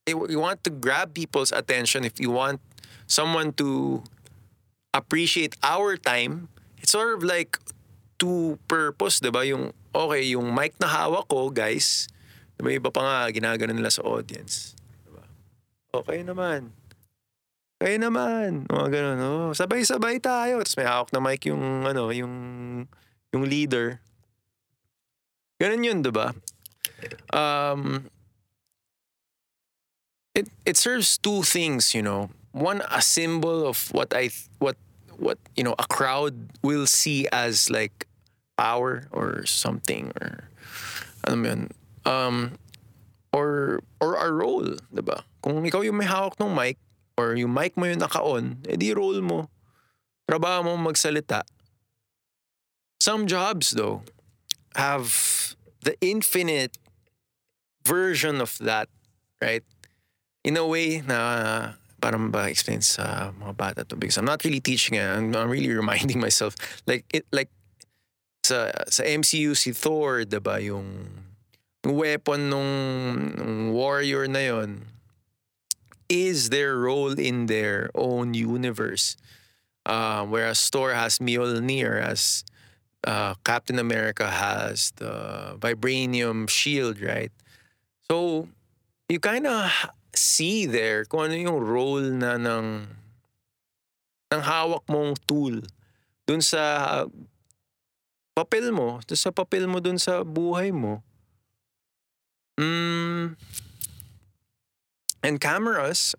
we 0.09 0.35
want 0.35 0.65
to 0.65 0.71
grab 0.73 1.13
people's 1.13 1.53
attention 1.53 2.03
if 2.03 2.19
we 2.19 2.27
want 2.27 2.59
someone 3.07 3.53
to 3.55 4.03
appreciate 4.93 5.55
our 5.63 5.95
time 5.95 6.49
it's 6.77 6.91
sort 6.91 7.15
of 7.15 7.23
like 7.23 7.55
two 8.17 8.57
purpose, 8.65 9.19
'di 9.19 9.31
ba? 9.33 9.45
Yung 9.45 9.73
okay, 9.93 10.23
yung 10.33 10.51
mic 10.51 10.77
na 10.77 10.89
hawak 10.89 11.29
ko, 11.29 11.49
guys. 11.49 12.09
ba 12.63 12.71
iba 12.71 12.87
pa 12.87 13.01
nga 13.03 13.17
ginagano 13.33 13.75
nila 13.75 13.91
sa 13.91 14.05
audience, 14.07 14.77
'di 15.03 15.11
ba? 15.11 15.23
Okay 15.91 16.23
naman. 16.23 16.71
Kaya 17.83 17.99
naman. 17.99 18.63
Mga 18.71 18.87
ganun, 18.87 19.19
oh. 19.19 19.51
Sabay-sabay 19.51 20.23
tayo. 20.23 20.63
Tapos 20.63 20.77
may 20.79 20.87
hawak 20.87 21.11
na 21.11 21.19
mic 21.19 21.43
yung 21.43 21.83
ano, 21.83 22.15
yung 22.15 22.33
yung 23.35 23.43
leader. 23.43 23.99
Ganun 25.59 25.83
yun, 25.83 25.99
'di 25.99 26.11
ba? 26.15 26.31
Um 27.35 28.07
it 30.31 30.47
it 30.63 30.79
serves 30.79 31.19
two 31.19 31.43
things, 31.43 31.91
you 31.91 31.99
know. 31.99 32.31
One 32.55 32.79
a 32.87 33.03
symbol 33.03 33.67
of 33.67 33.91
what 33.91 34.15
I 34.15 34.31
what 34.63 34.79
what 35.23 35.39
you 35.55 35.63
know 35.63 35.75
a 35.79 35.87
crowd 35.87 36.35
will 36.61 36.85
see 36.85 37.25
as 37.31 37.71
like 37.71 38.05
power 38.59 39.07
or 39.11 39.47
something 39.47 40.11
or 40.19 40.51
ano 41.23 41.35
mo 41.39 41.47
yun, 41.47 41.61
um 42.03 42.37
or 43.31 43.81
or 43.97 44.19
a 44.19 44.29
role, 44.29 44.77
ba? 44.91 45.23
Kung 45.41 45.63
ikaw 45.63 45.81
yung 45.81 45.97
may 45.97 46.07
hawak 46.07 46.37
ng 46.37 46.53
mic 46.53 46.77
or 47.17 47.33
yung 47.33 47.51
mic 47.51 47.75
mo 47.79 47.87
yung 47.87 48.03
naka-on, 48.03 48.61
edi 48.69 48.93
role 48.93 49.19
mo. 49.23 49.49
Trabaho 50.29 50.63
mo 50.63 50.73
magsalita. 50.79 51.43
Some 53.01 53.27
jobs 53.27 53.75
though 53.75 54.03
have 54.75 55.11
the 55.83 55.99
infinite 55.99 56.77
version 57.83 58.39
of 58.39 58.55
that, 58.63 58.87
right? 59.41 59.63
In 60.43 60.55
a 60.55 60.65
way 60.65 61.03
na 61.03 61.75
parang 62.03 62.27
ba 62.35 62.51
explain 62.51 62.83
sa 62.83 63.31
mga 63.31 63.53
bata 63.55 63.81
to 63.87 63.95
because 63.95 64.19
I'm 64.19 64.27
not 64.27 64.43
really 64.43 64.59
teaching 64.59 64.99
it. 64.99 65.07
I'm, 65.07 65.31
I'm 65.31 65.47
really 65.47 65.71
reminding 65.81 66.19
myself 66.19 66.59
like 66.83 67.07
it 67.15 67.23
like 67.31 67.47
sa 68.43 68.75
sa 68.91 69.07
MCU 69.07 69.55
si 69.55 69.71
Thor, 69.71 70.27
'di 70.27 70.43
ba, 70.43 70.59
yung 70.59 71.07
weapon 71.87 72.51
nung, 72.51 72.75
nung 73.39 73.71
warrior 73.71 74.27
na 74.27 74.43
yon 74.51 74.91
is 76.11 76.51
their 76.51 76.75
role 76.75 77.15
in 77.15 77.47
their 77.47 77.89
own 77.95 78.35
universe. 78.35 79.15
Uh, 79.85 80.23
whereas 80.27 80.59
Thor 80.69 80.93
has 80.93 81.19
Mjolnir, 81.19 81.99
as 81.99 82.43
uh, 83.03 83.35
Captain 83.43 83.79
America 83.79 84.27
has 84.27 84.91
the 84.95 85.55
vibranium 85.59 86.47
shield, 86.47 87.01
right? 87.01 87.31
So 88.07 88.47
you 89.09 89.19
kind 89.19 89.47
of 89.47 89.71
see 90.13 90.65
there 90.69 91.05
kung 91.05 91.29
ano 91.29 91.35
yung 91.35 91.59
role 91.59 92.05
na 92.13 92.37
ng 92.37 92.87
ng 94.33 94.41
hawak 94.41 94.85
mong 94.89 95.17
tool 95.29 95.61
dun 96.25 96.41
sa 96.41 97.05
papel 98.33 98.73
mo, 98.73 98.97
dun 99.05 99.19
sa 99.19 99.29
papel 99.29 99.69
mo 99.69 99.77
dun 99.77 100.01
sa 100.01 100.25
buhay 100.25 100.73
mo. 100.73 101.05
Mm, 102.57 103.37
and 105.21 105.35
cameras, 105.41 106.13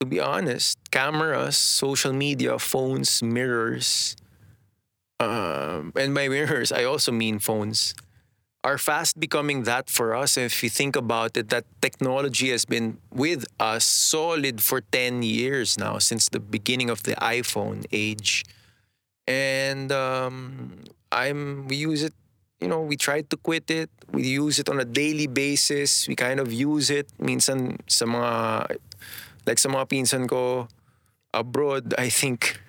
to 0.00 0.04
be 0.04 0.20
honest, 0.20 0.76
cameras, 0.90 1.56
social 1.56 2.12
media, 2.12 2.58
phones, 2.58 3.22
mirrors, 3.22 4.16
um, 5.20 5.92
and 5.96 6.12
by 6.12 6.28
mirrors, 6.32 6.72
I 6.72 6.84
also 6.84 7.12
mean 7.12 7.38
phones, 7.38 7.94
are 8.62 8.78
fast 8.78 9.18
becoming 9.18 9.64
that 9.64 9.88
for 9.88 10.14
us. 10.14 10.36
If 10.36 10.62
you 10.62 10.68
think 10.68 10.96
about 10.96 11.36
it, 11.36 11.48
that 11.48 11.64
technology 11.80 12.50
has 12.50 12.64
been 12.64 12.98
with 13.10 13.44
us 13.58 13.84
solid 13.84 14.60
for 14.60 14.80
10 14.80 15.22
years 15.22 15.78
now, 15.78 15.98
since 15.98 16.28
the 16.28 16.40
beginning 16.40 16.90
of 16.90 17.02
the 17.04 17.16
iPhone 17.16 17.86
age. 17.92 18.44
And 19.26 19.90
um, 19.92 20.84
I'm 21.12 21.68
we 21.68 21.76
use 21.76 22.02
it, 22.02 22.14
you 22.60 22.68
know, 22.68 22.80
we 22.80 22.96
try 22.96 23.22
to 23.22 23.36
quit 23.36 23.70
it. 23.70 23.90
We 24.12 24.26
use 24.26 24.58
it 24.58 24.68
on 24.68 24.80
a 24.80 24.84
daily 24.84 25.26
basis. 25.26 26.08
We 26.08 26.16
kind 26.16 26.40
of 26.40 26.52
use 26.52 26.90
it 26.90 27.08
minsan 27.18 27.78
sa 27.86 28.04
mga 28.04 28.76
like 29.46 29.58
sa 29.58 29.68
mga 29.70 29.88
pinsan 29.88 30.28
ko 30.28 30.68
abroad, 31.32 31.94
I 31.96 32.10
think 32.10 32.60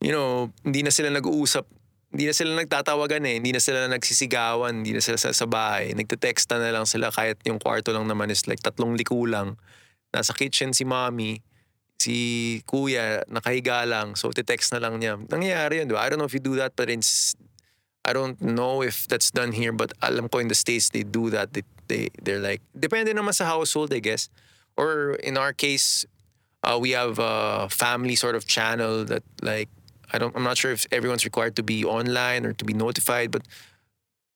you 0.00 0.10
know, 0.10 0.50
hindi 0.64 0.82
na 0.82 0.90
sila 0.90 1.12
nag-uusap 1.12 1.68
hindi 2.10 2.26
na 2.26 2.34
sila 2.34 2.58
nagtatawagan 2.58 3.22
eh. 3.22 3.38
Hindi 3.38 3.54
na 3.54 3.62
sila 3.62 3.86
nagsisigawan. 3.86 4.82
Hindi 4.82 4.98
na 4.98 5.02
sila 5.02 5.14
sa, 5.14 5.30
sa 5.30 5.46
bahay. 5.46 5.94
Nagte-texta 5.94 6.58
na 6.58 6.74
lang 6.74 6.82
sila 6.82 7.14
kahit 7.14 7.38
yung 7.46 7.62
kwarto 7.62 7.94
lang 7.94 8.10
naman 8.10 8.34
is 8.34 8.50
like 8.50 8.58
tatlong 8.58 8.98
liko 8.98 9.22
lang. 9.30 9.54
Nasa 10.10 10.34
kitchen 10.34 10.74
si 10.74 10.82
mommy, 10.82 11.38
si 12.02 12.16
kuya, 12.66 13.22
nakahiga 13.30 13.86
lang. 13.86 14.18
So, 14.18 14.34
te-text 14.34 14.74
na 14.74 14.82
lang 14.82 14.98
niya. 14.98 15.22
Nangyayari 15.22 15.78
yun, 15.78 15.86
di 15.86 15.94
ba? 15.94 16.02
I 16.02 16.10
don't 16.10 16.18
know 16.18 16.26
if 16.26 16.34
you 16.34 16.42
do 16.42 16.58
that, 16.58 16.74
but 16.74 16.90
it's, 16.90 17.38
I 18.02 18.10
don't 18.10 18.42
know 18.42 18.82
if 18.82 19.06
that's 19.06 19.30
done 19.30 19.54
here, 19.54 19.70
but 19.70 19.94
alam 20.02 20.26
ko 20.26 20.42
in 20.42 20.50
the 20.50 20.58
States, 20.58 20.90
they 20.90 21.06
do 21.06 21.30
that. 21.30 21.54
They, 21.54 21.62
they, 21.86 22.10
they're 22.18 22.42
like, 22.42 22.58
depende 22.74 23.14
naman 23.14 23.38
sa 23.38 23.46
household, 23.46 23.94
I 23.94 24.02
guess. 24.02 24.26
Or 24.74 25.14
in 25.22 25.38
our 25.38 25.52
case, 25.52 26.06
uh, 26.64 26.74
we 26.80 26.90
have 26.90 27.22
a 27.22 27.68
family 27.70 28.16
sort 28.16 28.34
of 28.34 28.46
channel 28.50 29.04
that 29.04 29.22
like 29.42 29.68
I 30.12 30.18
don't 30.18 30.34
I'm 30.36 30.44
not 30.44 30.58
sure 30.58 30.72
if 30.72 30.86
everyone's 30.90 31.24
required 31.24 31.56
to 31.56 31.62
be 31.62 31.84
online 31.84 32.46
or 32.46 32.52
to 32.52 32.64
be 32.64 32.74
notified, 32.74 33.30
but 33.30 33.42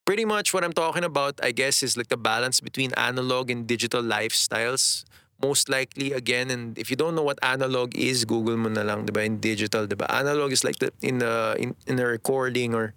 pretty 0.05 0.25
much 0.25 0.53
what 0.53 0.64
I'm 0.64 0.72
talking 0.72 1.05
about, 1.05 1.41
I 1.43 1.53
guess, 1.53 1.83
is 1.83 1.97
like 1.97 2.09
the 2.09 2.16
balance 2.16 2.61
between 2.61 2.93
analog 2.97 3.51
and 3.51 3.66
digital 3.66 4.03
lifestyles. 4.03 5.05
Most 5.43 5.68
likely, 5.68 6.12
again, 6.12 6.51
and 6.51 6.79
if 6.79 6.91
you 6.91 6.97
don't 6.97 7.14
know 7.14 7.22
what 7.22 7.39
analog 7.43 7.97
is, 7.97 8.25
Google 8.25 8.57
mo 8.57 8.68
na 8.68 8.83
lang, 8.83 9.05
diba? 9.05 9.27
In 9.27 9.41
digital, 9.41 9.87
diba? 9.87 10.07
Analog 10.09 10.53
is 10.53 10.62
like 10.62 10.79
the 10.79 10.93
in 11.03 11.18
the 11.18 11.57
in, 11.59 11.75
in 11.87 11.99
a 11.99 12.07
recording 12.07 12.75
or 12.75 12.95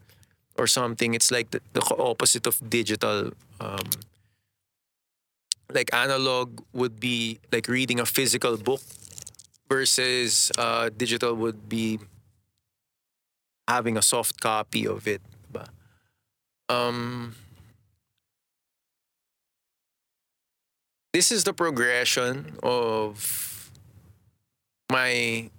or 0.56 0.68
something. 0.68 1.14
It's 1.14 1.32
like 1.32 1.52
the, 1.52 1.62
the 1.74 1.82
opposite 1.98 2.46
of 2.46 2.62
digital. 2.70 3.32
Um, 3.60 3.90
like 5.74 5.94
analog 5.94 6.62
would 6.72 7.00
be 7.00 7.40
like 7.52 7.68
reading 7.68 8.00
a 8.00 8.06
physical 8.06 8.56
book 8.56 8.80
versus 9.68 10.52
uh, 10.58 10.90
digital 10.96 11.34
would 11.36 11.68
be 11.68 12.00
having 13.68 13.97
a 13.97 14.01
soft 14.01 14.39
copy 14.39 14.88
of 14.88 15.07
it. 15.07 15.22
Diba? 15.51 15.68
Um, 16.70 17.36
this 21.13 21.32
is 21.32 21.43
the 21.43 21.53
progression 21.53 22.57
of 22.63 23.72
my 24.91 25.49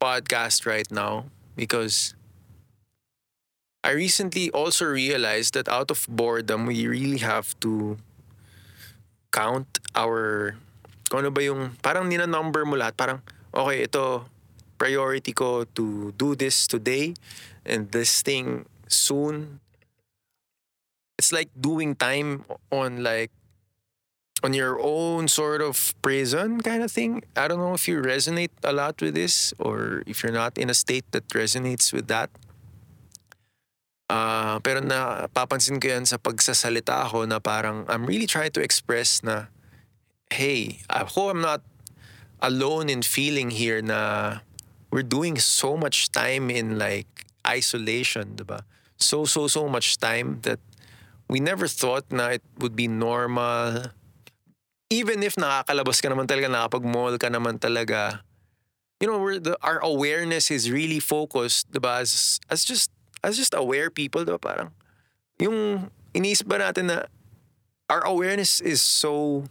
podcast 0.00 0.66
right 0.66 0.90
now 0.90 1.26
because 1.56 2.14
I 3.82 3.92
recently 3.92 4.50
also 4.50 4.84
realized 4.84 5.54
that 5.54 5.68
out 5.68 5.90
of 5.90 6.06
boredom, 6.08 6.66
we 6.66 6.86
really 6.86 7.18
have 7.24 7.58
to 7.60 7.96
count 9.32 9.78
our 9.94 10.56
kung 11.08 11.26
ano 11.26 11.30
ba 11.30 11.42
yung 11.42 11.74
parang 11.82 12.06
nina-number 12.06 12.66
mo 12.66 12.78
lahat 12.78 12.94
parang 12.98 13.18
okay 13.54 13.86
ito 13.86 14.26
priority 14.80 15.36
ko 15.36 15.68
to 15.76 16.16
do 16.16 16.32
this 16.32 16.64
today 16.64 17.12
and 17.68 17.92
this 17.92 18.24
thing 18.24 18.64
soon. 18.88 19.60
It's 21.20 21.36
like 21.36 21.52
doing 21.52 21.92
time 21.92 22.48
on 22.72 23.04
like 23.04 23.28
on 24.40 24.56
your 24.56 24.80
own 24.80 25.28
sort 25.28 25.60
of 25.60 25.92
prison 26.00 26.64
kind 26.64 26.82
of 26.82 26.88
thing. 26.88 27.20
I 27.36 27.44
don't 27.44 27.60
know 27.60 27.76
if 27.76 27.84
you 27.84 28.00
resonate 28.00 28.56
a 28.64 28.72
lot 28.72 28.96
with 29.04 29.12
this 29.12 29.52
or 29.60 30.02
if 30.08 30.24
you're 30.24 30.32
not 30.32 30.56
in 30.56 30.72
a 30.72 30.74
state 30.74 31.04
that 31.12 31.28
resonates 31.28 31.92
with 31.92 32.08
that. 32.08 32.32
Ah, 34.08 34.58
pero 34.64 34.80
napapansin 34.80 35.78
ko 35.78 35.92
yan 35.92 36.08
sa 36.08 36.16
pagsasalita 36.16 37.04
ako 37.04 37.28
na 37.28 37.38
parang 37.38 37.84
I'm 37.86 38.08
really 38.08 38.26
trying 38.26 38.50
to 38.56 38.64
express 38.64 39.20
na 39.20 39.52
hey, 40.32 40.80
I 40.88 41.04
hope 41.04 41.36
I'm 41.36 41.44
not 41.44 41.60
alone 42.40 42.88
in 42.88 43.04
feeling 43.04 43.52
here 43.52 43.84
na 43.84 44.40
we're 44.90 45.06
doing 45.06 45.38
so 45.38 45.76
much 45.76 46.10
time 46.10 46.50
in 46.50 46.78
like 46.78 47.26
isolation, 47.46 48.36
diba? 48.36 48.62
So, 48.98 49.24
so, 49.24 49.46
so 49.46 49.68
much 49.68 49.96
time 49.98 50.40
that 50.42 50.60
we 51.28 51.40
never 51.40 51.66
thought 51.66 52.10
na 52.10 52.36
it 52.36 52.42
would 52.58 52.76
be 52.76 52.88
normal. 52.88 53.94
Even 54.90 55.22
if 55.22 55.38
nakakalabas 55.38 56.02
ka 56.02 56.10
naman 56.10 56.26
talaga, 56.26 56.50
nakapag-mall 56.50 57.16
ka 57.16 57.30
naman 57.30 57.62
talaga, 57.62 58.20
you 58.98 59.06
know, 59.06 59.18
we're 59.18 59.38
the, 59.38 59.56
our 59.62 59.78
awareness 59.78 60.50
is 60.50 60.70
really 60.70 60.98
focused, 60.98 61.70
diba? 61.70 62.02
As, 62.02 62.40
as 62.50 62.66
just 62.66 62.90
as 63.22 63.38
just 63.38 63.54
aware 63.54 63.88
people, 63.88 64.26
diba? 64.26 64.42
Parang, 64.42 64.74
yung 65.38 65.88
iniisip 66.12 66.50
ba 66.50 66.58
natin 66.58 66.90
na 66.90 67.06
our 67.88 68.02
awareness 68.04 68.60
is 68.60 68.82
so 68.82 69.46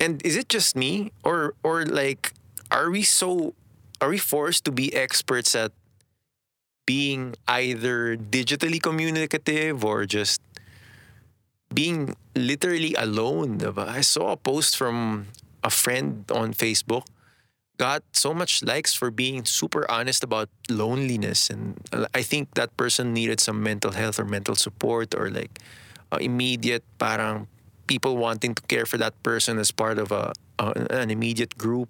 and 0.00 0.24
is 0.24 0.36
it 0.36 0.48
just 0.48 0.74
me 0.74 1.10
or 1.22 1.54
or 1.62 1.84
like 1.86 2.32
are 2.70 2.90
we 2.90 3.02
so 3.02 3.54
are 4.00 4.08
we 4.08 4.18
forced 4.18 4.64
to 4.64 4.72
be 4.72 4.94
experts 4.94 5.54
at 5.54 5.72
being 6.86 7.34
either 7.46 8.16
digitally 8.16 8.82
communicative 8.82 9.84
or 9.84 10.06
just 10.06 10.40
being 11.72 12.16
literally 12.34 12.94
alone? 12.94 13.60
I 13.76 14.00
saw 14.00 14.32
a 14.32 14.36
post 14.36 14.76
from 14.76 15.28
a 15.62 15.70
friend 15.70 16.24
on 16.32 16.54
Facebook 16.54 17.06
got 17.76 18.04
so 18.12 18.34
much 18.34 18.62
likes 18.62 18.92
for 18.92 19.10
being 19.10 19.44
super 19.46 19.90
honest 19.90 20.22
about 20.22 20.50
loneliness 20.68 21.48
and 21.48 21.80
I 22.12 22.20
think 22.20 22.52
that 22.52 22.76
person 22.76 23.14
needed 23.14 23.40
some 23.40 23.62
mental 23.62 23.92
health 23.92 24.20
or 24.20 24.26
mental 24.26 24.54
support 24.54 25.14
or 25.14 25.30
like 25.30 25.58
uh, 26.12 26.18
immediate 26.20 26.84
parang 26.98 27.48
people 27.86 28.16
wanting 28.16 28.54
to 28.54 28.62
care 28.70 28.86
for 28.86 28.98
that 28.98 29.16
person 29.22 29.58
as 29.58 29.72
part 29.72 29.98
of 29.98 30.12
a, 30.12 30.32
a 30.58 30.66
an 30.90 31.10
immediate 31.10 31.58
group. 31.58 31.88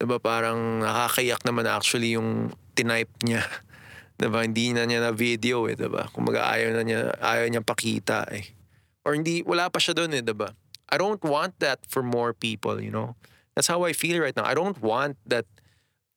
Diba 0.00 0.16
parang 0.16 0.80
nakakayak 0.80 1.44
naman 1.44 1.68
actually 1.68 2.16
yung 2.16 2.56
tinype 2.72 3.12
niya. 3.20 3.44
Diba 4.20 4.40
hindi 4.40 4.72
na 4.72 4.88
niya 4.88 5.04
na 5.04 5.12
video 5.12 5.68
eh, 5.68 5.76
diba? 5.76 6.08
Kumaga 6.12 6.48
ayaw 6.48 6.76
na 6.76 6.82
niya, 6.84 7.12
ayaw 7.20 7.48
niya 7.48 7.64
pakita 7.64 8.28
eh. 8.32 8.52
Or 9.04 9.16
hindi, 9.16 9.40
wala 9.44 9.72
pa 9.72 9.80
siya 9.80 9.96
doon 9.96 10.12
eh, 10.12 10.24
diba? 10.24 10.52
I 10.92 11.00
don't 11.00 11.24
want 11.24 11.56
that 11.60 11.84
for 11.88 12.04
more 12.04 12.36
people, 12.36 12.80
you 12.80 12.92
know? 12.92 13.16
That's 13.54 13.68
how 13.68 13.84
I 13.84 13.92
feel 13.92 14.20
right 14.20 14.36
now. 14.36 14.44
I 14.44 14.52
don't 14.52 14.76
want 14.80 15.16
that 15.24 15.44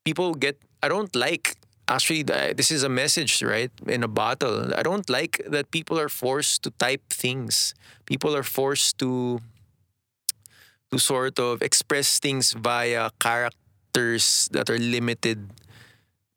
people 0.04 0.34
get, 0.34 0.60
I 0.82 0.88
don't 0.88 1.16
like, 1.16 1.56
actually, 1.88 2.24
this 2.24 2.72
is 2.72 2.84
a 2.84 2.90
message, 2.90 3.42
right? 3.44 3.72
In 3.88 4.04
a 4.04 4.08
bottle. 4.08 4.74
I 4.76 4.84
don't 4.84 5.10
like 5.10 5.42
that 5.48 5.72
people 5.72 6.00
are 6.00 6.10
forced 6.10 6.64
to 6.64 6.72
type 6.72 7.08
things. 7.10 7.74
People 8.06 8.36
are 8.36 8.44
forced 8.44 8.98
to, 9.00 9.40
to 10.92 11.00
sort 11.00 11.40
of 11.40 11.62
express 11.62 12.20
things 12.20 12.52
via 12.52 13.12
that 13.94 14.70
are 14.70 14.80
limited, 14.80 15.50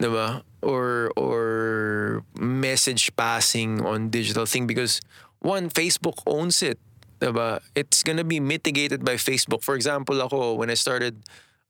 diba? 0.00 0.42
Or, 0.62 1.12
or 1.16 2.22
message 2.38 3.14
passing 3.16 3.84
on 3.84 4.10
digital 4.10 4.46
thing 4.46 4.66
because 4.66 5.00
one, 5.40 5.70
Facebook 5.70 6.18
owns 6.26 6.62
it. 6.62 6.78
Diba? 7.20 7.60
It's 7.74 8.02
gonna 8.02 8.24
be 8.24 8.40
mitigated 8.40 9.04
by 9.04 9.14
Facebook. 9.14 9.62
For 9.62 9.74
example, 9.74 10.20
ako, 10.20 10.54
when 10.54 10.70
I 10.70 10.74
started 10.74 11.16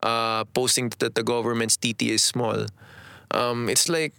uh, 0.03 0.45
posting 0.55 0.91
that 0.99 1.15
the 1.15 1.23
government's 1.23 1.77
TT 1.77 2.11
is 2.11 2.23
small, 2.23 2.67
um, 3.31 3.69
it's 3.69 3.89
like, 3.89 4.15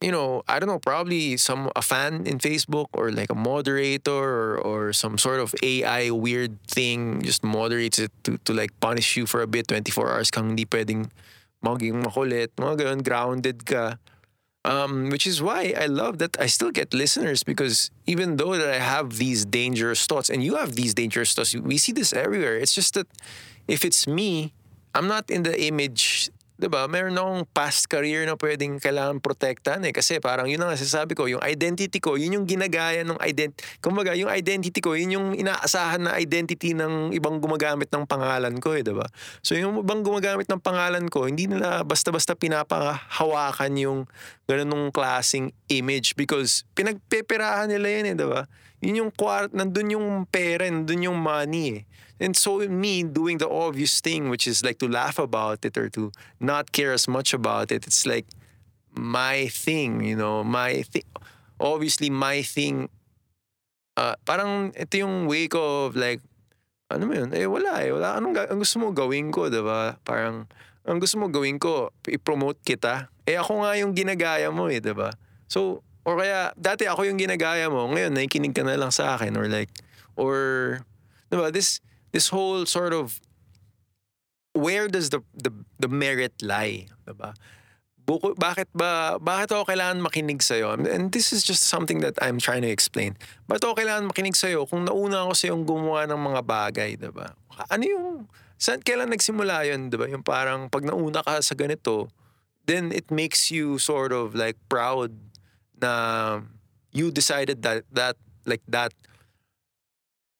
you 0.00 0.12
know, 0.12 0.42
I 0.48 0.58
don't 0.58 0.68
know, 0.68 0.78
probably 0.78 1.36
some 1.36 1.70
a 1.76 1.82
fan 1.82 2.26
in 2.26 2.38
Facebook 2.38 2.86
or 2.92 3.10
like 3.10 3.30
a 3.30 3.34
moderator 3.34 4.12
or, 4.12 4.58
or 4.58 4.92
some 4.92 5.18
sort 5.18 5.40
of 5.40 5.54
AI 5.62 6.10
weird 6.10 6.60
thing 6.68 7.22
just 7.22 7.42
moderates 7.42 7.98
it 7.98 8.12
to, 8.24 8.38
to 8.44 8.52
like 8.52 8.78
punish 8.80 9.16
you 9.16 9.26
for 9.26 9.40
a 9.40 9.46
bit, 9.46 9.68
24 9.68 10.12
hours 10.12 10.30
kang 10.30 10.48
hindi 10.48 10.66
pwedeng 10.66 11.10
maging 11.64 12.04
makulit, 12.04 12.52
mga 12.60 12.84
ganun, 12.84 13.00
grounded 13.02 13.64
ka. 13.64 13.96
Um, 14.64 15.10
which 15.10 15.26
is 15.26 15.42
why 15.42 15.74
I 15.76 15.92
love 15.92 16.16
that 16.24 16.40
I 16.40 16.46
still 16.46 16.70
get 16.70 16.94
listeners 16.94 17.42
because 17.42 17.90
even 18.06 18.36
though 18.40 18.56
that 18.56 18.72
I 18.72 18.80
have 18.80 19.20
these 19.20 19.44
dangerous 19.44 20.06
thoughts 20.06 20.30
and 20.30 20.42
you 20.42 20.56
have 20.56 20.72
these 20.72 20.94
dangerous 20.94 21.34
thoughts, 21.34 21.54
we 21.54 21.76
see 21.76 21.92
this 21.92 22.14
everywhere. 22.14 22.56
It's 22.56 22.74
just 22.74 22.94
that 22.94 23.06
if 23.68 23.84
it's 23.84 24.06
me, 24.06 24.54
I'm 24.94 25.06
not 25.06 25.28
in 25.28 25.42
the 25.42 25.52
image, 25.60 26.30
'di 26.54 26.70
ba? 26.70 26.86
Meron 26.86 27.18
akong 27.18 27.42
past 27.50 27.90
career 27.90 28.22
na 28.26 28.38
pwedeng 28.38 28.78
kailangan 28.78 29.18
protektahan 29.18 29.82
eh 29.86 29.92
kasi 29.92 30.22
parang 30.22 30.46
yun 30.46 30.62
ang 30.62 30.70
nasasabi 30.70 31.18
ko, 31.18 31.26
yung 31.26 31.42
identity 31.42 31.98
ko, 31.98 32.14
yun 32.14 32.38
yung 32.40 32.46
ginagaya 32.46 33.02
ng 33.02 33.18
ident 33.26 33.58
kumbaga 33.82 34.14
yung 34.14 34.30
identity 34.30 34.78
ko, 34.78 34.94
yun 34.94 35.18
yung 35.18 35.28
inaasahan 35.34 36.06
na 36.06 36.14
identity 36.18 36.72
ng 36.72 37.10
ibang 37.14 37.42
gumagamit 37.42 37.90
ng 37.90 38.06
pangalan 38.06 38.54
ko 38.62 38.78
eh, 38.78 38.86
'di 38.86 38.94
ba? 38.94 39.06
So 39.42 39.58
yung 39.58 39.82
ibang 39.82 40.06
gumagamit 40.06 40.46
ng 40.46 40.62
pangalan 40.62 41.10
ko, 41.10 41.26
hindi 41.26 41.50
nila 41.50 41.82
basta-basta 41.82 42.38
pinapahawakan 42.38 43.72
yung 43.78 44.00
ganung 44.44 44.92
klaseng 44.92 45.52
image 45.72 46.16
because 46.16 46.68
pinagpeperahan 46.76 47.72
nila 47.72 47.86
yun 47.88 48.06
eh, 48.12 48.14
'di 48.16 48.26
ba? 48.28 48.42
Yun 48.84 49.08
yung 49.08 49.12
kwart, 49.16 49.56
nandun 49.56 49.96
yung 49.96 50.08
pera, 50.28 50.68
nandun 50.68 51.08
yung 51.08 51.16
money 51.16 51.80
eh. 51.80 51.82
And 52.20 52.36
so 52.36 52.62
me 52.62 53.02
doing 53.02 53.40
the 53.40 53.48
obvious 53.48 53.98
thing, 53.98 54.28
which 54.30 54.46
is 54.46 54.62
like 54.62 54.78
to 54.78 54.88
laugh 54.88 55.18
about 55.18 55.64
it 55.64 55.74
or 55.74 55.88
to 55.98 56.12
not 56.38 56.70
care 56.70 56.92
as 56.92 57.08
much 57.08 57.34
about 57.34 57.72
it, 57.72 57.88
it's 57.88 58.06
like 58.06 58.28
my 58.94 59.50
thing, 59.50 60.04
you 60.04 60.14
know, 60.14 60.44
my 60.44 60.86
thing. 60.86 61.02
Obviously, 61.58 62.10
my 62.10 62.42
thing, 62.42 62.88
uh, 63.98 64.14
parang 64.22 64.70
ito 64.78 65.02
yung 65.02 65.26
way 65.26 65.50
ko 65.50 65.90
of 65.90 65.98
like, 65.98 66.22
ano 66.90 67.10
mo 67.10 67.14
yun? 67.18 67.34
Eh, 67.34 67.50
wala 67.50 67.82
eh. 67.82 67.90
Wala. 67.90 68.14
Anong 68.14 68.38
ang 68.46 68.60
gusto 68.62 68.78
mo 68.78 68.94
gawin 68.94 69.34
ko, 69.34 69.50
diba? 69.50 69.98
Parang, 70.06 70.46
ang 70.86 70.98
gusto 71.02 71.18
mo 71.18 71.26
gawin 71.26 71.58
ko, 71.58 71.90
i-promote 72.06 72.62
kita. 72.62 73.10
Eh, 73.24 73.40
ako 73.40 73.64
nga 73.64 73.72
yung 73.80 73.96
ginagaya 73.96 74.52
mo 74.52 74.68
eh, 74.68 74.80
diba? 74.80 75.12
So, 75.48 75.80
or 76.04 76.20
kaya, 76.20 76.52
dati 76.60 76.84
ako 76.84 77.08
yung 77.08 77.16
ginagaya 77.16 77.72
mo, 77.72 77.88
ngayon, 77.88 78.12
nakikinig 78.12 78.52
ka 78.52 78.60
na 78.60 78.76
lang 78.76 78.92
sa 78.92 79.16
akin. 79.16 79.32
Or 79.36 79.48
like, 79.48 79.72
or, 80.14 80.36
diba, 81.32 81.48
this, 81.48 81.80
this 82.12 82.28
whole 82.28 82.68
sort 82.68 82.92
of 82.92 83.18
where 84.54 84.86
does 84.86 85.10
the 85.10 85.20
the, 85.34 85.50
the 85.82 85.90
merit 85.90 86.32
lie, 86.40 86.86
'di 87.04 87.14
ba? 87.18 87.34
Buko, 88.04 88.38
bakit 88.38 88.70
ba 88.70 89.18
bakit 89.18 89.50
ako 89.50 89.66
kailangan 89.66 89.98
makinig 89.98 90.40
sa 90.40 90.54
iyo? 90.54 90.78
And 90.78 91.10
this 91.10 91.34
is 91.34 91.42
just 91.42 91.66
something 91.66 92.00
that 92.06 92.14
I'm 92.22 92.38
trying 92.38 92.62
to 92.62 92.70
explain. 92.70 93.18
Bakit 93.50 93.62
ako 93.66 93.74
kailangan 93.82 94.06
makinig 94.08 94.38
sa 94.38 94.48
iyo 94.48 94.64
kung 94.64 94.86
nauna 94.86 95.26
ako 95.26 95.32
sa 95.34 95.44
yung 95.50 95.66
gumawa 95.66 96.06
ng 96.06 96.20
mga 96.22 96.40
bagay, 96.46 96.90
'di 96.96 97.10
ba? 97.10 97.34
Ano 97.68 97.82
yung 97.84 98.08
saan 98.56 98.80
kailan 98.80 99.10
nagsimula 99.10 99.66
'yun, 99.66 99.90
'di 99.90 99.96
ba? 99.98 100.06
Yung 100.06 100.22
parang 100.22 100.70
pag 100.70 100.86
nauna 100.86 101.20
ka 101.26 101.42
sa 101.42 101.58
ganito, 101.58 102.06
then 102.66 102.92
it 102.92 103.10
makes 103.10 103.50
you 103.50 103.78
sort 103.78 104.12
of 104.12 104.34
like 104.34 104.56
proud 104.68 105.12
na 105.80 106.40
you 106.92 107.10
decided 107.10 107.62
that 107.62 107.84
that 107.92 108.16
like 108.46 108.62
that 108.68 108.92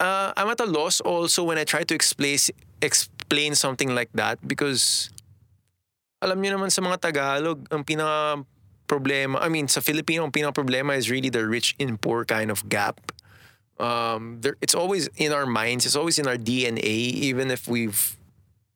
uh, 0.00 0.32
I'm 0.36 0.48
at 0.48 0.60
a 0.60 0.68
loss 0.68 1.00
also 1.00 1.44
when 1.44 1.58
I 1.58 1.64
try 1.64 1.84
to 1.84 1.94
explain 1.94 2.38
explain 2.80 3.54
something 3.54 3.94
like 3.94 4.12
that 4.14 4.40
because 4.46 5.10
alam 6.24 6.40
niyo 6.40 6.56
naman 6.56 6.72
sa 6.72 6.80
mga 6.80 7.04
Tagalog, 7.04 7.68
ang 7.68 7.84
pinaka 7.84 8.40
problema, 8.88 9.44
I 9.44 9.52
mean, 9.52 9.68
sa 9.68 9.84
Filipino, 9.84 10.24
ang 10.24 10.32
pinaka 10.32 10.56
problema 10.56 10.96
is 10.96 11.12
really 11.12 11.28
the 11.28 11.44
rich 11.44 11.76
and 11.76 12.00
poor 12.00 12.24
kind 12.24 12.48
of 12.48 12.64
gap. 12.72 13.00
Um, 13.76 14.40
there, 14.40 14.56
it's 14.64 14.72
always 14.72 15.12
in 15.20 15.36
our 15.36 15.44
minds, 15.44 15.84
it's 15.84 15.96
always 15.96 16.16
in 16.16 16.24
our 16.24 16.40
DNA, 16.40 17.12
even 17.12 17.52
if 17.52 17.68
we've, 17.68 18.16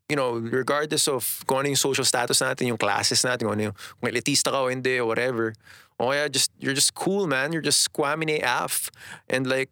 you 0.08 0.16
know, 0.16 0.40
regardless 0.40 1.06
of 1.06 1.44
kung 1.46 1.60
ano 1.60 1.68
yung 1.68 1.76
social 1.76 2.04
status 2.04 2.40
natin, 2.40 2.68
yung 2.68 2.80
classes 2.80 3.20
natin, 3.24 3.44
kung 3.44 3.54
ano 3.54 3.62
yung, 3.70 3.76
kung 4.00 4.08
elitista 4.08 4.50
ka 4.50 4.64
o 4.64 4.68
hindi, 4.68 4.98
or 4.98 5.06
whatever. 5.06 5.52
O 6.00 6.08
kaya 6.08 6.28
just, 6.28 6.50
you're 6.58 6.74
just 6.74 6.94
cool, 6.94 7.26
man. 7.26 7.52
You're 7.52 7.64
just 7.64 7.80
squamine 7.80 8.40
AF. 8.40 8.90
And 9.28 9.46
like, 9.46 9.68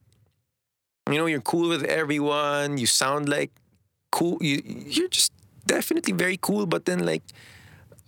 you 1.09 1.19
know, 1.19 1.27
you're 1.27 1.41
cool 1.41 1.69
with 1.69 1.85
everyone. 1.85 2.79
You 2.79 2.87
sound 2.87 3.29
like 3.29 3.51
cool. 4.11 4.39
You, 4.41 4.61
you're 4.65 5.09
just 5.09 5.33
definitely 5.67 6.13
very 6.13 6.39
cool. 6.41 6.67
But 6.67 6.85
then, 6.85 7.07
like, 7.07 7.23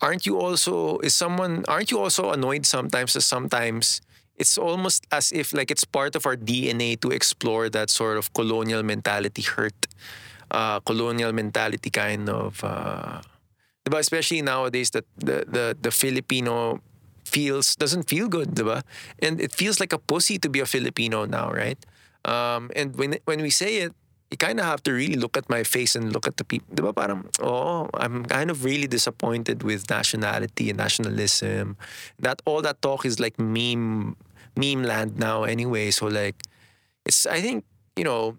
aren't 0.02 0.26
you 0.26 0.38
also 0.38 0.98
is 0.98 1.14
someone? 1.14 1.64
Aren't 1.68 1.90
you 1.90 2.00
also 2.00 2.30
annoyed 2.30 2.66
sometimes? 2.66 3.14
That 3.14 3.22
sometimes 3.22 4.00
it's 4.36 4.58
almost 4.58 5.06
as 5.10 5.32
if 5.32 5.52
like 5.52 5.70
it's 5.70 5.84
part 5.84 6.14
of 6.14 6.26
our 6.26 6.36
DNA 6.36 6.98
to 7.00 7.10
explore 7.10 7.68
that 7.70 7.90
sort 7.90 8.16
of 8.16 8.32
colonial 8.32 8.82
mentality 8.82 9.42
hurt, 9.42 9.86
uh, 10.50 10.80
colonial 10.80 11.32
mentality 11.32 11.90
kind 11.90 12.28
of. 12.28 12.62
Uh? 12.64 13.20
Especially 13.88 14.42
nowadays 14.42 14.90
that 14.92 15.06
the 15.16 15.48
the 15.48 15.72
the 15.80 15.90
Filipino 15.90 16.80
feels 17.24 17.76
doesn't 17.76 18.08
feel 18.08 18.28
good, 18.28 18.52
diba? 18.52 18.82
And 19.20 19.40
it 19.40 19.52
feels 19.52 19.80
like 19.80 19.92
a 19.92 19.98
pussy 19.98 20.38
to 20.40 20.48
be 20.48 20.60
a 20.60 20.66
Filipino 20.66 21.24
now, 21.24 21.48
right? 21.52 21.78
Um, 22.24 22.70
and 22.76 22.96
when 22.96 23.16
when 23.24 23.40
we 23.40 23.48
say 23.48 23.88
it, 23.88 23.96
you 24.30 24.36
kind 24.36 24.60
of 24.60 24.66
have 24.66 24.82
to 24.84 24.92
really 24.92 25.16
look 25.16 25.36
at 25.36 25.48
my 25.48 25.64
face 25.64 25.96
and 25.96 26.12
look 26.12 26.26
at 26.26 26.36
the 26.36 26.44
people. 26.44 26.68
Diba 26.74 26.92
parang, 26.92 27.24
oh, 27.40 27.88
I'm 27.94 28.24
kind 28.24 28.50
of 28.50 28.64
really 28.64 28.86
disappointed 28.86 29.62
with 29.62 29.88
nationality 29.88 30.68
and 30.68 30.76
nationalism. 30.76 31.76
That 32.18 32.42
all 32.44 32.60
that 32.62 32.82
talk 32.82 33.04
is 33.04 33.20
like 33.20 33.38
meme 33.38 34.16
meme 34.56 34.82
land 34.82 35.16
now 35.16 35.44
anyway. 35.44 35.90
So 35.90 36.08
like, 36.08 36.36
it's 37.04 37.24
I 37.24 37.40
think 37.40 37.64
you 37.96 38.04
know, 38.04 38.36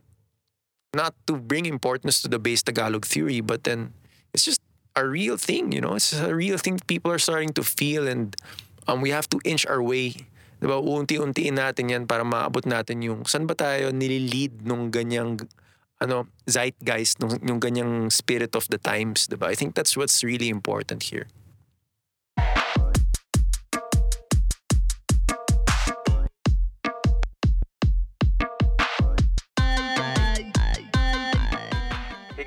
not 0.94 1.14
to 1.28 1.38
bring 1.38 1.66
importance 1.66 2.22
to 2.22 2.28
the 2.28 2.40
base 2.40 2.64
Tagalog 2.64 3.06
theory, 3.06 3.42
but 3.42 3.64
then 3.64 3.94
it's 4.34 4.46
just 4.46 4.62
a 4.96 5.06
real 5.06 5.38
thing. 5.38 5.72
You 5.72 5.82
know, 5.82 5.96
it's 5.96 6.14
a 6.14 6.34
real 6.36 6.58
thing 6.58 6.80
people 6.88 7.12
are 7.12 7.20
starting 7.20 7.54
to 7.54 7.64
feel, 7.64 8.08
and 8.08 8.36
um, 8.88 9.02
we 9.02 9.10
have 9.12 9.30
to 9.30 9.40
inch 9.46 9.66
our 9.66 9.82
way 9.82 10.28
Di 10.60 10.68
ba, 10.68 10.76
unti-untiin 10.76 11.56
natin 11.56 11.88
yan 11.88 12.04
para 12.04 12.28
maabot 12.28 12.68
natin 12.68 13.00
yung 13.00 13.24
saan 13.24 13.48
ba 13.48 13.56
tayo 13.56 13.96
nililid 13.96 14.68
nung 14.68 14.92
ganyang 14.92 15.40
ano, 16.04 16.28
zeitgeist, 16.48 17.20
nung, 17.24 17.40
yung 17.44 17.60
ganyang 17.60 18.08
spirit 18.12 18.56
of 18.56 18.68
the 18.72 18.80
times, 18.80 19.28
di 19.28 19.36
ba? 19.36 19.52
I 19.52 19.56
think 19.56 19.76
that's 19.76 19.96
what's 20.00 20.24
really 20.24 20.48
important 20.48 21.12
here. 21.12 21.28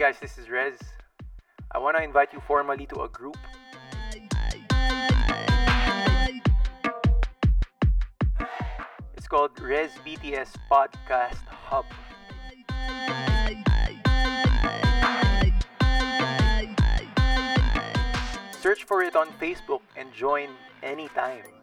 Guys, 0.02 0.18
this 0.18 0.36
is 0.36 0.50
Rez. 0.50 0.74
I 1.70 1.78
want 1.78 1.96
to 1.96 2.02
invite 2.02 2.32
you 2.32 2.40
formally 2.40 2.86
to 2.86 3.02
a 3.02 3.08
group. 3.08 3.36
It's 9.16 9.28
called 9.28 9.52
Rez 9.60 9.92
BTS 10.04 10.56
Podcast 10.68 11.46
Hub. 11.46 11.84
Search 18.60 18.82
for 18.82 19.04
it 19.04 19.14
on 19.14 19.28
Facebook 19.40 19.82
and 19.96 20.12
join 20.12 20.48
anytime. 20.82 21.61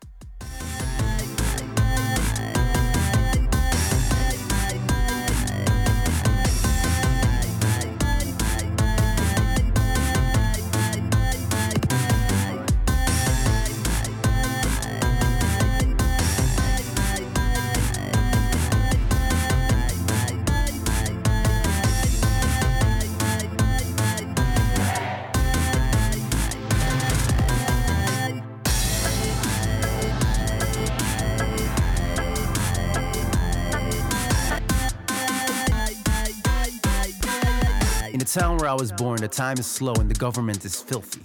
Town 38.33 38.57
where 38.57 38.69
I 38.69 38.75
was 38.75 38.91
born, 38.91 39.21
the 39.21 39.27
time 39.27 39.57
is 39.57 39.65
slow 39.65 39.95
and 39.95 40.07
the 40.07 40.13
government 40.13 40.63
is 40.63 40.79
filthy. 40.79 41.21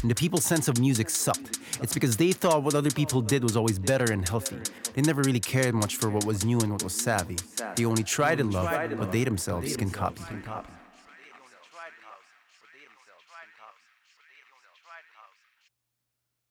And 0.00 0.10
the 0.10 0.14
people's 0.14 0.46
sense 0.46 0.68
of 0.68 0.78
music 0.78 1.10
sucked. 1.10 1.58
It's 1.82 1.92
because 1.92 2.16
they 2.16 2.32
thought 2.32 2.62
what 2.62 2.74
other 2.74 2.90
people 2.90 3.20
did 3.20 3.42
was 3.42 3.58
always 3.58 3.78
better 3.78 4.10
and 4.10 4.26
healthy. 4.26 4.56
They 4.94 5.02
never 5.02 5.20
really 5.20 5.40
cared 5.40 5.74
much 5.74 5.96
for 5.96 6.08
what 6.08 6.24
was 6.24 6.46
new 6.46 6.58
and 6.60 6.72
what 6.72 6.82
was 6.82 6.94
savvy. 6.94 7.36
They 7.76 7.84
only 7.84 8.04
tried 8.04 8.38
to 8.38 8.44
love 8.44 8.98
what 8.98 9.12
they 9.12 9.24
themselves 9.24 9.76
can 9.76 9.90
copy. 9.90 10.22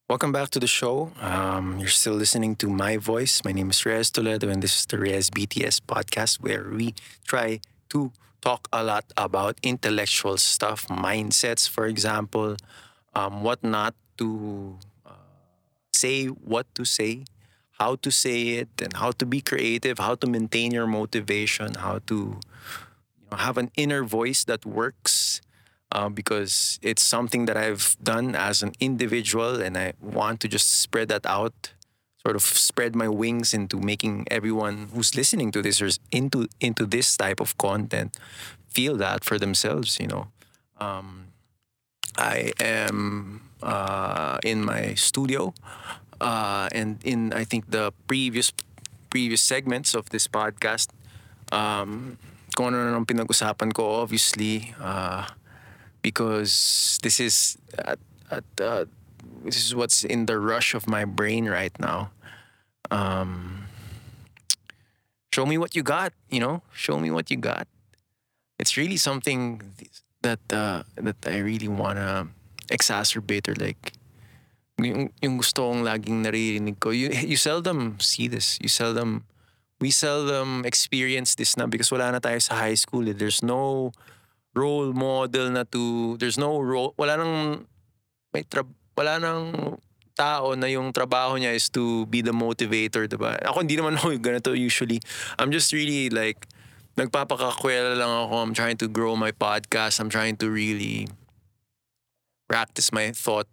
Welcome 0.08 0.30
back 0.30 0.50
to 0.50 0.60
the 0.60 0.68
show. 0.68 1.10
Um, 1.20 1.80
you're 1.80 1.88
still 1.88 2.14
listening 2.14 2.54
to 2.56 2.68
my 2.68 2.96
voice. 2.96 3.42
My 3.44 3.50
name 3.50 3.70
is 3.70 3.84
Rez 3.84 4.12
Toledo, 4.12 4.48
and 4.48 4.62
this 4.62 4.78
is 4.78 4.86
the 4.86 4.98
Rez 4.98 5.30
BTS 5.30 5.80
podcast 5.80 6.36
where 6.36 6.70
we 6.70 6.94
try 7.26 7.58
to 7.88 8.12
talk 8.46 8.68
a 8.72 8.84
lot 8.84 9.06
about 9.16 9.58
intellectual 9.64 10.36
stuff, 10.36 10.86
mindsets, 10.86 11.68
for 11.68 11.84
example, 11.86 12.54
um, 13.18 13.42
what 13.42 13.58
not 13.64 13.94
to 14.18 14.78
uh, 15.04 15.10
say, 15.92 16.26
what 16.26 16.66
to 16.78 16.84
say, 16.84 17.24
how 17.82 17.96
to 17.96 18.10
say 18.12 18.62
it, 18.62 18.70
and 18.80 18.92
how 19.02 19.10
to 19.10 19.26
be 19.26 19.40
creative, 19.40 19.98
how 19.98 20.14
to 20.14 20.26
maintain 20.28 20.70
your 20.70 20.86
motivation, 20.86 21.74
how 21.74 21.98
to 22.06 22.38
you 23.18 23.26
know, 23.32 23.38
have 23.38 23.58
an 23.58 23.68
inner 23.76 24.04
voice 24.04 24.44
that 24.44 24.64
works 24.64 25.40
uh, 25.90 26.08
because 26.08 26.78
it's 26.82 27.02
something 27.02 27.46
that 27.46 27.56
I've 27.56 27.96
done 28.00 28.36
as 28.36 28.62
an 28.62 28.72
individual, 28.78 29.60
and 29.60 29.76
I 29.76 29.94
want 30.00 30.38
to 30.42 30.48
just 30.48 30.80
spread 30.80 31.08
that 31.08 31.26
out, 31.26 31.74
sort 32.26 32.34
of 32.34 32.42
spread 32.42 32.98
my 32.98 33.06
wings 33.06 33.54
into 33.54 33.78
making 33.78 34.26
everyone 34.34 34.90
who's 34.90 35.14
listening 35.14 35.54
to 35.54 35.62
this 35.62 35.78
or 35.78 35.86
into 36.10 36.50
into 36.58 36.82
this 36.82 37.14
type 37.14 37.38
of 37.38 37.54
content 37.54 38.18
feel 38.66 38.98
that 38.98 39.22
for 39.22 39.38
themselves. 39.38 40.02
You 40.02 40.10
know, 40.10 40.24
um, 40.82 41.30
I 42.18 42.50
am 42.58 43.46
uh, 43.62 44.42
in 44.42 44.66
my 44.66 44.98
studio, 44.98 45.54
uh, 46.18 46.66
and 46.74 46.98
in 47.06 47.30
I 47.30 47.46
think 47.46 47.70
the 47.70 47.94
previous 48.10 48.50
previous 49.06 49.38
segments 49.38 49.94
of 49.94 50.10
this 50.10 50.26
podcast, 50.26 50.90
um, 51.54 52.18
kung 52.58 52.74
ano 52.74 52.90
na 52.90 53.06
pinag-usapan 53.06 53.70
ko, 53.70 54.02
obviously, 54.02 54.74
uh, 54.82 55.30
because 56.02 56.98
this 57.06 57.22
is 57.22 57.54
at, 57.78 58.02
at 58.34 58.42
uh, 58.58 58.90
this 59.46 59.62
is 59.62 59.78
what's 59.78 60.02
in 60.02 60.26
the 60.26 60.42
rush 60.42 60.74
of 60.74 60.90
my 60.90 61.06
brain 61.06 61.46
right 61.46 61.70
now. 61.78 62.10
Um, 62.90 63.64
show 65.32 65.46
me 65.46 65.58
what 65.58 65.74
you 65.74 65.82
got, 65.82 66.12
you 66.30 66.40
know. 66.40 66.62
Show 66.72 66.98
me 66.98 67.10
what 67.10 67.30
you 67.30 67.36
got. 67.36 67.66
It's 68.58 68.76
really 68.76 68.96
something 68.96 69.62
that 70.22 70.40
uh, 70.52 70.82
that 70.96 71.16
I 71.26 71.38
really 71.38 71.68
wanna 71.68 72.28
exacerbate 72.72 73.48
or 73.48 73.54
like 73.54 73.92
yung, 74.78 75.40
gusto 75.40 75.72
kong 75.72 75.84
laging 75.84 76.24
naririnig 76.24 76.76
ko. 76.80 76.90
You, 76.90 77.08
you 77.08 77.36
seldom 77.36 77.96
see 78.00 78.28
this. 78.28 78.58
You 78.60 78.68
seldom, 78.68 79.24
we 79.80 79.90
seldom 79.90 80.64
experience 80.64 81.34
this 81.34 81.56
na 81.56 81.66
because 81.66 81.90
wala 81.90 82.12
na 82.12 82.20
tayo 82.20 82.40
sa 82.40 82.56
high 82.56 82.76
school. 82.76 83.08
Eh. 83.08 83.16
There's 83.16 83.42
no 83.42 83.92
role 84.56 84.92
model 84.92 85.52
na 85.52 85.64
to, 85.68 86.16
there's 86.16 86.36
no 86.36 86.60
role, 86.60 86.94
wala 86.96 87.20
nang, 87.20 87.68
may 88.32 88.44
tra, 88.44 88.64
wala 88.96 89.20
nang 89.20 89.76
tao 90.16 90.56
na 90.56 90.66
yung 90.66 90.90
trabaho 90.96 91.36
niya 91.36 91.52
is 91.52 91.68
to 91.68 92.08
be 92.08 92.24
the 92.24 92.32
motivator, 92.32 93.04
diba? 93.04 93.36
Ako 93.44 93.60
hindi 93.62 93.76
naman 93.76 94.00
ako 94.00 94.16
ganito 94.16 94.56
usually. 94.56 94.98
I'm 95.38 95.52
just 95.52 95.70
really 95.76 96.08
like, 96.08 96.48
nagpapakakwela 96.96 97.94
lang 97.94 98.08
ako. 98.08 98.34
I'm 98.40 98.56
trying 98.56 98.80
to 98.80 98.88
grow 98.88 99.14
my 99.14 99.30
podcast. 99.30 100.00
I'm 100.00 100.08
trying 100.08 100.40
to 100.40 100.48
really 100.48 101.06
practice 102.48 102.90
my 102.90 103.12
thought 103.12 103.46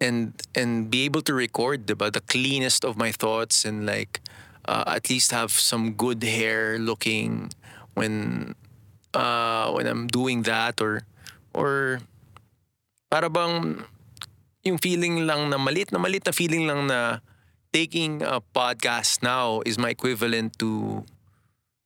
and 0.00 0.36
and 0.54 0.90
be 0.90 1.04
able 1.04 1.22
to 1.22 1.34
record 1.34 1.86
diba, 1.86 2.12
the 2.12 2.20
cleanest 2.20 2.84
of 2.84 2.96
my 2.96 3.10
thoughts 3.10 3.64
and 3.64 3.86
like 3.86 4.20
uh, 4.68 4.84
at 4.86 5.08
least 5.10 5.32
have 5.32 5.50
some 5.50 5.92
good 5.92 6.22
hair 6.22 6.78
looking 6.78 7.50
when 7.94 8.54
uh, 9.14 9.72
when 9.72 9.86
I'm 9.86 10.06
doing 10.06 10.42
that 10.42 10.80
or 10.80 11.02
or 11.54 12.00
para 13.10 13.30
bang 13.30 13.84
yung 14.66 14.82
feeling 14.82 15.24
lang 15.24 15.48
na 15.48 15.56
malit 15.56 15.94
na 15.94 15.98
malit 16.02 16.26
na 16.26 16.34
feeling 16.34 16.66
lang 16.66 16.90
na 16.90 17.22
taking 17.70 18.20
a 18.22 18.42
podcast 18.54 19.22
now 19.22 19.62
is 19.62 19.78
my 19.78 19.94
equivalent 19.94 20.58
to 20.58 21.04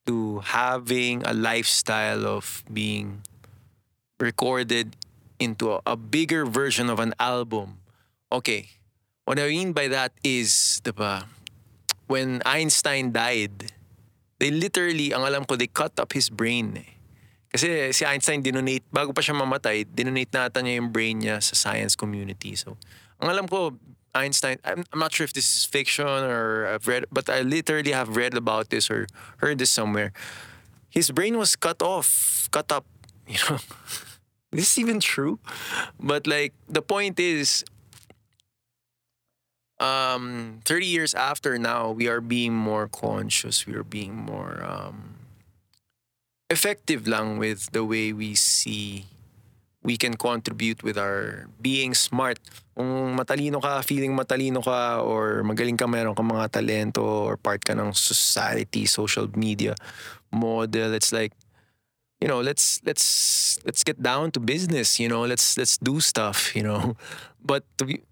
to 0.09 0.41
having 0.41 1.22
a 1.28 1.35
lifestyle 1.37 2.26
of 2.26 2.64
being 2.72 3.22
recorded 4.18 4.97
into 5.41 5.72
a, 5.72 5.81
a 5.87 5.97
bigger 5.97 6.45
version 6.45 6.89
of 6.91 7.01
an 7.01 7.14
album. 7.18 7.81
Okay, 8.31 8.68
what 9.24 9.41
I 9.41 9.49
mean 9.49 9.72
by 9.72 9.89
that 9.89 10.12
is, 10.22 10.81
diba, 10.85 11.26
when 12.07 12.43
Einstein 12.45 13.11
died, 13.11 13.72
they 14.39 14.51
literally, 14.51 15.12
ang 15.12 15.24
alam 15.24 15.45
ko, 15.45 15.57
they 15.57 15.66
cut 15.66 15.99
up 15.99 16.12
his 16.12 16.28
brain 16.28 16.76
eh. 16.76 16.99
Kasi 17.51 17.90
si 17.90 18.07
Einstein 18.07 18.42
dinonate, 18.46 18.86
bago 18.94 19.11
pa 19.11 19.18
siya 19.18 19.34
mamatay, 19.34 19.82
dinonate 19.82 20.30
nata 20.30 20.62
niya 20.62 20.78
yung 20.78 20.94
brain 20.94 21.18
niya 21.18 21.42
sa 21.42 21.59
science 21.59 21.98
community. 21.98 22.55
So, 22.55 22.78
ang 23.18 23.34
alam 23.34 23.51
ko, 23.51 23.74
Einstein, 24.14 24.59
I'm, 24.64 24.86
I'm 24.92 24.98
not 24.98 25.12
sure 25.12 25.24
if 25.24 25.34
this 25.34 25.46
is 25.46 25.64
fiction 25.66 26.07
or 26.07 26.66
I've 26.66 26.86
read, 26.86 27.07
but 27.11 27.28
I 27.28 27.42
literally 27.42 27.90
have 27.90 28.14
read 28.14 28.34
about 28.34 28.70
this 28.70 28.90
or 28.90 29.07
heard 29.38 29.59
this 29.59 29.70
somewhere. 29.70 30.12
His 30.90 31.11
brain 31.11 31.38
was 31.38 31.55
cut 31.55 31.82
off, 31.82 32.48
cut 32.51 32.70
up, 32.70 32.86
you 33.26 33.38
know. 33.48 33.59
is 34.55 34.70
this 34.70 34.78
even 34.78 35.01
true? 35.01 35.38
But 35.98 36.26
like, 36.26 36.55
the 36.68 36.82
point 36.82 37.18
is, 37.18 37.64
um, 39.78 40.61
30 40.64 40.86
years 40.86 41.14
after 41.14 41.59
now, 41.59 41.90
we 41.90 42.07
are 42.07 42.20
being 42.20 42.55
more 42.55 42.86
conscious. 42.86 43.66
We 43.66 43.74
are 43.74 43.84
being 43.84 44.14
more 44.14 44.62
um, 44.62 45.20
effective 46.51 47.07
lang 47.07 47.38
with 47.38 47.70
the 47.70 47.86
way 47.86 48.12
we 48.12 48.34
see 48.34 49.07
we 49.82 49.96
can 49.96 50.14
contribute 50.14 50.82
with 50.82 50.98
our 50.98 51.48
being 51.61 51.94
smart. 51.94 52.38
Kung 52.76 53.16
matalino 53.16 53.61
ka, 53.62 53.80
feeling 53.80 54.12
matalino 54.12 54.61
ka, 54.61 55.01
or 55.01 55.40
magaling 55.40 55.76
ka, 55.76 55.88
meron 55.88 56.14
ka 56.14 56.22
mga 56.22 56.53
talento, 56.53 57.05
or 57.05 57.36
part 57.36 57.64
ka 57.64 57.72
ng 57.72 57.92
society, 57.96 58.84
social 58.84 59.28
media 59.36 59.74
model, 60.32 60.94
it's 60.94 61.12
like, 61.12 61.32
you 62.20 62.28
know, 62.28 62.40
let's 62.40 62.80
let's 62.84 63.59
let's 63.64 63.82
get 63.82 64.01
down 64.03 64.30
to 64.32 64.40
business. 64.40 65.01
You 65.01 65.09
know, 65.09 65.24
let's 65.24 65.57
let's 65.57 65.78
do 65.80 66.01
stuff. 66.01 66.55
You 66.55 66.64
know, 66.64 66.96
but 67.40 67.64
to 67.80 67.84
be, 67.88 68.05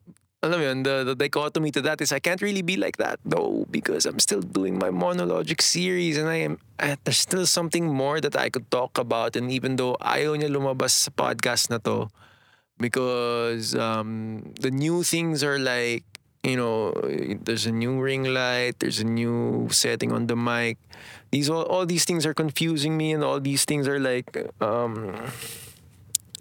alam 0.42 0.62
yun, 0.62 0.82
the, 0.82 1.02
the 1.02 1.14
dichotomy 1.14 1.70
to 1.72 1.80
that 1.82 2.00
is 2.00 2.12
I 2.12 2.20
can't 2.20 2.40
really 2.40 2.62
be 2.62 2.76
like 2.76 2.96
that 2.98 3.18
though 3.24 3.66
because 3.70 4.06
I'm 4.06 4.18
still 4.18 4.40
doing 4.40 4.78
my 4.78 4.90
monologic 4.90 5.60
series 5.60 6.16
and 6.16 6.28
I 6.28 6.46
am 6.46 6.58
there's 7.04 7.18
still 7.18 7.46
something 7.46 7.86
more 7.86 8.20
that 8.20 8.36
I 8.36 8.48
could 8.48 8.70
talk 8.70 8.98
about 8.98 9.34
and 9.34 9.50
even 9.50 9.76
though 9.76 9.96
ayaw 9.98 10.38
niya 10.38 10.46
lumabas 10.46 10.94
sa 10.94 11.10
podcast 11.10 11.70
na 11.70 11.78
to 11.82 12.06
because 12.78 13.74
um, 13.74 14.54
the 14.60 14.70
new 14.70 15.02
things 15.02 15.42
are 15.42 15.58
like 15.58 16.04
you 16.42 16.56
know, 16.56 16.92
there's 17.42 17.66
a 17.66 17.72
new 17.72 18.00
ring 18.00 18.24
light, 18.24 18.78
there's 18.78 19.00
a 19.00 19.04
new 19.04 19.68
setting 19.70 20.12
on 20.12 20.28
the 20.28 20.36
mic. 20.36 20.78
These 21.30 21.50
all, 21.50 21.64
all 21.64 21.84
these 21.84 22.04
things 22.04 22.24
are 22.24 22.34
confusing 22.34 22.96
me, 22.96 23.12
and 23.12 23.24
all 23.24 23.40
these 23.40 23.64
things 23.64 23.88
are 23.88 23.98
like, 23.98 24.30
um, 24.60 25.14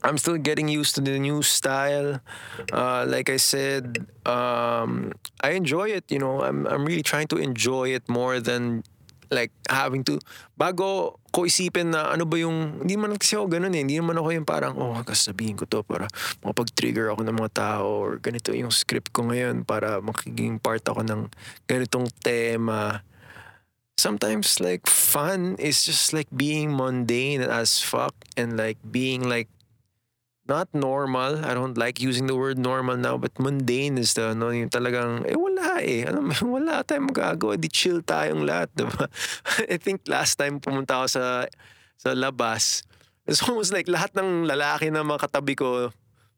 I'm 0.04 0.18
still 0.18 0.38
getting 0.38 0.68
used 0.68 0.96
to 0.96 1.02
the 1.02 1.18
new 1.18 1.42
style. 1.42 2.22
Uh, 2.72 3.06
like 3.08 3.30
I 3.30 3.38
said, 3.38 4.06
um, 4.26 5.14
I 5.42 5.52
enjoy 5.58 5.90
it. 5.90 6.06
You 6.12 6.20
know, 6.20 6.42
I'm 6.44 6.68
I'm 6.68 6.86
really 6.86 7.04
trying 7.04 7.28
to 7.34 7.38
enjoy 7.38 7.94
it 7.94 8.08
more 8.10 8.40
than 8.40 8.84
like 9.32 9.52
having 9.68 10.04
to 10.08 10.20
bago 10.56 11.20
ko 11.36 11.44
isipin 11.44 11.92
na 11.92 12.12
ano 12.12 12.24
ba 12.24 12.40
yung 12.40 12.84
hindi 12.84 12.96
man 12.96 13.20
kasi 13.20 13.36
ako 13.36 13.60
ganun 13.60 13.76
eh 13.76 13.84
hindi 13.84 14.00
naman 14.00 14.16
ako 14.16 14.30
yung 14.32 14.48
parang 14.48 14.74
oh 14.80 14.96
kasabihin 15.04 15.60
ko 15.60 15.68
to 15.68 15.84
para 15.84 16.08
makapag-trigger 16.44 17.12
ako 17.12 17.28
ng 17.28 17.36
mga 17.36 17.52
tao 17.54 18.08
or 18.08 18.24
ganito 18.24 18.56
yung 18.56 18.72
script 18.72 19.12
ko 19.12 19.28
ngayon 19.28 19.68
para 19.68 20.00
makiging 20.00 20.58
part 20.58 20.84
ako 20.88 21.04
ng 21.04 21.28
ganitong 21.68 22.08
tema 22.24 23.04
sometimes 24.00 24.62
like 24.62 24.86
fun 24.88 25.58
is 25.60 25.84
just 25.84 26.14
like 26.14 26.30
being 26.32 26.72
mundane 26.72 27.44
as 27.44 27.82
fuck 27.82 28.14
and 28.40 28.56
like 28.56 28.78
being 28.88 29.26
like 29.26 29.50
not 30.48 30.72
normal. 30.74 31.44
I 31.46 31.54
don't 31.54 31.78
like 31.78 32.00
using 32.00 32.28
the 32.28 32.36
word 32.36 32.58
normal 32.58 32.98
now, 32.98 33.20
but 33.20 33.36
mundane 33.36 34.00
is 34.00 34.16
the, 34.16 34.34
no, 34.34 34.50
yung 34.50 34.70
talagang, 34.72 35.28
eh 35.28 35.36
wala 35.36 35.84
eh. 35.84 36.08
Mo, 36.10 36.34
wala 36.60 36.84
tayong 36.84 37.12
magagawa. 37.12 37.60
Di 37.60 37.68
chill 37.68 38.02
tayong 38.02 38.48
lahat, 38.48 38.72
diba? 38.76 39.12
I 39.74 39.78
think 39.78 40.08
last 40.08 40.40
time 40.40 40.60
pumunta 40.60 41.04
ako 41.04 41.08
sa, 41.08 41.26
sa 42.00 42.10
labas, 42.16 42.88
it's 43.28 43.44
almost 43.44 43.76
like 43.76 43.92
lahat 43.92 44.16
ng 44.16 44.48
lalaki 44.48 44.88
na 44.88 45.04
mga 45.04 45.28
katabi 45.28 45.54
ko, 45.56 45.92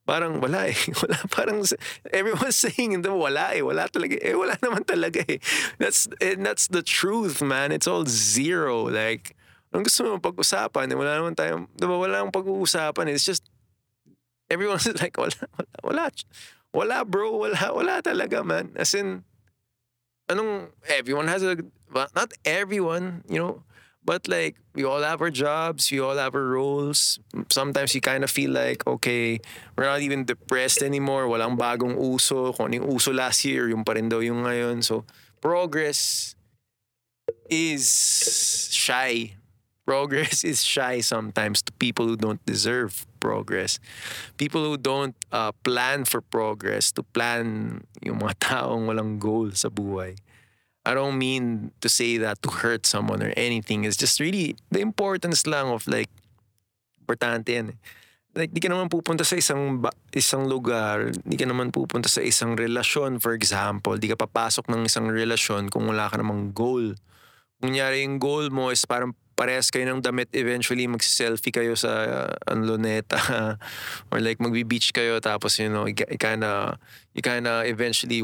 parang 0.10 0.42
wala 0.42 0.66
eh. 0.66 0.78
Wala, 1.06 1.16
parang 1.30 1.62
everyone's 2.10 2.58
saying, 2.58 2.98
wala 3.06 3.54
eh. 3.54 3.62
Wala 3.62 3.86
talaga. 3.86 4.18
Eh, 4.18 4.34
wala 4.34 4.58
naman 4.58 4.82
talaga 4.82 5.22
eh. 5.30 5.38
That's, 5.78 6.10
and 6.18 6.42
that's 6.42 6.66
the 6.66 6.82
truth, 6.82 7.46
man. 7.46 7.70
It's 7.70 7.86
all 7.86 8.10
zero. 8.10 8.90
Like, 8.90 9.38
ang 9.70 9.86
gusto 9.86 10.02
mo 10.10 10.18
pag-usapan, 10.18 10.90
eh, 10.90 10.98
wala 10.98 11.22
naman 11.22 11.38
tayong, 11.38 11.70
diba, 11.78 11.94
wala 11.94 12.26
nang 12.26 12.34
pag-uusapan. 12.34 13.14
It's 13.14 13.22
just, 13.22 13.46
everyone's 14.50 14.88
like, 15.02 15.18
wala, 15.18 15.32
wala, 15.56 15.68
wala, 15.84 16.12
wala 16.74 17.06
bro, 17.06 17.38
wala, 17.38 17.74
wala 17.74 18.02
talaga 18.02 18.44
man. 18.46 18.72
As 18.76 18.94
in, 18.94 19.24
anong, 20.28 20.70
everyone 20.88 21.28
has 21.28 21.44
a, 21.44 21.58
not 21.94 22.34
everyone, 22.46 23.24
you 23.30 23.40
know, 23.40 23.64
but 24.04 24.28
like, 24.28 24.58
we 24.74 24.84
all 24.84 25.02
have 25.02 25.22
our 25.22 25.30
jobs, 25.30 25.92
we 25.92 26.00
all 26.00 26.18
have 26.18 26.34
our 26.34 26.46
roles. 26.46 27.20
Sometimes 27.52 27.94
you 27.94 28.02
kind 28.02 28.24
of 28.24 28.32
feel 28.32 28.52
like, 28.52 28.86
okay, 28.88 29.40
we're 29.78 29.86
not 29.86 30.02
even 30.02 30.26
depressed 30.26 30.82
anymore, 30.82 31.28
walang 31.28 31.58
bagong 31.58 31.98
uso, 31.98 32.54
kung 32.54 32.74
yung 32.74 32.90
uso 32.90 33.14
last 33.14 33.46
year, 33.46 33.70
yung 33.70 33.84
pa 33.84 33.94
rin 33.94 34.10
daw 34.10 34.20
yung 34.20 34.44
ngayon. 34.44 34.84
So, 34.84 35.06
progress 35.42 36.36
is 37.50 38.70
shy. 38.72 39.39
Progress 39.90 40.46
is 40.54 40.62
shy 40.62 41.02
sometimes 41.02 41.66
to 41.66 41.74
people 41.82 42.06
who 42.06 42.14
don't 42.14 42.38
deserve 42.46 43.10
progress. 43.18 43.82
People 44.38 44.62
who 44.62 44.78
don't 44.78 45.18
uh, 45.34 45.50
plan 45.66 46.06
for 46.06 46.22
progress, 46.22 46.94
to 46.94 47.02
plan 47.02 47.82
yung 48.06 48.22
mga 48.22 48.38
taong 48.46 48.86
walang 48.86 49.18
goal 49.18 49.50
sa 49.58 49.74
buhay. 49.74 50.14
I 50.86 50.94
don't 50.94 51.18
mean 51.18 51.74
to 51.82 51.90
say 51.90 52.22
that 52.22 52.38
to 52.46 52.54
hurt 52.54 52.86
someone 52.86 53.26
or 53.26 53.34
anything. 53.34 53.82
It's 53.82 53.98
just 53.98 54.22
really 54.22 54.54
the 54.70 54.78
importance 54.78 55.50
lang 55.50 55.74
of 55.74 55.90
like, 55.90 56.14
importante 57.02 57.50
yan. 57.50 57.74
Eh. 57.74 57.78
Like, 58.38 58.54
di 58.54 58.62
ka 58.62 58.70
naman 58.70 58.94
pupunta 58.94 59.26
sa 59.26 59.42
isang 59.42 59.82
ba- 59.82 59.98
isang 60.14 60.46
lugar, 60.46 61.10
di 61.26 61.34
ka 61.34 61.50
naman 61.50 61.74
pupunta 61.74 62.06
sa 62.06 62.22
isang 62.22 62.54
relasyon, 62.54 63.18
for 63.18 63.34
example. 63.34 63.98
Di 63.98 64.06
ka 64.06 64.14
papasok 64.14 64.70
ng 64.70 64.86
isang 64.86 65.10
relasyon 65.10 65.74
kung 65.74 65.90
wala 65.90 66.14
ka 66.14 66.22
namang 66.22 66.54
goal. 66.54 66.94
Kung 67.58 67.74
nyari 67.74 68.06
yung 68.06 68.22
goal 68.22 68.54
mo 68.54 68.70
is 68.70 68.86
parang 68.86 69.18
parehas 69.40 69.72
kayo 69.72 69.88
ng 69.88 70.04
damit 70.04 70.28
eventually 70.36 70.84
magsi-selfie 70.84 71.56
kayo 71.56 71.72
sa 71.80 72.36
uh, 72.36 72.60
luneta. 72.60 73.16
Or 74.12 74.20
like 74.20 74.44
magbi-beach 74.44 74.92
kayo 74.92 75.24
tapos 75.24 75.64
you 75.64 75.72
know 75.72 75.88
you 75.88 75.96
kind 75.96 76.44
of 76.44 76.76
you 77.16 77.24
kind 77.24 77.48
of 77.48 77.64
eventually 77.64 78.20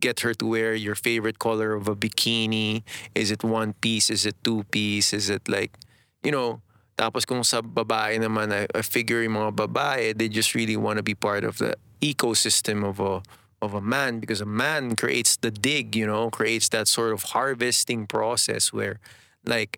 get 0.00 0.24
her 0.24 0.32
to 0.32 0.48
wear 0.48 0.72
your 0.72 0.96
favorite 0.96 1.36
color 1.36 1.76
of 1.76 1.92
a 1.92 1.94
bikini. 1.94 2.80
Is 3.12 3.28
it 3.28 3.44
one 3.44 3.76
piece? 3.84 4.08
Is 4.08 4.24
it 4.24 4.40
two 4.40 4.64
piece? 4.72 5.12
Is 5.12 5.28
it 5.28 5.44
like 5.44 5.76
you 6.24 6.32
know 6.32 6.64
tapos 6.96 7.28
kung 7.28 7.44
sa 7.44 7.60
babae 7.60 8.16
naman 8.16 8.48
I, 8.48 8.64
I 8.72 8.80
figure 8.80 9.20
yung 9.20 9.36
mga 9.36 9.68
babae 9.68 10.16
they 10.16 10.32
just 10.32 10.56
really 10.56 10.76
want 10.76 10.96
to 10.96 11.04
be 11.04 11.12
part 11.12 11.44
of 11.44 11.60
the 11.60 11.76
ecosystem 12.00 12.80
of 12.80 12.96
a 12.96 13.20
of 13.60 13.76
a 13.76 13.84
man. 13.84 14.24
Because 14.24 14.40
a 14.40 14.48
man 14.48 14.96
creates 14.96 15.36
the 15.36 15.52
dig 15.52 15.92
you 15.92 16.08
know 16.08 16.32
creates 16.32 16.72
that 16.72 16.88
sort 16.88 17.12
of 17.12 17.36
harvesting 17.36 18.08
process 18.08 18.72
where 18.72 19.04
like 19.44 19.76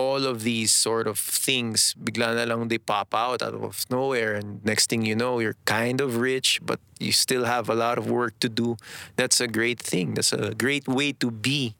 all 0.00 0.24
of 0.24 0.40
these 0.40 0.72
sort 0.72 1.04
of 1.04 1.20
things 1.20 1.92
bigla 2.00 2.32
na 2.32 2.48
lang 2.48 2.72
they 2.72 2.80
pop 2.80 3.12
out 3.12 3.44
out 3.44 3.52
of 3.52 3.84
nowhere. 3.92 4.32
And 4.40 4.64
next 4.64 4.88
thing 4.88 5.04
you 5.04 5.14
know 5.14 5.38
you're 5.44 5.60
kind 5.68 6.00
of 6.00 6.16
rich 6.16 6.64
but 6.64 6.80
you 6.96 7.12
still 7.12 7.44
have 7.44 7.68
a 7.68 7.76
lot 7.76 8.00
of 8.00 8.08
work 8.08 8.40
to 8.40 8.48
do. 8.48 8.80
That's 9.20 9.40
a 9.44 9.48
great 9.48 9.80
thing. 9.80 10.16
That's 10.16 10.32
a 10.32 10.56
great 10.56 10.88
way 10.88 11.12
to 11.20 11.28
be. 11.30 11.76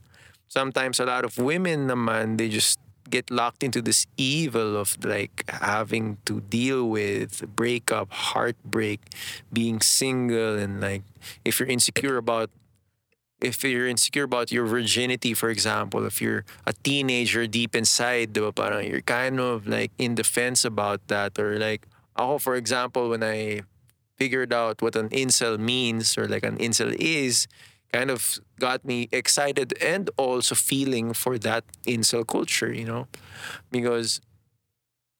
Sometimes 0.48 1.00
a 1.00 1.06
lot 1.08 1.24
of 1.24 1.38
women 1.40 1.88
naman 1.88 2.36
they 2.36 2.52
just 2.52 2.76
get 3.08 3.30
locked 3.30 3.66
into 3.66 3.82
this 3.82 4.06
evil 4.16 4.76
of 4.76 4.94
like 5.02 5.42
having 5.48 6.18
to 6.24 6.40
deal 6.46 6.86
with 6.86 7.42
breakup 7.56 8.06
heartbreak 8.12 9.00
being 9.52 9.82
single 9.82 10.54
and 10.54 10.80
like 10.80 11.02
if 11.42 11.58
you're 11.58 11.68
insecure 11.68 12.16
about 12.16 12.50
if 13.40 13.64
you're 13.64 13.88
insecure 13.88 14.24
about 14.24 14.52
your 14.52 14.66
virginity, 14.66 15.34
for 15.34 15.50
example, 15.50 16.06
if 16.06 16.20
you're 16.20 16.44
a 16.66 16.72
teenager 16.72 17.46
deep 17.46 17.74
inside, 17.74 18.32
diba, 18.34 18.54
parang 18.54 18.86
you're 18.86 19.02
kind 19.02 19.40
of 19.40 19.66
like 19.66 19.92
in 19.98 20.14
defense 20.14 20.64
about 20.64 21.06
that. 21.08 21.38
Or 21.38 21.58
like, 21.58 21.86
ako, 22.16 22.38
for 22.38 22.56
example, 22.56 23.08
when 23.10 23.22
I 23.22 23.62
figured 24.18 24.52
out 24.52 24.82
what 24.82 24.96
an 24.96 25.08
incel 25.10 25.58
means 25.58 26.18
or 26.18 26.28
like 26.28 26.44
an 26.44 26.58
incel 26.58 26.94
is, 26.98 27.46
kind 27.92 28.10
of 28.10 28.38
got 28.58 28.84
me 28.84 29.08
excited 29.10 29.74
and 29.82 30.10
also 30.16 30.54
feeling 30.54 31.12
for 31.12 31.38
that 31.38 31.64
incel 31.86 32.26
culture, 32.26 32.72
you 32.72 32.84
know? 32.84 33.08
Because 33.70 34.20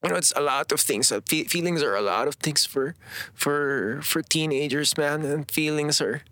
you 0.03 0.11
know 0.11 0.17
it's 0.17 0.33
a 0.35 0.41
lot 0.41 0.73
of 0.73 0.81
things 0.81 1.13
feelings 1.29 1.83
are 1.83 1.95
a 1.95 2.01
lot 2.01 2.27
of 2.27 2.37
things 2.37 2.65
for 2.65 2.95
for 3.35 4.01
for 4.03 4.23
teenagers 4.23 4.97
man 4.97 5.23
and 5.27 5.51
feelings 5.51 6.01
are 6.01 6.23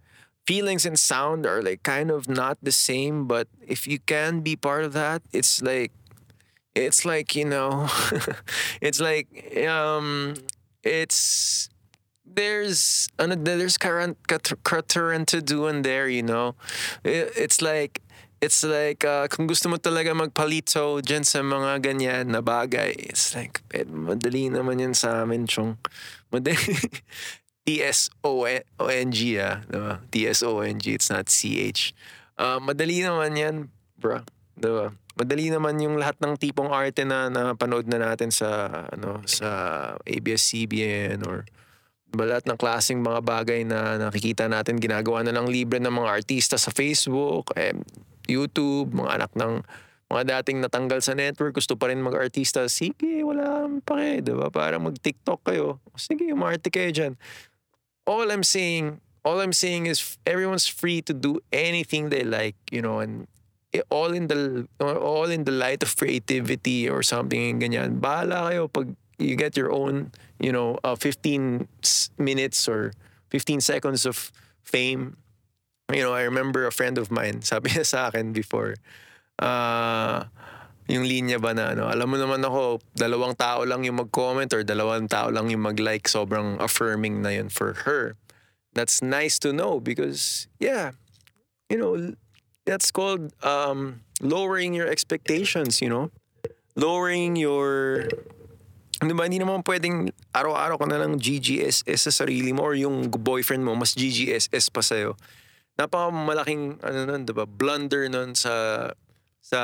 feelings 0.49 0.89
and 0.89 0.97
sound 0.97 1.45
are 1.45 1.61
like 1.61 1.85
kind 1.85 2.09
of 2.09 2.25
not 2.25 2.57
the 2.65 2.73
same 2.73 3.29
but 3.29 3.45
if 3.61 3.85
you 3.85 4.01
can 4.01 4.41
be 4.41 4.57
part 4.57 4.81
of 4.81 4.97
that 4.97 5.21
it's 5.29 5.61
like 5.61 5.93
it's 6.73 7.05
like 7.05 7.37
you 7.37 7.45
know 7.45 7.85
it's 8.81 8.97
like 8.97 9.29
um 9.69 10.33
it's 10.81 11.69
there's 12.25 13.09
ano, 13.19 13.35
there's 13.35 13.77
current 13.77 14.17
current 14.65 15.29
to 15.29 15.41
do 15.43 15.67
in 15.67 15.83
there 15.83 16.09
you 16.09 16.23
know? 16.23 16.55
It, 17.05 17.33
it's 17.37 17.61
like 17.61 18.01
it's 18.41 18.63
like 18.63 19.03
uh, 19.05 19.27
kung 19.27 19.51
gusto 19.51 19.67
mo 19.69 19.77
talaga 19.83 20.15
magpalito 20.15 21.03
dyan 21.03 21.27
sa 21.27 21.43
mga 21.43 21.83
ganyan 21.83 22.31
na 22.31 22.39
bagay 22.39 22.95
it's 23.11 23.35
like 23.35 23.61
eh, 23.75 23.83
madali 23.83 24.47
naman 24.47 24.79
yan 24.79 24.95
sa 24.95 25.27
amin 25.27 25.51
chong. 25.51 25.77
Madali 26.31 26.79
T-S-O-N-G 27.69 29.19
ah. 29.45 29.61
Diba? 29.69 30.01
T-S-O-N-G. 30.09 30.85
It's 30.97 31.13
not 31.13 31.29
C-H. 31.29 31.93
Uh, 32.41 32.57
madali 32.65 33.05
naman 33.05 33.37
yan, 33.37 33.55
bro. 34.01 34.25
Diba? 34.57 34.97
Madali 35.21 35.53
naman 35.53 35.77
yung 35.77 36.01
lahat 36.01 36.17
ng 36.25 36.41
tipong 36.41 36.73
arte 36.73 37.05
na 37.05 37.29
napanood 37.29 37.85
na 37.85 38.01
natin 38.01 38.33
sa 38.33 38.71
ano 38.89 39.21
sa 39.29 39.49
ABS-CBN 40.07 41.21
or 41.29 41.45
lahat 42.17 42.49
ng 42.49 42.57
klaseng 42.57 43.05
mga 43.05 43.21
bagay 43.21 43.69
na 43.69 44.01
nakikita 44.01 44.49
natin 44.49 44.81
ginagawa 44.81 45.21
na 45.21 45.37
lang 45.37 45.45
libre 45.45 45.77
ng 45.77 45.93
mga 45.93 46.09
artista 46.09 46.57
sa 46.57 46.73
Facebook, 46.73 47.53
eh, 47.53 47.77
YouTube, 48.25 48.97
mga 48.97 49.11
anak 49.21 49.33
ng 49.37 49.61
mga 50.09 50.41
dating 50.41 50.65
natanggal 50.65 51.05
sa 51.05 51.13
network, 51.13 51.61
gusto 51.61 51.77
pa 51.77 51.93
rin 51.93 52.01
mag-artista, 52.01 52.65
sige, 52.73 53.21
wala 53.21 53.69
pa 53.85 54.01
kayo, 54.01 54.25
diba? 54.25 54.49
Para 54.49 54.81
mag-TikTok 54.81 55.45
kayo. 55.45 55.85
Sige, 56.01 56.33
umarte 56.33 56.73
kayo 56.73 56.89
dyan 56.89 57.13
all 58.09 58.33
I'm 58.33 58.43
saying, 58.43 59.05
all 59.25 59.45
I'm 59.45 59.53
saying 59.53 59.85
is 59.85 60.17
everyone's 60.25 60.67
free 60.67 61.05
to 61.05 61.13
do 61.13 61.45
anything 61.53 62.09
they 62.09 62.25
like, 62.25 62.57
you 62.73 62.81
know, 62.81 63.05
and 63.05 63.29
all 63.93 64.17
in 64.17 64.33
the 64.33 64.67
all 64.81 65.29
in 65.29 65.45
the 65.45 65.53
light 65.53 65.85
of 65.85 65.93
creativity 65.93 66.89
or 66.89 67.05
something 67.05 67.61
ganyan. 67.61 68.01
Bahala 68.01 68.49
kayo 68.49 68.73
pag 68.73 68.97
you 69.21 69.37
get 69.37 69.57
your 69.57 69.71
own, 69.71 70.11
you 70.41 70.51
know, 70.51 70.79
uh, 70.85 70.97
15 70.97 71.69
minutes 72.17 72.69
or 72.69 72.95
15 73.31 73.61
seconds 73.61 74.07
of 74.07 74.33
fame. 74.63 75.19
You 75.93 76.03
know, 76.03 76.15
I 76.15 76.23
remember 76.23 76.67
a 76.67 76.73
friend 76.73 76.97
of 76.97 77.11
mine, 77.11 77.43
sabi 77.43 77.71
niya 77.71 77.85
sa 77.85 78.09
akin 78.09 78.33
before, 78.33 78.77
uh, 79.43 80.25
yung 80.89 81.05
linya 81.05 81.37
ba 81.37 81.53
na 81.53 81.77
ano, 81.77 81.85
alam 81.87 82.09
mo 82.09 82.17
naman 82.17 82.41
ako, 82.41 82.81
dalawang 82.97 83.37
tao 83.37 83.63
lang 83.69 83.85
yung 83.85 84.01
mag-comment 84.01 84.49
or 84.57 84.65
dalawang 84.65 85.05
tao 85.05 85.29
lang 85.29 85.53
yung 85.53 85.61
mag-like, 85.63 86.09
sobrang 86.09 86.57
affirming 86.59 87.21
na 87.21 87.37
yun 87.37 87.53
for 87.53 87.85
her. 87.85 88.17
that's 88.79 89.03
nice 89.03 89.39
to 89.43 89.53
know 89.53 89.81
because 89.81 90.47
yeah, 90.63 90.95
you 91.67 91.77
know, 91.77 92.15
that's 92.65 92.91
called 92.95 93.35
um, 93.43 94.07
lowering 94.21 94.75
your 94.75 94.87
expectations. 94.87 95.83
You 95.83 95.91
know, 95.91 96.05
lowering 96.77 97.35
your 97.35 98.07
Di 98.99 99.15
ba, 99.15 99.31
hindi 99.31 99.39
naman 99.39 99.63
pwedeng 99.63 100.11
araw-araw 100.35 100.75
ka 100.83 100.87
na 100.91 100.99
lang 100.99 101.23
GGSS 101.23 102.11
sa 102.11 102.11
sarili 102.11 102.51
mo 102.51 102.67
or 102.67 102.75
yung 102.75 103.07
boyfriend 103.07 103.63
mo 103.63 103.79
mas 103.79 103.95
GGSS 103.95 104.75
pa 104.75 104.83
sa'yo. 104.83 105.15
Napakamalaking, 105.79 106.83
ano 106.83 107.07
nun, 107.07 107.23
di 107.23 107.31
ba, 107.31 107.47
blunder 107.47 108.11
nun 108.11 108.35
sa, 108.35 108.91
sa, 109.39 109.61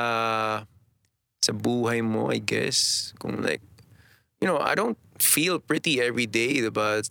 sa 1.45 1.53
buhay 1.53 2.01
mo, 2.01 2.33
I 2.33 2.41
guess. 2.41 3.13
Kung 3.21 3.45
like, 3.45 3.61
you 4.41 4.49
know, 4.49 4.57
I 4.57 4.73
don't 4.73 4.97
feel 5.21 5.61
pretty 5.61 6.01
every 6.01 6.25
day, 6.25 6.65
ba? 6.69 7.05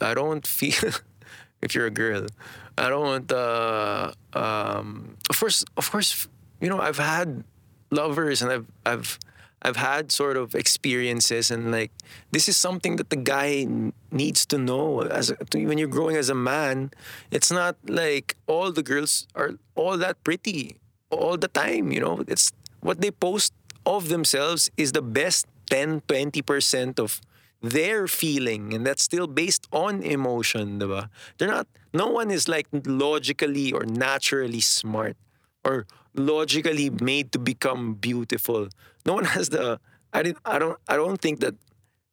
I 0.00 0.14
don't 0.14 0.46
feel, 0.46 0.94
if 1.62 1.74
you're 1.74 1.90
a 1.90 1.94
girl, 1.94 2.30
I 2.78 2.88
don't, 2.88 3.26
uh, 3.30 4.14
um, 4.32 5.18
of 5.28 5.34
course, 5.34 5.66
of 5.76 5.90
course, 5.90 6.30
you 6.62 6.70
know, 6.70 6.78
I've 6.78 7.02
had 7.02 7.42
lovers 7.90 8.40
and 8.40 8.52
I've, 8.54 8.66
I've, 8.86 9.18
I've 9.62 9.76
had 9.76 10.10
sort 10.10 10.38
of 10.38 10.54
experiences 10.54 11.50
and 11.50 11.70
like 11.70 11.92
this 12.32 12.48
is 12.48 12.56
something 12.56 12.96
that 12.96 13.10
the 13.10 13.20
guy 13.20 13.68
needs 14.10 14.46
to 14.46 14.56
know 14.56 15.02
as 15.02 15.34
when 15.52 15.76
you're 15.76 15.88
growing 15.88 16.16
as 16.16 16.30
a 16.30 16.34
man 16.34 16.92
it's 17.30 17.52
not 17.52 17.76
like 17.86 18.36
all 18.46 18.72
the 18.72 18.82
girls 18.82 19.28
are 19.34 19.60
all 19.74 19.98
that 19.98 20.16
pretty 20.24 20.76
all 21.10 21.36
the 21.36 21.48
time 21.48 21.92
you 21.92 22.00
know 22.00 22.24
it's 22.26 22.52
what 22.80 23.02
they 23.02 23.10
post 23.10 23.52
of 23.86 24.08
themselves 24.08 24.70
is 24.76 24.92
the 24.92 25.02
best 25.02 25.46
10 25.70 26.02
20% 26.02 26.98
of 26.98 27.20
their 27.62 28.08
feeling 28.08 28.72
and 28.72 28.86
that's 28.86 29.02
still 29.02 29.26
based 29.26 29.68
on 29.72 30.02
emotion 30.02 30.80
diba? 30.80 31.08
they're 31.38 31.48
not 31.48 31.66
no 31.92 32.08
one 32.08 32.30
is 32.30 32.48
like 32.48 32.66
logically 32.86 33.72
or 33.72 33.84
naturally 33.84 34.60
smart 34.60 35.16
or 35.64 35.86
logically 36.14 36.90
made 36.90 37.32
to 37.32 37.38
become 37.38 37.94
beautiful. 37.94 38.68
No 39.06 39.14
one 39.14 39.24
has 39.36 39.48
the 39.50 39.80
I 40.12 40.22
didn't 40.22 40.38
I 40.44 40.58
don't 40.58 40.78
I 40.88 40.96
don't 40.96 41.20
think 41.20 41.40
that 41.40 41.54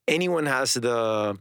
anyone 0.07 0.45
has 0.45 0.73
the 0.75 1.37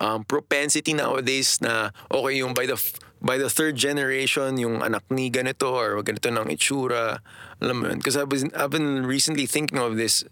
um, 0.00 0.24
propensity 0.24 0.92
nowadays 0.94 1.60
na 1.62 1.90
okay 2.10 2.38
yung 2.42 2.54
by 2.54 2.66
the 2.66 2.76
by 3.22 3.38
the 3.38 3.48
third 3.48 3.78
generation 3.78 4.58
yung 4.58 4.82
anak 4.82 5.06
ni 5.08 5.30
ganito 5.30 5.70
or 5.70 6.02
ganito 6.02 6.28
ng 6.28 6.50
itsura. 6.50 7.22
Alam 7.62 7.76
mo 7.78 7.84
yun? 7.88 7.98
Because 8.02 8.18
I've 8.18 8.28
been, 8.28 8.50
I've 8.52 8.74
been 8.74 9.06
recently 9.06 9.46
thinking 9.46 9.78
of 9.78 9.96
this 9.96 10.26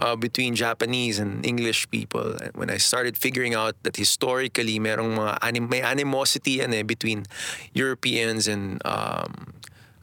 uh, 0.00 0.16
between 0.16 0.56
Japanese 0.56 1.20
and 1.20 1.44
English 1.44 1.90
people. 1.92 2.34
When 2.54 2.70
I 2.70 2.78
started 2.78 3.20
figuring 3.20 3.54
out 3.54 3.76
that 3.84 3.96
historically 3.96 4.80
merong 4.80 5.20
mga 5.20 5.38
anim, 5.44 5.68
may 5.68 5.82
animosity 5.84 6.64
yan 6.64 6.72
eh 6.72 6.82
between 6.82 7.28
Europeans 7.76 8.48
and 8.48 8.80
um, 8.88 9.52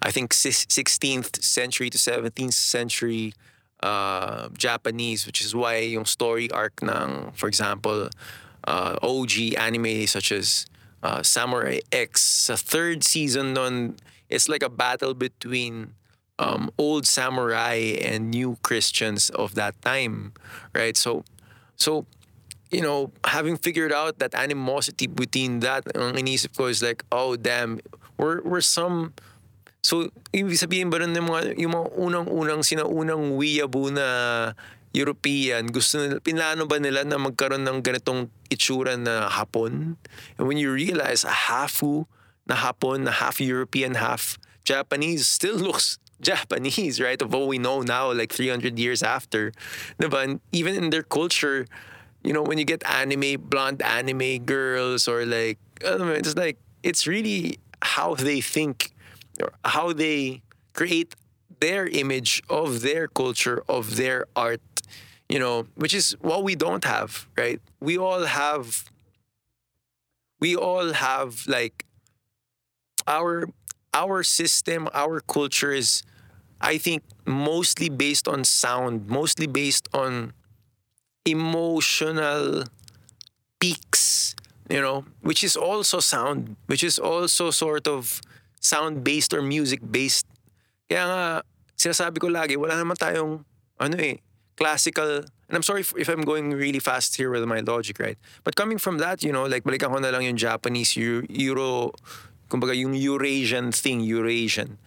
I 0.01 0.11
think 0.13 0.31
16th 0.31 1.41
century 1.41 1.89
to 1.89 1.97
17th 1.97 2.53
century 2.53 3.33
uh, 3.81 4.49
Japanese, 4.53 5.25
which 5.25 5.41
is 5.41 5.55
why 5.57 5.81
yung 5.81 6.05
story 6.05 6.49
arc 6.51 6.85
ng, 6.85 7.33
for 7.33 7.49
example, 7.49 8.09
uh, 8.69 8.95
OG 9.01 9.57
anime 9.57 10.05
such 10.05 10.31
as 10.31 10.69
uh, 11.03 11.23
Samurai 11.23 11.79
X, 11.91 12.49
a 12.49 12.57
third 12.57 13.03
season 13.03 13.57
on 13.57 13.95
it's 14.29 14.49
like 14.49 14.63
a 14.63 14.69
battle 14.69 15.13
between 15.13 15.93
um, 16.39 16.69
old 16.77 17.07
samurai 17.07 17.95
and 18.01 18.29
new 18.29 18.57
Christians 18.61 19.29
of 19.31 19.55
that 19.55 19.79
time, 19.81 20.33
right? 20.73 20.97
So, 20.97 21.23
so 21.75 22.05
you 22.69 22.81
know, 22.81 23.11
having 23.23 23.55
figured 23.57 23.93
out 23.93 24.19
that 24.19 24.35
animosity 24.35 25.07
between 25.07 25.61
that, 25.61 25.87
ang 25.95 26.19
inisip 26.19 26.57
ko 26.57 26.67
is 26.67 26.83
like, 26.83 27.03
oh 27.11 27.35
damn, 27.37 27.79
we're, 28.17 28.41
we're 28.43 28.61
some 28.61 29.13
So, 29.87 30.11
ibig 30.35 30.59
sabihin 30.59 30.91
ba 30.91 30.99
mga, 30.99 31.55
yung 31.55 31.71
mga 31.71 31.87
unang-unang 31.95 32.59
sinaunang 32.59 33.39
weeaboo 33.39 33.87
na 33.93 34.51
European, 34.93 35.67
gusto 35.67 35.99
nila, 35.99 36.19
pinlano 36.19 36.67
ba 36.67 36.79
nila 36.79 37.03
na 37.03 37.19
magkaroon 37.19 37.67
ng 37.67 37.83
ganitong 37.83 38.29
itsura 38.49 38.95
na 38.95 39.29
Hapon? 39.29 39.97
And 40.37 40.47
when 40.47 40.57
you 40.57 40.71
realize 40.71 41.23
a 41.23 41.33
hafu 41.33 42.05
na 42.47 42.55
Hapon, 42.55 43.03
na 43.03 43.11
half 43.11 43.41
European, 43.41 43.95
half 43.95 44.39
Japanese 44.63 45.27
still 45.27 45.57
looks 45.67 45.99
Japanese, 46.21 46.99
right? 46.99 47.21
Of 47.21 47.33
what 47.33 47.47
we 47.47 47.57
know 47.57 47.81
now, 47.81 48.11
like 48.11 48.33
300 48.33 48.79
years 48.79 49.03
after. 49.03 49.51
Diba? 49.99 50.23
And 50.23 50.39
even 50.51 50.75
in 50.75 50.89
their 50.89 51.03
culture, 51.03 51.67
you 52.23 52.33
know, 52.33 52.41
when 52.41 52.57
you 52.57 52.65
get 52.65 52.83
anime, 52.85 53.39
blonde 53.41 53.81
anime 53.81 54.39
girls 54.43 55.07
or 55.07 55.25
like, 55.25 55.59
mo, 55.83 56.09
it's 56.11 56.35
like, 56.35 56.57
it's 56.83 57.05
really 57.05 57.59
how 57.81 58.15
they 58.15 58.41
think 58.41 58.91
or 59.41 59.51
how 59.63 59.93
they 59.93 60.41
create 60.73 61.15
their 61.59 61.87
image 61.87 62.41
of 62.49 62.81
their 62.81 63.07
culture, 63.07 63.63
of 63.67 63.95
their 63.95 64.25
art, 64.35 64.61
you 65.29 65.39
know, 65.39 65.67
which 65.75 65.93
is 65.93 66.15
what 66.21 66.43
we 66.43 66.55
don't 66.55 66.85
have, 66.85 67.27
right? 67.37 67.59
We 67.79 67.97
all 67.97 68.25
have, 68.25 68.89
we 70.39 70.55
all 70.55 70.93
have 70.93 71.45
like 71.47 71.85
our 73.07 73.49
our 73.93 74.21
system, 74.21 74.87
our 74.93 75.19
culture 75.21 75.71
is, 75.73 76.03
I 76.61 76.77
think, 76.77 77.01
mostly 77.25 77.89
based 77.89 78.27
on 78.27 78.43
sound, 78.43 79.07
mostly 79.07 79.47
based 79.47 79.87
on 79.93 80.33
emotional 81.25 82.63
peaks, 83.59 84.35
you 84.69 84.79
know, 84.81 85.05
which 85.21 85.43
is 85.43 85.57
also 85.57 85.99
sound, 85.99 86.55
which 86.67 86.83
is 86.83 86.99
also 86.99 87.49
sort 87.51 87.87
of 87.87 88.21
sound 88.61 89.03
based 89.03 89.33
or 89.33 89.41
music 89.41 89.81
based. 89.81 90.27
Kaya 90.87 91.03
nga, 91.09 91.23
sinasabi 91.75 92.21
ko 92.21 92.27
lagi, 92.29 92.55
wala 92.55 92.77
naman 92.77 92.95
tayong, 92.95 93.43
ano 93.81 93.95
eh, 93.97 94.21
classical, 94.57 95.23
and 95.23 95.53
I'm 95.53 95.63
sorry 95.63 95.81
if, 95.81 95.93
if 95.95 96.09
I'm 96.09 96.21
going 96.21 96.51
really 96.51 96.79
fast 96.79 97.15
here 97.15 97.29
with 97.29 97.45
my 97.45 97.61
logic, 97.61 97.99
right? 97.99 98.17
But 98.43 98.55
coming 98.55 98.77
from 98.77 98.97
that, 98.97 99.23
you 99.23 99.31
know, 99.31 99.45
like 99.45 99.63
balikan 99.63 99.93
ko 99.93 99.99
na 100.01 100.09
lang 100.09 100.25
yung 100.25 100.35
Japanese, 100.35 100.97
Eu- 100.97 101.25
Euro, 101.29 101.93
kumbaga 102.49 102.75
yung 102.75 102.93
Eurasian 102.93 103.71
thing, 103.71 104.01
Eurasian. 104.01 104.77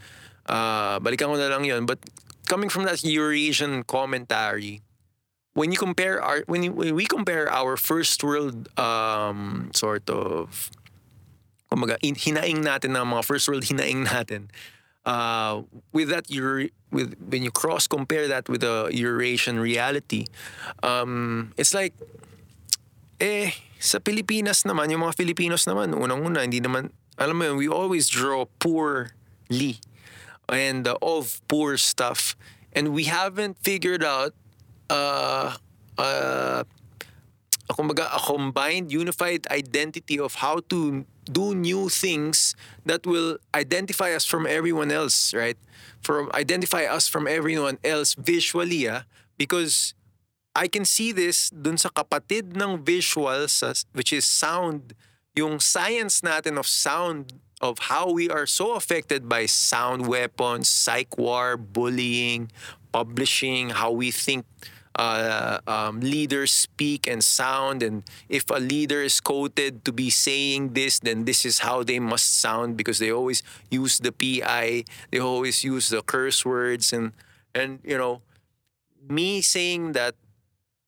Uh, 0.45 0.99
balikan 0.99 1.31
ko 1.31 1.37
na 1.39 1.49
lang 1.49 1.65
yun. 1.65 1.87
But 1.87 2.03
coming 2.51 2.69
from 2.69 2.85
that 2.85 3.07
Eurasian 3.07 3.87
commentary, 3.87 4.83
when 5.55 5.73
you 5.73 5.79
compare 5.79 6.23
our 6.23 6.43
when, 6.47 6.63
you, 6.63 6.73
when 6.73 6.95
we 6.95 7.07
compare 7.07 7.51
our 7.51 7.77
first 7.77 8.23
world 8.23 8.69
um, 8.79 9.71
sort 9.75 10.09
of 10.11 10.71
kumbaga 11.71 11.97
in, 12.03 12.15
hinaing 12.15 12.67
natin 12.67 12.99
ng 12.99 13.07
mga 13.07 13.23
first 13.25 13.47
world 13.47 13.63
hinaing 13.63 14.07
natin 14.07 14.51
uh, 15.07 15.63
with 15.93 16.09
that 16.09 16.31
Euro, 16.31 16.69
with 16.91 17.15
when 17.21 17.43
you 17.43 17.51
cross 17.51 17.87
compare 17.87 18.29
that 18.29 18.49
with 18.49 18.61
the 18.63 18.91
Eurasian 18.93 19.59
reality 19.61 20.27
um, 20.83 21.53
it's 21.57 21.75
like 21.75 21.95
eh 23.21 23.53
sa 23.81 24.01
Pilipinas 24.01 24.65
naman 24.69 24.93
yung 24.93 25.05
mga 25.05 25.17
Filipinos 25.17 25.65
naman 25.65 25.97
unang-una 25.97 26.45
hindi 26.45 26.61
naman 26.61 26.93
alam 27.21 27.37
mo 27.37 27.45
yun 27.45 27.57
we 27.61 27.69
always 27.69 28.09
draw 28.09 28.49
poorly 28.59 29.81
and 30.51 30.87
uh, 30.87 30.99
of 31.03 31.41
poor 31.49 31.77
stuff. 31.77 32.37
And 32.73 32.93
we 32.93 33.05
haven't 33.05 33.59
figured 33.63 34.05
out 34.05 34.35
uh, 34.89 35.57
uh, 35.99 36.65
kumbaga, 37.73 38.09
a 38.15 38.19
combined, 38.19 38.93
unified 38.93 39.47
identity 39.51 40.19
of 40.19 40.41
how 40.43 40.61
to 40.69 41.05
do 41.25 41.55
new 41.55 41.89
things 41.89 42.55
that 42.87 43.07
will 43.07 43.39
identify 43.55 44.13
us 44.13 44.25
from 44.25 44.47
everyone 44.47 44.91
else, 44.91 45.35
right? 45.35 45.59
From 46.03 46.31
identify 46.35 46.85
us 46.85 47.09
from 47.09 47.29
everyone 47.29 47.79
else 47.85 48.15
visually, 48.15 48.89
ah, 48.89 49.05
because 49.37 49.95
I 50.55 50.67
can 50.67 50.85
see 50.85 51.13
this 51.13 51.51
dun 51.51 51.79
sa 51.79 51.91
kapatid 51.91 52.59
ng 52.59 52.83
visuals, 52.83 53.63
which 53.93 54.13
is 54.13 54.27
sound, 54.27 54.95
yung 55.37 55.61
science 55.61 56.21
natin 56.21 56.59
of 56.59 56.67
sound, 56.67 57.39
of 57.61 57.93
how 57.93 58.11
we 58.11 58.29
are 58.29 58.47
so 58.47 58.75
affected 58.75 59.29
by 59.29 59.47
sound 59.47 60.09
weapons, 60.09 60.67
psych 60.67 61.17
war, 61.17 61.57
bullying, 61.57 62.51
publishing, 62.91 63.71
how 63.71 63.93
we 63.93 64.11
think 64.11 64.45
uh, 65.01 65.61
um, 65.67 66.01
leaders 66.01 66.53
speak 66.53 67.09
and 67.09 67.25
sound, 67.25 67.83
and 67.83 68.05
if 68.29 68.45
a 68.51 68.61
leader 68.61 69.01
is 69.01 69.17
quoted 69.21 69.83
to 69.87 69.93
be 69.93 70.11
saying 70.11 70.75
this, 70.77 71.01
then 71.01 71.25
this 71.25 71.47
is 71.49 71.61
how 71.61 71.83
they 71.83 71.99
must 71.99 72.39
sound 72.39 72.77
because 72.77 72.99
they 72.99 73.11
always 73.11 73.43
use 73.71 73.97
the 73.99 74.13
PI, 74.13 74.85
they 75.11 75.19
always 75.19 75.65
use 75.65 75.89
the 75.89 76.03
curse 76.03 76.45
words, 76.45 76.93
and 76.93 77.13
and 77.55 77.81
you 77.83 77.97
know, 77.97 78.21
me 79.09 79.41
saying 79.41 79.93
that 79.93 80.15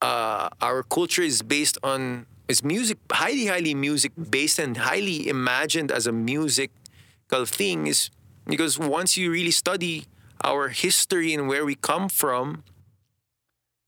uh, 0.03 0.51
our 0.61 0.83
culture 0.83 1.25
is 1.25 1.41
based 1.41 1.79
on 1.83 2.27
is 2.49 2.63
music 2.63 2.99
highly 3.11 3.47
highly 3.47 3.73
music 3.73 4.13
based 4.29 4.59
and 4.59 4.77
highly 4.77 5.27
imagined 5.29 5.91
as 5.91 6.07
a 6.07 6.13
musical 6.13 7.47
thing 7.47 7.87
is 7.87 8.11
because 8.45 8.79
once 8.79 9.17
you 9.17 9.31
really 9.31 9.55
study 9.55 10.05
our 10.45 10.69
history 10.69 11.33
and 11.33 11.49
where 11.49 11.65
we 11.65 11.77
come 11.77 12.11
from 12.11 12.65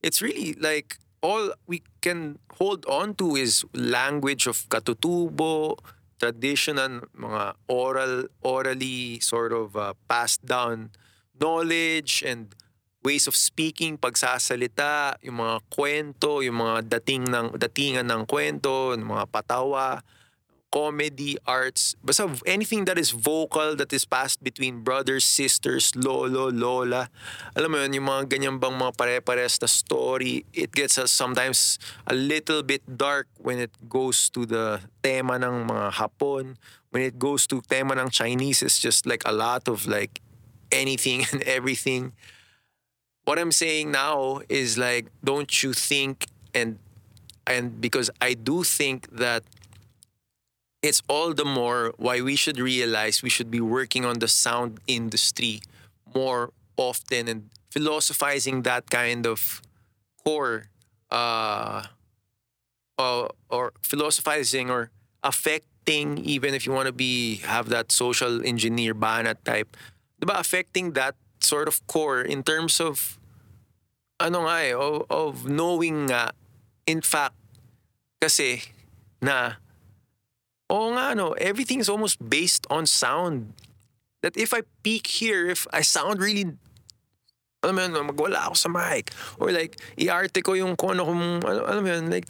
it's 0.05 0.21
really 0.21 0.53
like 0.61 1.01
all 1.25 1.57
we 1.65 1.81
can 2.05 2.37
hold 2.61 2.85
on 2.85 3.17
to 3.17 3.35
is 3.35 3.65
language 3.73 4.45
of 4.45 4.69
katutubo 4.69 5.81
traditional, 6.25 7.05
mga 7.13 7.55
oral, 7.69 8.25
orally 8.41 9.21
sort 9.21 9.53
of 9.53 9.77
uh, 9.77 9.93
passed 10.09 10.45
down 10.47 10.91
knowledge 11.41 12.23
and 12.25 12.55
ways 13.05 13.29
of 13.29 13.37
speaking, 13.37 14.01
pagsasalita, 14.01 15.21
yung 15.21 15.45
mga 15.45 15.61
kwento, 15.69 16.41
yung 16.41 16.65
mga 16.65 16.89
dating 16.97 17.29
ng 17.29 17.61
datingan 17.61 18.09
ng 18.09 18.25
kwento, 18.25 18.97
yung 18.97 19.13
mga 19.13 19.29
patawa, 19.29 20.01
comedy, 20.75 21.39
arts, 21.47 21.95
basta 22.03 22.27
anything 22.51 22.83
that 22.83 22.99
is 22.99 23.15
vocal, 23.15 23.79
that 23.79 23.95
is 23.95 24.03
passed 24.03 24.43
between 24.43 24.83
brothers, 24.83 25.23
sisters, 25.23 25.95
lolo, 25.95 26.51
lola. 26.51 27.07
Alam 27.55 27.71
mo 27.71 27.79
yun, 27.79 28.03
yung 28.03 28.11
mga 28.11 28.27
ganyan 28.27 28.59
bang 28.59 28.75
mga 28.75 28.99
pare-pares 28.99 29.63
na 29.63 29.71
story, 29.71 30.43
it 30.51 30.75
gets 30.75 30.99
us 30.99 31.15
sometimes 31.15 31.79
a 32.11 32.15
little 32.19 32.67
bit 32.67 32.83
dark 32.91 33.31
when 33.39 33.63
it 33.63 33.71
goes 33.87 34.27
to 34.35 34.43
the 34.43 34.83
tema 34.99 35.39
ng 35.39 35.71
mga 35.71 36.03
Hapon. 36.03 36.59
When 36.91 37.07
it 37.07 37.23
goes 37.23 37.47
to 37.55 37.63
tema 37.63 37.95
ng 37.95 38.11
Chinese, 38.11 38.67
it's 38.67 38.83
just 38.83 39.07
like 39.07 39.23
a 39.23 39.35
lot 39.35 39.71
of 39.71 39.87
like 39.87 40.19
anything 40.75 41.23
and 41.31 41.47
everything. 41.47 42.19
What 43.23 43.39
I'm 43.39 43.55
saying 43.55 43.95
now 43.95 44.43
is 44.51 44.75
like, 44.75 45.07
don't 45.23 45.55
you 45.63 45.71
think 45.71 46.27
and 46.51 46.83
and 47.47 47.79
because 47.79 48.11
I 48.19 48.35
do 48.35 48.65
think 48.67 49.07
that 49.15 49.47
it's 50.85 51.01
all 51.09 51.33
the 51.33 51.49
more 51.49 51.95
why 51.97 52.21
we 52.21 52.37
should 52.37 52.61
realize 52.61 53.23
we 53.23 53.33
should 53.33 53.51
be 53.51 53.61
working 53.61 54.05
on 54.05 54.21
the 54.21 54.29
sound 54.29 54.77
industry 54.87 55.65
more 56.15 56.53
often 56.77 57.27
and 57.27 57.49
philosophizing 57.73 58.63
that 58.69 58.91
kind 58.91 59.27
of 59.27 59.63
core 60.23 60.69
uh, 61.11 61.89
uh 62.99 63.27
or 63.49 63.73
philosophizing 63.81 64.69
or 64.69 64.91
affecting 65.25 66.19
even 66.19 66.53
if 66.53 66.67
you 66.67 66.73
want 66.73 66.87
to 66.87 66.93
be 66.93 67.37
have 67.49 67.73
that 67.73 67.91
social 67.91 68.45
engineer 68.45 68.95
banat 68.95 69.41
type 69.45 69.77
diba 70.21 70.39
affecting 70.39 70.93
that 70.93 71.17
sort 71.41 71.67
of 71.67 71.81
core 71.87 72.21
in 72.21 72.45
terms 72.45 72.79
of 72.79 73.17
ano 74.21 74.45
nga 74.45 74.69
eh, 74.69 74.77
of, 74.77 75.09
of 75.09 75.49
knowing 75.49 76.13
nga 76.13 76.37
in 76.85 77.01
fact 77.01 77.41
kasi 78.21 78.61
na 79.25 79.64
Oo 80.73 80.97
nga, 80.97 81.13
no. 81.13 81.35
Is 81.37 81.89
almost 81.89 82.23
based 82.23 82.65
on 82.71 82.87
sound. 82.87 83.53
That 84.23 84.37
if 84.37 84.57
I 84.57 84.65
peak 84.83 85.07
here, 85.07 85.49
if 85.53 85.69
I 85.69 85.85
sound 85.85 86.21
really, 86.21 86.49
alam 87.65 87.75
mo 87.77 87.81
yun, 87.81 87.93
magwala 88.09 88.49
ako 88.49 88.57
sa 88.57 88.69
mic. 88.73 89.13
Or 89.37 89.53
like, 89.53 89.77
i-arte 90.01 90.41
ko 90.41 90.57
yung 90.57 90.77
kung 90.77 90.97
ano, 90.97 91.05
kung, 91.09 91.23
alam, 91.45 91.65
alam 91.65 91.83
mo 91.85 91.91
yun, 91.93 92.05
like, 92.09 92.29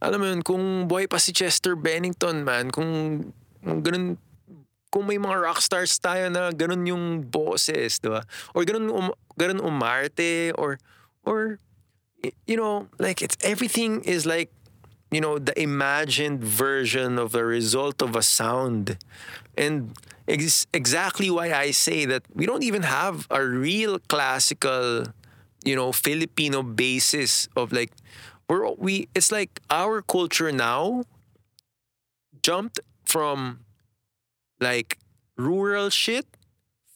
alam 0.00 0.20
mo 0.20 0.26
yun, 0.28 0.40
kung 0.40 0.88
boy 0.88 1.04
pa 1.08 1.20
si 1.20 1.32
Chester 1.32 1.76
Bennington, 1.76 2.44
man, 2.44 2.72
kung, 2.72 3.20
kung 3.64 3.80
ganun, 3.84 4.16
kung 4.88 5.04
may 5.04 5.20
mga 5.20 5.36
rock 5.36 5.60
stars 5.60 5.92
tayo 6.00 6.32
na 6.32 6.48
ganun 6.52 6.84
yung 6.88 7.04
boses, 7.28 8.00
di 8.00 8.08
ba? 8.08 8.24
Or 8.56 8.64
ganun, 8.64 8.88
um, 8.88 9.08
ganun 9.36 9.60
umarte, 9.60 10.56
or, 10.56 10.80
or, 11.24 11.60
you 12.48 12.56
know, 12.56 12.88
like, 12.96 13.20
it's, 13.20 13.36
everything 13.44 14.00
is 14.04 14.24
like, 14.24 14.48
you 15.10 15.20
know 15.20 15.38
the 15.38 15.58
imagined 15.60 16.42
version 16.42 17.18
of 17.18 17.32
the 17.32 17.44
result 17.44 18.02
of 18.02 18.16
a 18.16 18.22
sound. 18.22 18.98
And 19.56 19.94
ex- 20.28 20.66
exactly 20.72 21.30
why 21.30 21.52
i 21.52 21.70
say 21.70 22.04
that 22.04 22.22
we 22.34 22.46
don't 22.46 22.62
even 22.62 22.82
have 22.82 23.26
a 23.30 23.42
real 23.42 23.98
classical 23.98 25.06
you 25.64 25.74
know 25.74 25.90
filipino 25.90 26.62
basis 26.62 27.48
of 27.56 27.72
like 27.72 27.90
we're 28.48 28.70
we 28.72 29.08
it's 29.14 29.32
like 29.32 29.60
our 29.70 30.02
culture 30.02 30.52
now 30.52 31.02
jumped 32.42 32.78
from 33.04 33.60
like 34.60 34.98
rural 35.36 35.88
shit 35.90 36.26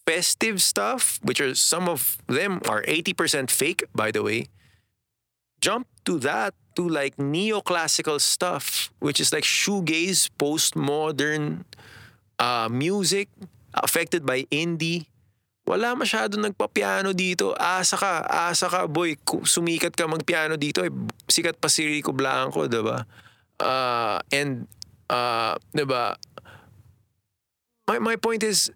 festive 0.07 0.61
stuff 0.61 1.19
which 1.23 1.41
are 1.41 1.55
some 1.55 1.89
of 1.89 2.19
them 2.27 2.61
are 2.69 2.83
80% 2.83 3.51
fake 3.51 3.85
by 3.95 4.11
the 4.11 4.23
way 4.23 4.47
jump 5.61 5.87
to 6.05 6.19
that 6.19 6.55
to 6.77 6.89
like 6.89 7.17
neoclassical 7.17 8.21
stuff, 8.21 8.91
which 8.99 9.21
is 9.21 9.33
like 9.33 9.45
shoegaze, 9.45 10.31
postmodern 10.39 11.65
uh, 12.39 12.69
music 12.71 13.29
affected 13.75 14.27
by 14.27 14.45
indie. 14.51 15.07
Wala 15.63 15.95
masyado 15.95 16.35
nagpa-piano 16.43 17.15
dito. 17.15 17.55
Asa 17.55 17.95
ka, 17.95 18.27
asa 18.27 18.67
ka, 18.67 18.91
boy. 18.91 19.15
Sumikat 19.47 19.95
ka 19.95 20.11
mag-piano 20.11 20.59
dito. 20.59 20.83
Eh, 20.83 20.91
sikat 21.31 21.63
pa 21.63 21.71
si 21.71 21.87
Rico 21.87 22.11
Blanco, 22.11 22.67
diba? 22.67 23.07
Uh, 23.63 24.19
and, 24.35 24.67
uh, 25.07 25.55
diba? 25.71 26.19
My, 27.87 28.03
my 28.03 28.17
point 28.19 28.43
is, 28.43 28.75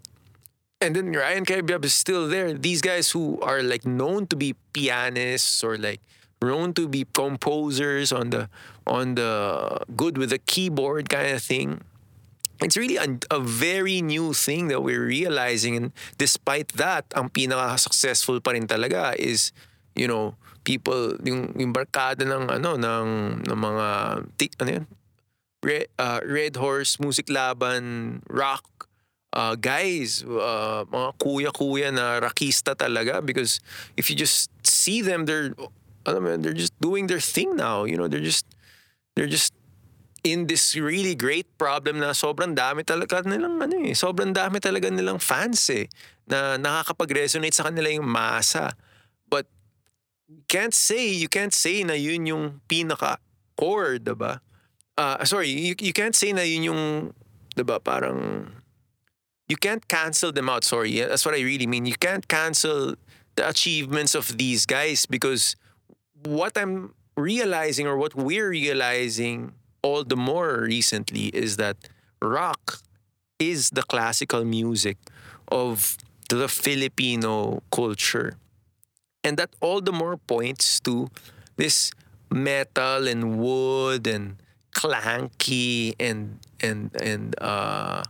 and 0.79 0.95
then 0.95 1.11
Ryan 1.11 1.45
Cayabyab 1.45 1.85
is 1.85 1.95
still 1.95 2.29
there. 2.31 2.55
These 2.55 2.87
guys 2.87 3.11
who 3.11 3.41
are 3.43 3.67
like 3.67 3.83
known 3.83 4.31
to 4.31 4.37
be 4.37 4.55
pianists 4.71 5.65
or 5.67 5.75
like 5.75 6.01
known 6.43 6.73
to 6.75 6.89
be 6.89 7.07
composers 7.13 8.13
on 8.13 8.31
the 8.31 8.49
on 8.87 9.17
the 9.17 9.81
good 9.97 10.19
with 10.19 10.31
the 10.31 10.39
keyboard 10.39 11.09
kind 11.09 11.33
of 11.33 11.43
thing. 11.43 11.83
It's 12.63 12.77
really 12.77 12.97
a, 12.97 13.19
a 13.31 13.41
very 13.41 14.01
new 14.01 14.33
thing 14.33 14.69
that 14.69 14.81
we're 14.81 15.05
realizing 15.05 15.77
and 15.77 15.93
despite 16.17 16.73
that, 16.81 17.05
ang 17.13 17.29
pinaka-successful 17.29 18.41
pa 18.41 18.57
rin 18.57 18.65
talaga 18.65 19.13
is, 19.21 19.53
you 19.93 20.09
know, 20.09 20.41
people, 20.65 21.21
yung, 21.21 21.53
yung 21.61 21.77
barkada 21.77 22.25
ng, 22.25 22.49
ano, 22.49 22.81
ng, 22.81 23.09
ng 23.45 23.59
mga, 23.61 23.87
ti- 24.41 24.57
ano 24.57 24.71
yun? 24.73 24.87
Red, 25.61 25.93
uh, 26.01 26.25
Red 26.25 26.57
Horse, 26.57 26.97
Muziklaban, 26.97 28.25
Rock, 28.33 28.89
uh, 29.37 29.53
guys, 29.61 30.25
uh, 30.25 30.89
mga 30.89 31.11
kuya-kuya 31.21 31.93
na 31.93 32.25
rockista 32.25 32.73
talaga 32.73 33.21
because 33.21 33.61
if 34.01 34.09
you 34.09 34.17
just 34.17 34.49
see 34.65 35.05
them, 35.05 35.29
they're 35.29 35.53
alam 36.07 36.23
mo 36.23 36.37
they're 36.39 36.57
just 36.57 36.75
doing 36.81 37.11
their 37.11 37.21
thing 37.21 37.59
now. 37.59 37.85
You 37.85 37.99
know, 37.99 38.07
they're 38.09 38.25
just 38.25 38.47
they're 39.19 39.31
just 39.31 39.53
in 40.27 40.47
this 40.51 40.75
really 40.75 41.15
great 41.15 41.47
problem 41.59 42.03
na 42.03 42.11
sobrang 42.11 42.55
dami 42.55 42.83
talaga 42.83 43.23
nilang 43.23 43.63
ano 43.63 43.79
eh, 43.87 43.95
sobrang 43.95 44.35
dami 44.35 44.59
talaga 44.59 44.91
nilang 44.91 45.23
fans 45.23 45.71
eh 45.71 45.87
na 46.27 46.59
nakakapag-resonate 46.59 47.55
sa 47.55 47.71
kanila 47.71 47.87
yung 47.87 48.11
masa. 48.11 48.75
But 49.31 49.47
can't 50.51 50.75
say, 50.75 51.15
you 51.15 51.31
can't 51.31 51.55
say 51.55 51.87
na 51.87 51.95
yun 51.95 52.27
yung 52.27 52.45
pinaka 52.67 53.23
core, 53.55 54.03
'di 54.03 54.15
ba? 54.19 54.43
Uh, 54.99 55.23
sorry, 55.23 55.51
you, 55.53 55.75
you 55.79 55.95
can't 55.95 56.17
say 56.17 56.35
na 56.35 56.43
yun 56.43 56.75
yung 56.75 56.83
'di 57.55 57.63
ba, 57.63 57.79
parang 57.79 58.51
you 59.47 59.57
can't 59.57 59.87
cancel 59.87 60.35
them 60.35 60.51
out. 60.51 60.67
Sorry, 60.67 60.99
that's 60.99 61.25
what 61.25 61.35
I 61.35 61.43
really 61.43 61.67
mean. 61.67 61.87
You 61.87 61.95
can't 61.95 62.27
cancel 62.27 62.99
the 63.39 63.45
achievements 63.47 64.15
of 64.15 64.39
these 64.39 64.67
guys 64.67 65.07
because 65.07 65.55
what 66.25 66.57
I'm 66.57 66.95
realizing 67.17 67.87
or 67.87 67.97
what 67.97 68.15
we're 68.15 68.51
realizing 68.51 69.53
all 69.83 70.05
the 70.05 70.17
more 70.17 70.61
recently 70.63 71.27
is 71.29 71.57
that 71.57 71.77
rock 72.21 72.81
is 73.39 73.71
the 73.71 73.83
classical 73.83 74.45
music 74.45 74.97
of 75.49 75.97
the 76.29 76.49
Filipino 76.49 77.63
culture. 77.71 78.37
And 79.23 79.37
that 79.39 79.51
all 79.61 79.81
the 79.81 79.93
more 79.93 80.17
points 80.17 80.81
to 80.81 81.09
this 81.57 81.91
metal 82.31 83.07
and 83.09 83.39
wood 83.39 84.07
and 84.07 84.37
clanky 84.75 85.95
and 85.99 86.39
and 86.61 86.91
and 87.01 87.35
uh 87.41 88.03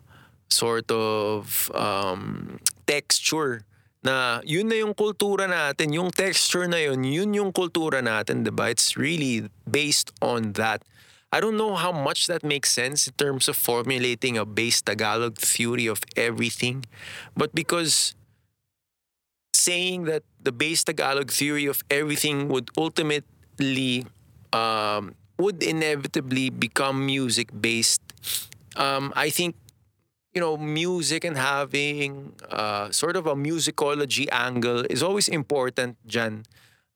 sort 0.50 0.90
of 0.90 1.70
um 1.74 2.58
texture 2.86 3.62
na 4.06 4.38
yun 4.46 4.70
na 4.70 4.78
yung 4.78 4.94
kultura 4.94 5.50
natin, 5.50 5.90
yung 5.90 6.14
texture 6.14 6.70
na 6.70 6.78
yun, 6.78 7.02
yun 7.02 7.34
yung 7.34 7.50
kultura 7.50 7.98
natin, 7.98 8.46
diba? 8.46 8.70
It's 8.70 8.94
really 8.94 9.50
based 9.66 10.14
on 10.22 10.54
that. 10.54 10.86
I 11.34 11.42
don't 11.42 11.58
know 11.58 11.74
how 11.74 11.90
much 11.90 12.30
that 12.30 12.46
makes 12.46 12.70
sense 12.70 13.10
in 13.10 13.14
terms 13.18 13.50
of 13.50 13.58
formulating 13.58 14.38
a 14.38 14.46
base 14.46 14.78
Tagalog 14.78 15.36
theory 15.36 15.90
of 15.90 16.06
everything, 16.14 16.86
but 17.34 17.50
because 17.50 18.14
saying 19.52 20.06
that 20.06 20.22
the 20.38 20.54
base 20.54 20.86
Tagalog 20.86 21.34
theory 21.34 21.66
of 21.66 21.82
everything 21.90 22.46
would 22.46 22.70
ultimately 22.78 24.06
um, 24.54 25.18
would 25.36 25.62
inevitably 25.62 26.48
become 26.48 27.04
music 27.04 27.50
based. 27.50 28.00
Um, 28.76 29.12
I 29.16 29.28
think 29.28 29.56
you 30.36 30.44
know, 30.44 30.60
music 30.60 31.24
and 31.24 31.38
having 31.40 32.36
uh, 32.52 32.92
sort 32.92 33.16
of 33.16 33.26
a 33.26 33.34
musicology 33.34 34.28
angle 34.30 34.84
is 34.92 35.02
always 35.02 35.28
important, 35.32 35.96
Jan. 36.06 36.44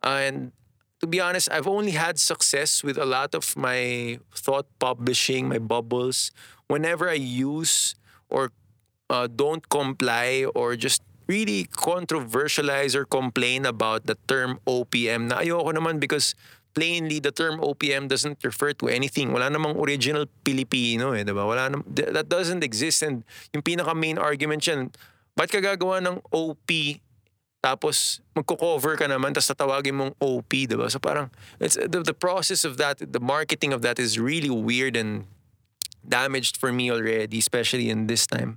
and 0.04 0.52
to 1.00 1.06
be 1.06 1.20
honest, 1.20 1.48
I've 1.50 1.66
only 1.66 1.92
had 1.96 2.20
success 2.20 2.84
with 2.84 2.98
a 2.98 3.06
lot 3.08 3.34
of 3.34 3.56
my 3.56 4.20
thought 4.36 4.66
publishing, 4.78 5.48
my 5.48 5.56
bubbles, 5.58 6.30
whenever 6.68 7.08
I 7.08 7.16
use 7.16 7.94
or 8.28 8.52
uh, 9.08 9.26
don't 9.26 9.66
comply 9.70 10.44
or 10.54 10.76
just 10.76 11.00
really 11.26 11.64
controversialize 11.64 12.94
or 12.94 13.06
complain 13.06 13.64
about 13.64 14.04
the 14.04 14.20
term 14.28 14.60
OPM 14.68 15.32
na 15.32 15.40
ayoko 15.40 15.72
naman 15.72 15.96
because 15.96 16.36
plainly 16.74 17.18
the 17.18 17.30
term 17.30 17.58
OPM 17.60 18.08
doesn't 18.08 18.38
refer 18.42 18.72
to 18.78 18.88
anything. 18.88 19.32
Wala 19.32 19.50
namang 19.50 19.76
original 19.78 20.26
Filipino 20.46 21.12
eh, 21.12 21.22
'di 21.26 21.34
ba? 21.34 21.44
Wala 21.46 21.70
nam- 21.70 21.86
that 21.90 22.30
doesn't 22.30 22.62
exist 22.62 23.02
and 23.02 23.26
yung 23.52 23.62
pinaka 23.62 23.94
main 23.94 24.18
argument 24.18 24.62
yan, 24.66 24.90
ba't 25.34 25.50
ka 25.50 25.58
gagawa 25.58 25.98
ng 26.02 26.22
OP 26.30 26.70
tapos 27.60 28.24
magko-cover 28.32 28.96
ka 28.96 29.04
naman 29.04 29.36
tapos 29.36 29.52
tatawagin 29.52 29.92
mong 29.92 30.12
OP, 30.22 30.48
'di 30.48 30.76
ba? 30.78 30.88
So 30.88 31.02
parang 31.02 31.28
it's 31.58 31.76
the, 31.76 32.00
the 32.00 32.16
process 32.16 32.64
of 32.64 32.78
that, 32.78 33.02
the 33.02 33.20
marketing 33.20 33.74
of 33.74 33.82
that 33.82 34.00
is 34.00 34.16
really 34.16 34.50
weird 34.50 34.96
and 34.96 35.28
damaged 36.06 36.56
for 36.56 36.72
me 36.72 36.90
already, 36.90 37.38
especially 37.38 37.90
in 37.90 38.08
this 38.08 38.26
time. 38.26 38.56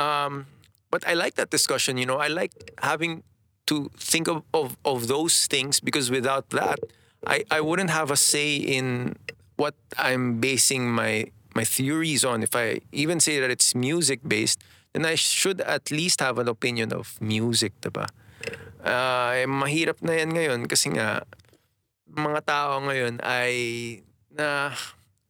Um, 0.00 0.46
but 0.90 1.06
I 1.06 1.12
like 1.12 1.34
that 1.34 1.50
discussion. 1.50 1.98
You 1.98 2.06
know, 2.06 2.16
I 2.16 2.28
like 2.28 2.72
having 2.80 3.22
to 3.66 3.90
think 3.96 4.28
of, 4.28 4.42
of, 4.54 4.76
of 4.84 5.08
those 5.08 5.46
things 5.46 5.80
because 5.80 6.10
without 6.10 6.48
that, 6.50 6.80
I, 7.26 7.44
I 7.50 7.60
wouldn't 7.60 7.90
have 7.90 8.10
a 8.10 8.16
say 8.16 8.56
in 8.56 9.16
what 9.56 9.74
I'm 9.98 10.38
basing 10.38 10.90
my 10.90 11.26
my 11.54 11.64
theories 11.64 12.24
on. 12.24 12.42
If 12.42 12.54
I 12.54 12.80
even 12.92 13.18
say 13.18 13.40
that 13.40 13.50
it's 13.50 13.74
music 13.74 14.22
based, 14.22 14.62
then 14.92 15.04
I 15.04 15.16
should 15.18 15.60
at 15.62 15.90
least 15.90 16.20
have 16.20 16.38
an 16.38 16.46
opinion 16.46 16.94
of 16.94 17.18
music, 17.20 17.74
diba? 17.82 18.06
Uh, 18.78 19.34
eh, 19.34 19.48
mahirap 19.50 19.98
na 20.06 20.14
yan 20.14 20.30
ngayon 20.30 20.60
kasi 20.70 20.94
nga 20.94 21.26
mga 22.06 22.40
tao 22.46 22.78
ngayon 22.86 23.18
ay 23.26 23.54
na 24.30 24.70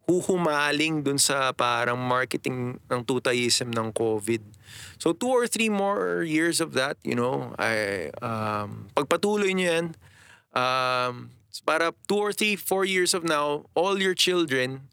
huhumaling 0.09 1.05
dun 1.05 1.21
sa 1.21 1.53
parang 1.53 2.01
marketing 2.01 2.81
ng 2.89 3.01
tutaism 3.05 3.69
ng 3.73 3.93
COVID. 3.93 4.41
So 4.97 5.13
two 5.13 5.29
or 5.29 5.45
three 5.45 5.69
more 5.69 6.25
years 6.25 6.65
of 6.65 6.73
that, 6.77 6.97
you 7.05 7.17
know, 7.17 7.53
I 7.61 8.09
um, 8.25 8.89
pagpatuloy 8.97 9.53
niyo 9.53 9.69
yan, 9.69 9.87
um, 10.57 11.29
para 11.61 11.93
two 12.09 12.17
or 12.17 12.33
three, 12.33 12.57
four 12.57 12.85
years 12.85 13.15
of 13.15 13.25
now, 13.25 13.67
all 13.75 14.01
your 14.01 14.15
children, 14.15 14.89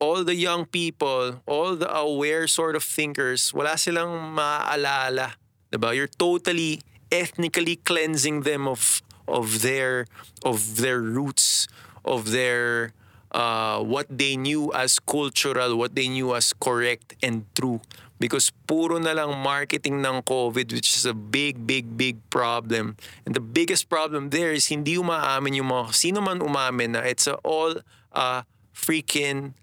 all 0.00 0.24
the 0.24 0.34
young 0.34 0.64
people, 0.64 1.42
all 1.46 1.76
the 1.76 1.90
aware 1.92 2.46
sort 2.46 2.74
of 2.74 2.82
thinkers, 2.82 3.52
wala 3.52 3.76
silang 3.76 4.34
maaalala. 4.34 5.36
Diba? 5.70 5.94
You're 5.94 6.10
totally 6.10 6.80
ethnically 7.12 7.76
cleansing 7.76 8.42
them 8.42 8.66
of 8.66 9.02
of 9.28 9.62
their 9.62 10.06
of 10.42 10.76
their 10.78 11.00
roots, 11.00 11.68
of 12.04 12.32
their 12.32 12.92
uh, 13.30 13.78
what 13.82 14.06
they 14.10 14.36
knew 14.36 14.72
as 14.72 14.98
cultural, 14.98 15.76
what 15.76 15.94
they 15.94 16.08
knew 16.08 16.34
as 16.34 16.52
correct 16.52 17.14
and 17.22 17.46
true. 17.54 17.80
Because 18.20 18.52
puro 18.68 19.00
na 19.00 19.16
lang 19.16 19.32
marketing 19.40 20.04
ng 20.04 20.20
COVID, 20.28 20.76
which 20.76 20.92
is 20.92 21.08
a 21.08 21.16
big, 21.16 21.64
big, 21.64 21.96
big 21.96 22.20
problem. 22.28 23.00
And 23.24 23.32
the 23.32 23.40
biggest 23.40 23.88
problem 23.88 24.28
there 24.28 24.52
is 24.52 24.68
hindi 24.68 25.00
umaamin 25.00 25.56
yung 25.56 25.72
mga, 25.72 25.96
sino 25.96 26.20
man 26.20 26.44
umamin 26.44 26.94
na 26.94 27.00
it's 27.00 27.24
a 27.24 27.40
all 27.40 27.80
uh, 28.12 28.44
freaking 28.76 29.56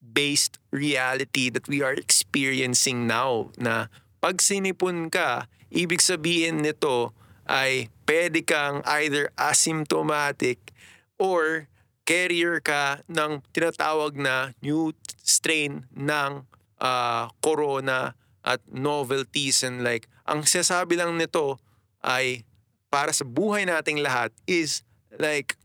based 0.00 0.60
reality 0.68 1.48
that 1.48 1.68
we 1.72 1.80
are 1.80 1.96
experiencing 1.96 3.08
now 3.08 3.48
na 3.56 3.88
pag 4.20 4.44
sinipon 4.44 5.08
ka, 5.08 5.48
ibig 5.72 6.04
sabihin 6.04 6.60
nito 6.60 7.16
ay 7.48 7.88
pwede 8.04 8.44
kang 8.44 8.84
either 9.00 9.32
asymptomatic 9.40 10.76
or 11.16 11.68
carrier 12.04 12.58
ka 12.58 13.00
ng 13.06 13.40
tinatawag 13.54 14.18
na 14.18 14.52
new 14.60 14.92
strain 15.22 15.86
ng 15.94 16.44
uh, 16.80 17.28
corona 17.44 18.16
at 18.40 18.60
novelties 18.72 19.60
and 19.62 19.84
like 19.84 20.08
ang 20.24 20.42
sasabi 20.48 20.96
lang 20.96 21.14
nito 21.20 21.60
ay 22.00 22.42
para 22.88 23.12
sa 23.12 23.22
buhay 23.22 23.68
nating 23.68 24.00
lahat 24.00 24.32
is 24.48 24.82
like 25.20 25.60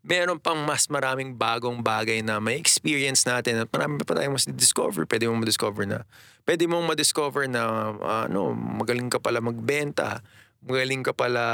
meron 0.00 0.40
pang 0.40 0.64
mas 0.64 0.88
maraming 0.88 1.36
bagong 1.36 1.84
bagay 1.84 2.24
na 2.24 2.40
may 2.40 2.56
experience 2.56 3.28
natin 3.28 3.60
at 3.60 3.68
marami 3.68 4.00
pa 4.00 4.16
tayong 4.16 4.36
mas 4.36 4.48
discover 4.48 5.04
pwede 5.04 5.28
mong 5.28 5.44
ma-discover 5.44 5.84
na 5.84 6.08
pwede 6.48 6.64
mong 6.64 6.88
ma-discover 6.88 7.44
na 7.48 7.92
ano 8.00 8.56
magaling 8.56 9.12
ka 9.12 9.20
pala 9.20 9.44
magbenta 9.44 10.24
magaling 10.64 11.04
ka 11.04 11.12
pala 11.12 11.44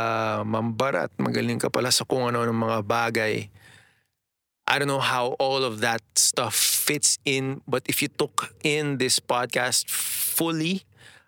mambarat 0.47 1.11
magaling 1.19 1.59
ka 1.59 1.71
pala 1.75 1.91
sa 1.91 2.07
kung 2.07 2.27
ano 2.31 2.47
ng 2.47 2.55
mga 2.55 2.79
bagay 2.87 3.51
I 4.69 4.79
don't 4.79 4.89
know 4.89 5.01
how 5.01 5.39
all 5.39 5.63
of 5.63 5.81
that 5.81 6.03
stuff 6.17 6.55
fits 6.55 7.19
in, 7.25 7.63
but 7.69 7.83
if 7.89 8.03
you 8.03 8.09
took 8.09 8.55
in 8.65 8.99
this 8.99 9.21
podcast 9.21 9.89
fully, 9.89 10.83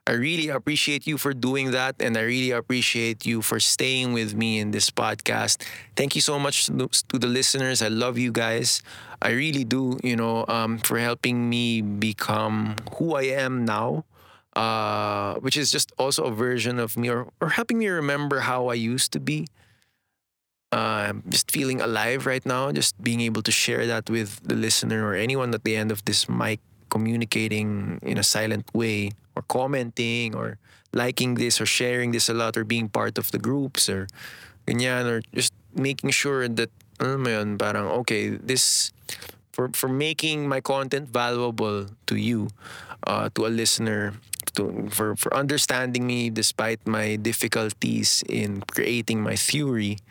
I 0.09 0.13
really 0.13 0.49
appreciate 0.49 1.07
you 1.07 1.19
for 1.19 1.35
doing 1.35 1.71
that. 1.73 1.97
And 2.01 2.17
I 2.17 2.23
really 2.23 2.51
appreciate 2.51 3.27
you 3.27 3.43
for 3.43 3.61
staying 3.61 4.13
with 4.13 4.35
me 4.35 4.59
in 4.59 4.71
this 4.73 4.91
podcast. 4.91 5.63
Thank 5.97 6.15
you 6.17 6.21
so 6.23 6.39
much 6.39 6.67
to 6.67 7.19
the 7.19 7.27
listeners. 7.29 7.83
I 7.83 7.89
love 7.89 8.17
you 8.19 8.33
guys. 8.33 8.83
I 9.21 9.31
really 9.31 9.65
do, 9.65 9.99
you 10.03 10.17
know, 10.17 10.45
um, 10.49 10.79
for 10.79 10.99
helping 10.99 11.49
me 11.49 11.83
become 11.83 12.77
who 12.97 13.15
I 13.15 13.25
am 13.39 13.65
now. 13.65 14.05
Uh, 14.57 15.35
which 15.39 15.57
is 15.57 15.71
just 15.71 15.93
also 15.99 16.25
a 16.25 16.33
version 16.33 16.81
of 16.81 16.97
me 16.97 17.09
or, 17.09 17.29
or 17.41 17.51
helping 17.51 17.79
me 17.79 17.87
remember 17.87 18.41
how 18.41 18.67
I 18.67 18.75
used 18.75 19.13
to 19.13 19.21
be 19.21 19.47
uh, 20.73 21.13
just 21.29 21.51
feeling 21.51 21.81
alive 21.81 22.27
right 22.27 22.45
now, 22.45 22.73
just 22.73 23.01
being 23.03 23.21
able 23.21 23.43
to 23.43 23.51
share 23.51 23.87
that 23.87 24.11
with 24.11 24.41
the 24.47 24.55
listener 24.55 25.07
or 25.07 25.15
anyone 25.15 25.55
at 25.55 25.65
the 25.65 25.77
end 25.77 25.91
of 25.91 26.05
this 26.05 26.29
mic, 26.29 26.61
communicating 26.91 27.99
in 28.03 28.19
a 28.19 28.23
silent 28.23 28.69
way 28.75 29.13
or 29.37 29.43
commenting 29.43 30.35
or 30.35 30.59
liking 30.93 31.35
this 31.35 31.61
or 31.61 31.67
sharing 31.67 32.13
this 32.13 32.29
a 32.29 32.35
lot 32.35 32.57
or 32.57 32.65
being 32.65 32.89
part 32.89 33.19
of 33.19 33.31
the 33.31 33.39
groups 33.39 33.89
or 33.89 34.09
ganyan 34.67 35.05
or 35.05 35.21
just 35.35 35.53
making 35.75 36.11
sure 36.11 36.49
that 36.49 36.71
alam 37.01 37.23
mo 37.23 37.31
yun, 37.31 37.59
parang 37.59 37.87
okay, 38.03 38.31
this 38.31 38.91
for 39.53 39.71
for 39.75 39.89
making 39.89 40.49
my 40.49 40.61
content 40.61 41.09
valuable 41.09 41.87
to 42.07 42.15
you, 42.17 42.49
uh, 43.07 43.31
to 43.35 43.47
a 43.47 43.51
listener, 43.51 44.15
to 44.59 44.91
for 44.91 45.15
for 45.15 45.31
understanding 45.31 46.03
me 46.03 46.29
despite 46.29 46.83
my 46.83 47.15
difficulties 47.15 48.27
in 48.27 48.67
creating 48.67 49.23
my 49.23 49.39
theory 49.39 50.03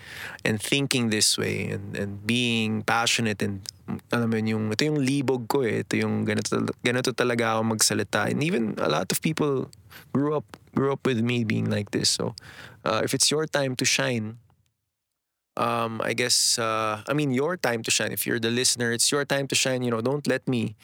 and 0.48 0.64
thinking 0.64 1.12
this 1.12 1.36
way 1.36 1.68
and 1.68 1.94
and 2.00 2.24
being 2.24 2.82
passionate 2.88 3.44
and 3.44 3.68
alam 4.12 4.32
mo 4.32 4.36
yun, 4.40 4.48
yung 4.48 4.66
ito 4.72 4.88
yung 4.88 5.00
libog 5.04 5.48
ko 5.52 5.68
eh 5.68 5.84
ito 5.84 6.00
yung 6.00 6.24
ganito 6.24 6.64
ganito 6.84 7.12
talaga 7.12 7.60
ako 7.60 7.76
magsalita 7.76 8.32
and 8.32 8.40
even 8.40 8.76
a 8.80 8.88
lot 8.88 9.12
of 9.12 9.20
people 9.20 9.68
grew 10.16 10.32
up 10.32 10.48
grew 10.72 10.92
up 10.96 11.04
with 11.04 11.20
me 11.20 11.44
being 11.44 11.68
like 11.68 11.92
this 11.92 12.08
so 12.08 12.32
uh, 12.88 13.04
if 13.04 13.12
it's 13.12 13.28
your 13.28 13.44
time 13.48 13.76
to 13.76 13.84
shine 13.84 14.40
um, 15.58 16.00
I 16.04 16.14
guess 16.14 16.60
uh, 16.60 17.02
I 17.08 17.14
mean 17.14 17.32
your 17.32 17.58
time 17.58 17.82
to 17.84 17.92
shine. 17.92 18.12
If 18.14 18.26
you're 18.26 18.40
the 18.40 18.52
listener, 18.52 18.94
it's 18.94 19.12
your 19.12 19.26
time 19.26 19.48
to 19.48 19.56
shine. 19.56 19.82
You 19.82 19.92
know, 19.92 20.02
don't 20.02 20.26
let 20.28 20.48
me, 20.48 20.78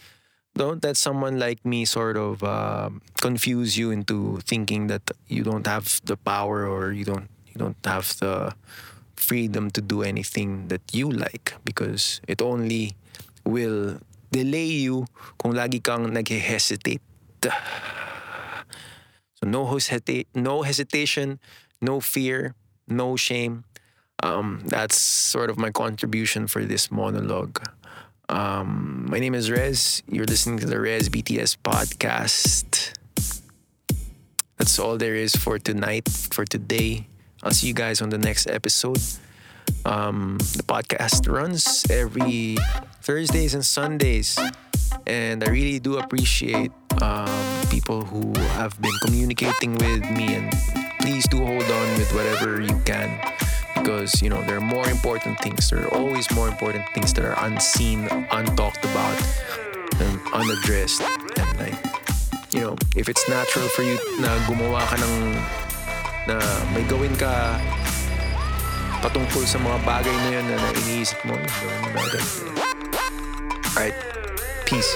don't 0.55 0.83
let 0.83 0.97
someone 0.97 1.39
like 1.39 1.65
me 1.65 1.85
sort 1.85 2.17
of 2.17 2.43
uh, 2.43 2.89
confuse 3.21 3.77
you 3.77 3.91
into 3.91 4.39
thinking 4.45 4.87
that 4.87 5.01
you 5.27 5.43
don't 5.43 5.65
have 5.67 6.01
the 6.05 6.17
power 6.17 6.67
or 6.67 6.91
you 6.91 7.05
don't 7.05 7.29
you 7.47 7.57
don't 7.57 7.77
have 7.85 8.17
the 8.19 8.53
freedom 9.15 9.69
to 9.71 9.81
do 9.81 10.01
anything 10.03 10.67
that 10.67 10.81
you 10.91 11.09
like 11.09 11.53
because 11.65 12.21
it 12.27 12.41
only 12.41 12.95
will 13.45 13.99
delay 14.31 14.65
you 14.65 15.05
kung 15.37 15.53
lagi 15.53 15.81
kang 15.81 16.11
nag-hesitate. 16.11 17.01
So 19.37 19.45
no 19.45 19.65
hesita- 19.69 20.25
no 20.33 20.63
hesitation, 20.63 21.39
no 21.81 21.99
fear, 21.99 22.55
no 22.87 23.15
shame 23.15 23.65
um, 24.23 24.61
that's 24.65 24.99
sort 24.99 25.49
of 25.49 25.57
my 25.57 25.69
contribution 25.69 26.47
for 26.47 26.63
this 26.63 26.89
monologue. 26.89 27.61
Um, 28.29 29.07
my 29.09 29.19
name 29.19 29.35
is 29.35 29.51
Rez. 29.51 30.01
You're 30.07 30.25
listening 30.25 30.59
to 30.59 30.65
the 30.65 30.79
Rez 30.79 31.09
BTS 31.09 31.57
podcast. 31.63 32.93
That's 34.57 34.79
all 34.79 34.97
there 34.97 35.15
is 35.15 35.35
for 35.35 35.59
tonight, 35.59 36.07
for 36.07 36.45
today. 36.45 37.07
I'll 37.43 37.51
see 37.51 37.67
you 37.67 37.73
guys 37.73 38.01
on 38.01 38.09
the 38.09 38.17
next 38.17 38.47
episode. 38.47 39.01
Um, 39.85 40.37
the 40.55 40.63
podcast 40.63 41.29
runs 41.29 41.85
every 41.89 42.57
Thursdays 43.01 43.53
and 43.53 43.65
Sundays. 43.65 44.39
And 45.05 45.43
I 45.43 45.49
really 45.49 45.79
do 45.79 45.97
appreciate 45.97 46.71
um, 47.01 47.27
people 47.69 48.03
who 48.05 48.39
have 48.55 48.79
been 48.81 48.95
communicating 49.03 49.73
with 49.75 50.09
me. 50.11 50.35
And 50.35 50.53
please 51.01 51.27
do 51.27 51.37
hold 51.43 51.63
on 51.63 51.87
with 51.99 52.13
whatever 52.13 52.61
you 52.61 52.79
can 52.85 53.19
because 53.83 54.21
you 54.21 54.29
know 54.29 54.41
there 54.43 54.55
are 54.55 54.63
more 54.63 54.87
important 54.87 55.37
things. 55.39 55.69
There 55.69 55.83
are 55.83 55.93
always 55.93 56.31
more 56.31 56.47
important 56.47 56.87
things 56.95 57.13
that 57.13 57.25
are 57.25 57.35
unseen 57.45 58.07
untalked 58.31 58.79
about 58.79 59.19
and 59.99 60.19
unaddressed. 60.31 61.03
And 61.37 61.59
like 61.59 61.75
you 62.55 62.61
know 62.61 62.75
if 62.95 63.09
it's 63.09 63.27
natural 63.27 63.67
for 63.75 63.83
you 63.83 63.99
na 64.23 64.31
gumawa 64.47 64.87
ka 64.87 64.95
ng 64.95 65.15
na 66.31 66.39
may 66.71 66.87
gawin 66.87 67.11
ka 67.19 67.59
patungkol 69.03 69.43
sa 69.43 69.59
mga 69.59 69.77
bagay 69.83 70.15
na 70.15 70.29
yun 70.31 70.45
na, 70.47 70.55
na 70.55 70.69
iniisip 70.87 71.19
mo 71.27 71.35
alright 73.75 73.97
peace. 74.63 74.87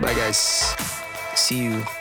Bye 0.00 0.16
guys. 0.16 0.72
See 1.36 1.68
you 1.68 1.97